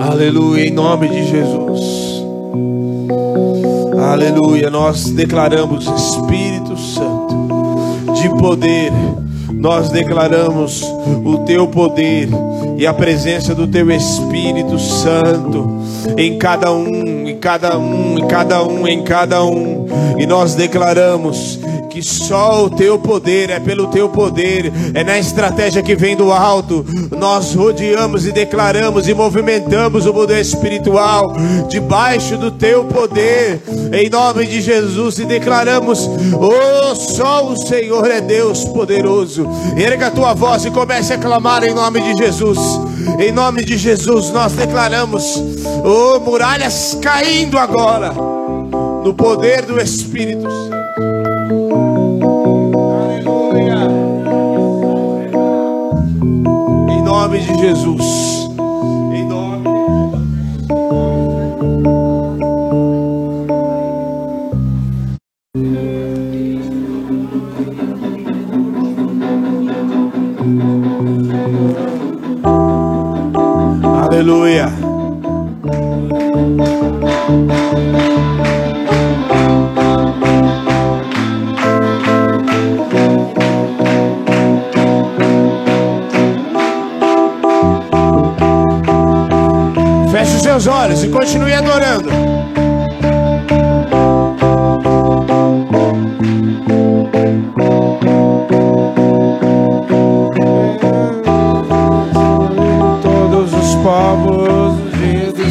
Aleluia, 0.00 0.66
em 0.66 0.70
nome 0.70 1.08
de 1.08 1.24
Jesus. 1.28 2.05
Aleluia. 4.06 4.70
Nós 4.70 5.10
declaramos 5.10 5.84
Espírito 5.84 6.76
Santo 6.78 7.34
de 8.14 8.28
poder. 8.40 8.92
Nós 9.52 9.90
declaramos 9.90 10.80
o 11.24 11.38
teu 11.38 11.66
poder 11.66 12.28
e 12.78 12.86
a 12.86 12.94
presença 12.94 13.52
do 13.52 13.66
teu 13.66 13.90
Espírito 13.90 14.78
Santo 14.78 15.82
em 16.16 16.38
cada 16.38 16.72
um, 16.72 17.28
em 17.28 17.36
cada 17.36 17.76
um, 17.76 18.18
em 18.18 18.28
cada 18.28 18.62
um, 18.62 18.86
em 18.86 19.02
cada 19.02 19.44
um. 19.44 19.86
E 20.16 20.24
nós 20.24 20.54
declaramos 20.54 21.58
que 21.96 22.02
só 22.02 22.66
o 22.66 22.68
teu 22.68 22.98
poder, 22.98 23.48
é 23.48 23.58
pelo 23.58 23.86
teu 23.86 24.06
poder, 24.06 24.70
é 24.92 25.02
na 25.02 25.18
estratégia 25.18 25.82
que 25.82 25.96
vem 25.96 26.14
do 26.14 26.30
alto. 26.30 26.84
Nós 27.18 27.54
rodeamos 27.54 28.26
e 28.26 28.32
declaramos 28.32 29.08
e 29.08 29.14
movimentamos 29.14 30.04
o 30.04 30.12
mundo 30.12 30.34
espiritual 30.34 31.34
debaixo 31.70 32.36
do 32.36 32.50
teu 32.50 32.84
poder, 32.84 33.62
em 33.92 34.08
nome 34.08 34.46
de 34.46 34.60
Jesus, 34.60 35.18
e 35.18 35.24
declaramos: 35.24 36.08
Oh, 36.38 36.94
só 36.94 37.46
o 37.46 37.56
Senhor 37.56 38.10
é 38.10 38.20
Deus 38.20 38.64
poderoso. 38.64 39.46
Erga 39.76 40.08
a 40.08 40.10
tua 40.10 40.34
voz 40.34 40.64
e 40.64 40.70
comece 40.70 41.12
a 41.12 41.18
clamar 41.18 41.64
em 41.64 41.74
nome 41.74 42.00
de 42.00 42.16
Jesus. 42.16 42.58
Em 43.18 43.32
nome 43.32 43.64
de 43.64 43.76
Jesus, 43.76 44.30
nós 44.30 44.52
declaramos: 44.52 45.42
Oh, 45.84 46.20
muralhas 46.20 46.98
caindo 47.00 47.58
agora, 47.58 48.12
no 48.12 49.14
poder 49.14 49.62
do 49.62 49.80
Espírito 49.80 50.48
Santo. 50.50 50.86
nome 57.26 57.40
de 57.40 57.58
Jesus. 57.58 58.45
Os 104.24 104.76
povos, 104.76 104.76
o 104.76 104.88
dia 104.96 105.32
do 105.32 105.44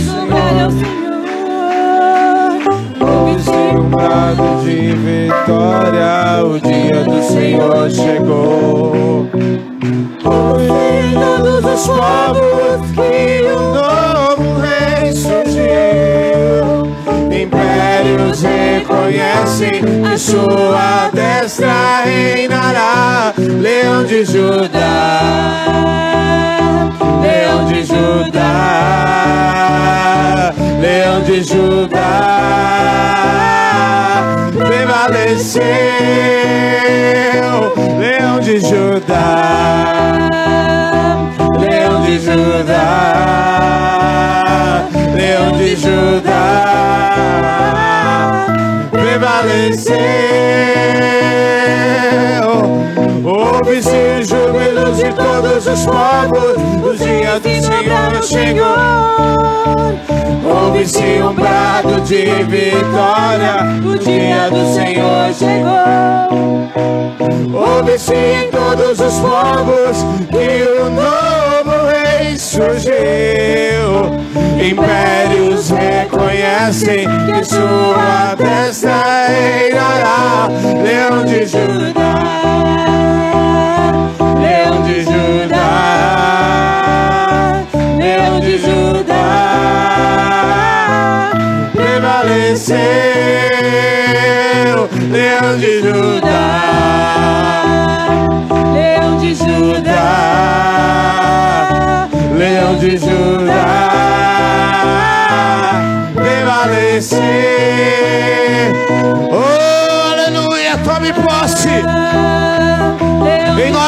Senhor, 3.50 3.76
o 3.76 3.80
um 3.80 3.90
brado 3.90 4.48
de 4.64 4.80
vitória, 4.96 6.44
o 6.44 6.60
dia 6.60 7.04
do 7.04 7.22
Senhor 7.22 7.90
chegou. 7.90 9.28
Todos 10.24 11.64
os 11.64 11.88
povos 11.88 12.92
que 12.92 13.42
o 13.52 13.95
reconhecem 19.66 20.04
que 20.04 20.18
sua 20.18 21.10
destra 21.14 22.04
reinará. 22.04 23.34
Leão 23.38 24.04
de 24.06 24.26
Judá, 24.26 25.62
Leão 27.22 27.66
de 27.66 27.84
Judá, 27.84 28.44
Leão 30.80 31.22
de 31.22 31.44
Judá, 31.44 32.02
prevaleceu. 34.58 35.66
Leão 38.00 38.40
de 38.40 38.60
Judá, 38.60 40.30
Leão 41.60 42.02
de 42.04 42.20
Judá, 42.20 42.86
Leão 45.16 45.52
de 45.58 45.76
Judá 45.76 46.76
prevaleceu. 49.16 49.96
Ouve-se 53.24 54.24
júbilos 54.24 54.98
de 54.98 55.14
todos 55.14 55.66
os 55.68 55.86
povos, 55.86 56.56
o 56.84 56.96
dia 56.98 57.40
do 57.40 57.50
Senhor 57.50 58.24
chegou. 58.24 58.76
Ouve-se 60.44 61.22
um 61.22 61.34
brado 61.34 62.02
de 62.02 62.26
vitória, 62.44 63.64
o 63.86 63.98
dia 63.98 64.50
do 64.50 64.74
Senhor 64.74 65.34
chegou. 65.34 66.66
Ouve-se 67.54 68.14
em 68.14 68.52
todos 68.52 69.00
os 69.00 69.20
povos 69.20 69.98
que 70.30 70.64
o 70.82 70.90
novo 70.90 71.88
rei 71.88 72.38
surgiu. 72.38 74.25
Impérios 74.36 75.70
reconhecem 75.70 77.08
que 77.08 77.44
sua 77.46 78.36
testa 78.38 79.04
reinará. 79.28 80.50
Leão 80.84 81.24
de 81.26 81.46
Judá, 81.46 82.16
Leão 84.42 84.82
de 84.84 85.04
Judá, 85.04 85.62
Leão 87.98 88.40
de 88.42 88.58
Judá, 88.58 89.14
prevaleceu. 91.74 92.78
Leão 95.12 95.58
de 95.58 95.82
Judá, 95.82 95.82
Leão 95.82 95.82
de 95.82 95.82
Judá. 95.82 96.75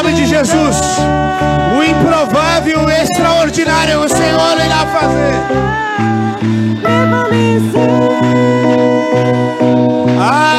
Nome 0.02 0.14
de 0.14 0.26
Jesus, 0.26 0.76
o 1.76 1.82
improvável, 1.82 2.84
o 2.84 2.90
extraordinário, 2.90 4.04
o 4.04 4.08
Senhor 4.08 4.56
irá 4.64 4.86
fazer. 4.86 5.34
Aleluia! 10.20 10.57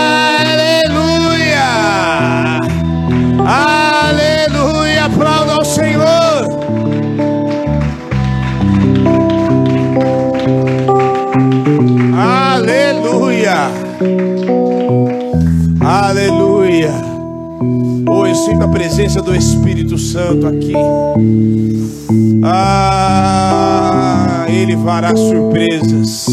Presença 19.00 19.22
do 19.22 19.34
Espírito 19.34 19.98
Santo 19.98 20.46
aqui. 20.46 20.74
Ah, 22.44 24.46
Ele 24.50 24.76
fará 24.76 25.16
surpresas. 25.16 26.28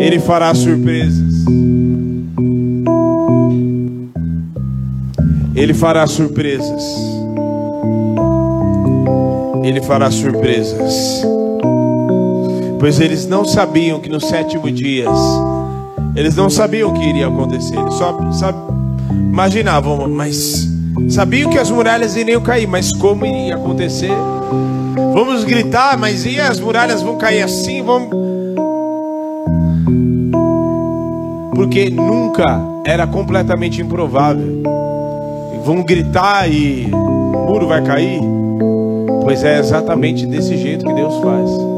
Ele 0.00 0.18
fará 0.18 0.54
surpresas. 0.54 1.44
Ele 5.54 5.74
fará 5.74 6.06
surpresas. 6.06 6.82
Ele 9.62 9.82
fará 9.82 10.10
surpresas. 10.10 11.22
Pois 12.80 12.98
eles 12.98 13.26
não 13.26 13.44
sabiam 13.44 14.00
que 14.00 14.08
no 14.08 14.20
sétimo 14.20 14.70
dia, 14.70 15.04
eles 16.16 16.34
não 16.34 16.48
sabiam 16.48 16.88
o 16.88 16.94
que 16.94 17.06
iria 17.06 17.28
acontecer. 17.28 17.76
Eles 17.76 17.92
só 17.92 18.14
imaginavam, 19.34 20.08
mas 20.08 20.68
sabiam 21.08 21.50
que 21.50 21.58
as 21.58 21.68
muralhas 21.68 22.14
iriam 22.14 22.40
cair, 22.40 22.68
mas 22.68 22.92
como 22.92 23.26
iria 23.26 23.56
acontecer? 23.56 24.12
Vamos 25.12 25.42
gritar, 25.42 25.98
mas 25.98 26.24
e 26.24 26.38
as 26.38 26.60
muralhas 26.60 27.02
vão 27.02 27.18
cair 27.18 27.42
assim? 27.42 27.82
Vamos 27.82 28.10
porque 31.52 31.90
nunca 31.90 32.60
era 32.84 33.08
completamente 33.08 33.82
improvável. 33.82 34.62
Vão 35.64 35.82
gritar 35.82 36.48
e 36.48 36.88
o 36.92 37.46
muro 37.46 37.66
vai 37.66 37.82
cair? 37.82 38.20
Pois 39.22 39.42
é 39.42 39.58
exatamente 39.58 40.26
desse 40.26 40.56
jeito 40.56 40.84
que 40.84 40.92
Deus 40.92 41.14
faz. 41.20 41.73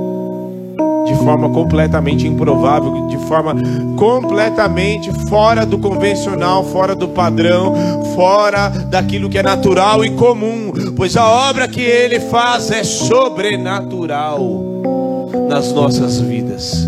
De 1.07 1.15
forma 1.15 1.49
completamente 1.51 2.27
improvável, 2.27 3.07
de 3.07 3.17
forma 3.27 3.55
completamente 3.97 5.13
fora 5.29 5.65
do 5.65 5.79
convencional, 5.79 6.65
fora 6.65 6.95
do 6.95 7.09
padrão, 7.09 7.75
fora 8.15 8.69
daquilo 8.69 9.29
que 9.29 9.39
é 9.39 9.43
natural 9.43 10.05
e 10.05 10.11
comum, 10.11 10.73
pois 10.97 11.17
a 11.17 11.27
obra 11.27 11.69
que 11.69 11.81
ele 11.81 12.19
faz 12.21 12.71
é 12.71 12.83
sobrenatural 12.83 14.41
nas 15.49 15.73
nossas 15.73 16.21
vidas. 16.21 16.87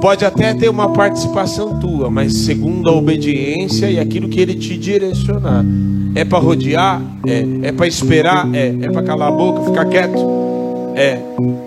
Pode 0.00 0.24
até 0.24 0.52
ter 0.52 0.68
uma 0.68 0.92
participação 0.92 1.78
tua, 1.80 2.10
mas 2.10 2.34
segundo 2.34 2.90
a 2.90 2.92
obediência 2.92 3.90
e 3.90 3.98
aquilo 3.98 4.28
que 4.28 4.38
ele 4.38 4.54
te 4.54 4.76
direcionar. 4.76 5.64
É 6.14 6.24
para 6.24 6.38
rodear? 6.38 7.00
É. 7.26 7.68
É 7.68 7.72
para 7.72 7.86
esperar? 7.86 8.46
É. 8.54 8.74
É 8.82 8.90
para 8.90 9.02
calar 9.02 9.28
a 9.28 9.32
boca, 9.32 9.62
ficar 9.62 9.86
quieto? 9.86 10.53
É. 10.94 11.18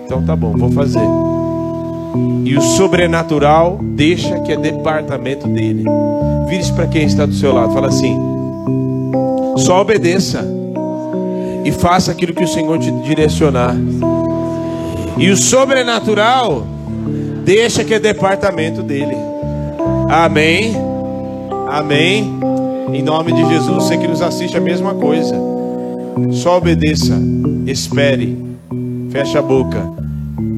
Então 0.04 0.22
tá 0.22 0.34
bom, 0.34 0.52
vou 0.52 0.70
fazer. 0.70 1.06
E 2.44 2.56
o 2.56 2.62
sobrenatural 2.62 3.78
deixa 3.82 4.40
que 4.40 4.52
é 4.52 4.56
departamento 4.56 5.46
dele. 5.46 5.84
Vire-se 6.48 6.72
para 6.72 6.86
quem 6.86 7.04
está 7.04 7.26
do 7.26 7.34
seu 7.34 7.52
lado, 7.52 7.72
fala 7.72 7.88
assim: 7.88 8.16
só 9.56 9.80
obedeça 9.80 10.44
e 11.64 11.70
faça 11.70 12.10
aquilo 12.10 12.32
que 12.32 12.44
o 12.44 12.48
Senhor 12.48 12.78
te 12.78 12.90
direcionar. 13.02 13.76
E 15.18 15.30
o 15.30 15.36
sobrenatural 15.36 16.64
Deixa 17.48 17.82
que 17.82 17.94
é 17.94 17.98
departamento 17.98 18.82
dele. 18.82 19.16
Amém. 20.10 20.76
Amém. 21.66 22.38
Em 22.92 23.02
nome 23.02 23.32
de 23.32 23.42
Jesus, 23.48 23.84
você 23.84 23.96
que 23.96 24.06
nos 24.06 24.20
assiste 24.20 24.54
a 24.54 24.60
mesma 24.60 24.94
coisa. 24.94 25.34
Só 26.30 26.58
obedeça, 26.58 27.18
espere, 27.66 28.36
feche 29.10 29.36
a 29.38 29.42
boca 29.42 29.82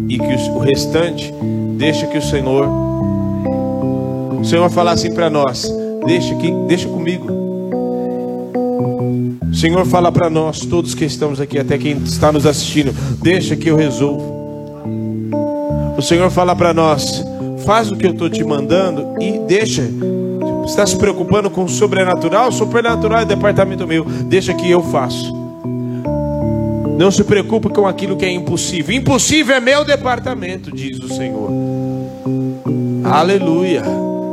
e 0.08 0.18
que 0.18 0.50
o 0.50 0.58
restante 0.58 1.32
deixa 1.76 2.06
que 2.06 2.18
o 2.18 2.22
Senhor 2.22 2.68
o 4.40 4.44
Senhor 4.44 4.70
falar 4.70 4.92
assim 4.92 5.12
para 5.12 5.28
nós: 5.28 5.70
"Deixa 6.06 6.34
aqui, 6.34 6.50
deixa 6.66 6.88
comigo". 6.88 7.40
O 9.50 9.54
Senhor 9.54 9.84
fala 9.84 10.12
para 10.12 10.30
nós, 10.30 10.60
todos 10.60 10.94
que 10.94 11.04
estamos 11.04 11.40
aqui, 11.40 11.58
até 11.58 11.76
quem 11.76 11.98
está 11.98 12.30
nos 12.30 12.46
assistindo, 12.46 12.94
deixa 13.20 13.56
que 13.56 13.68
eu 13.68 13.76
resolvo. 13.76 14.40
O 15.98 16.02
Senhor 16.02 16.30
fala 16.30 16.54
para 16.54 16.72
nós: 16.72 17.24
faz 17.66 17.90
o 17.90 17.96
que 17.96 18.06
eu 18.06 18.12
estou 18.12 18.30
te 18.30 18.42
mandando 18.44 19.20
e 19.20 19.38
deixa. 19.40 19.82
Está 20.64 20.86
se 20.86 20.96
preocupando 20.96 21.50
com 21.50 21.64
o 21.64 21.68
sobrenatural? 21.68 22.48
O 22.48 22.52
sobrenatural 22.52 23.20
é 23.20 23.24
departamento 23.24 23.86
meu. 23.86 24.04
Deixa 24.04 24.54
que 24.54 24.70
eu 24.70 24.82
faço. 24.82 25.39
Não 27.00 27.10
se 27.10 27.24
preocupe 27.24 27.70
com 27.70 27.86
aquilo 27.86 28.14
que 28.14 28.26
é 28.26 28.30
impossível. 28.30 28.94
Impossível 28.94 29.56
é 29.56 29.60
meu 29.60 29.86
departamento, 29.86 30.70
diz 30.70 30.98
o 30.98 31.08
Senhor. 31.08 31.50
Aleluia. 33.02 33.82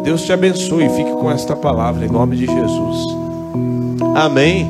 Deus 0.04 0.24
te 0.24 0.34
abençoe. 0.34 0.90
Fique 0.90 1.12
com 1.12 1.32
esta 1.32 1.56
palavra 1.56 2.06
em 2.06 2.10
nome 2.10 2.36
de 2.36 2.46
Jesus. 2.46 3.06
Amém. 4.18 4.70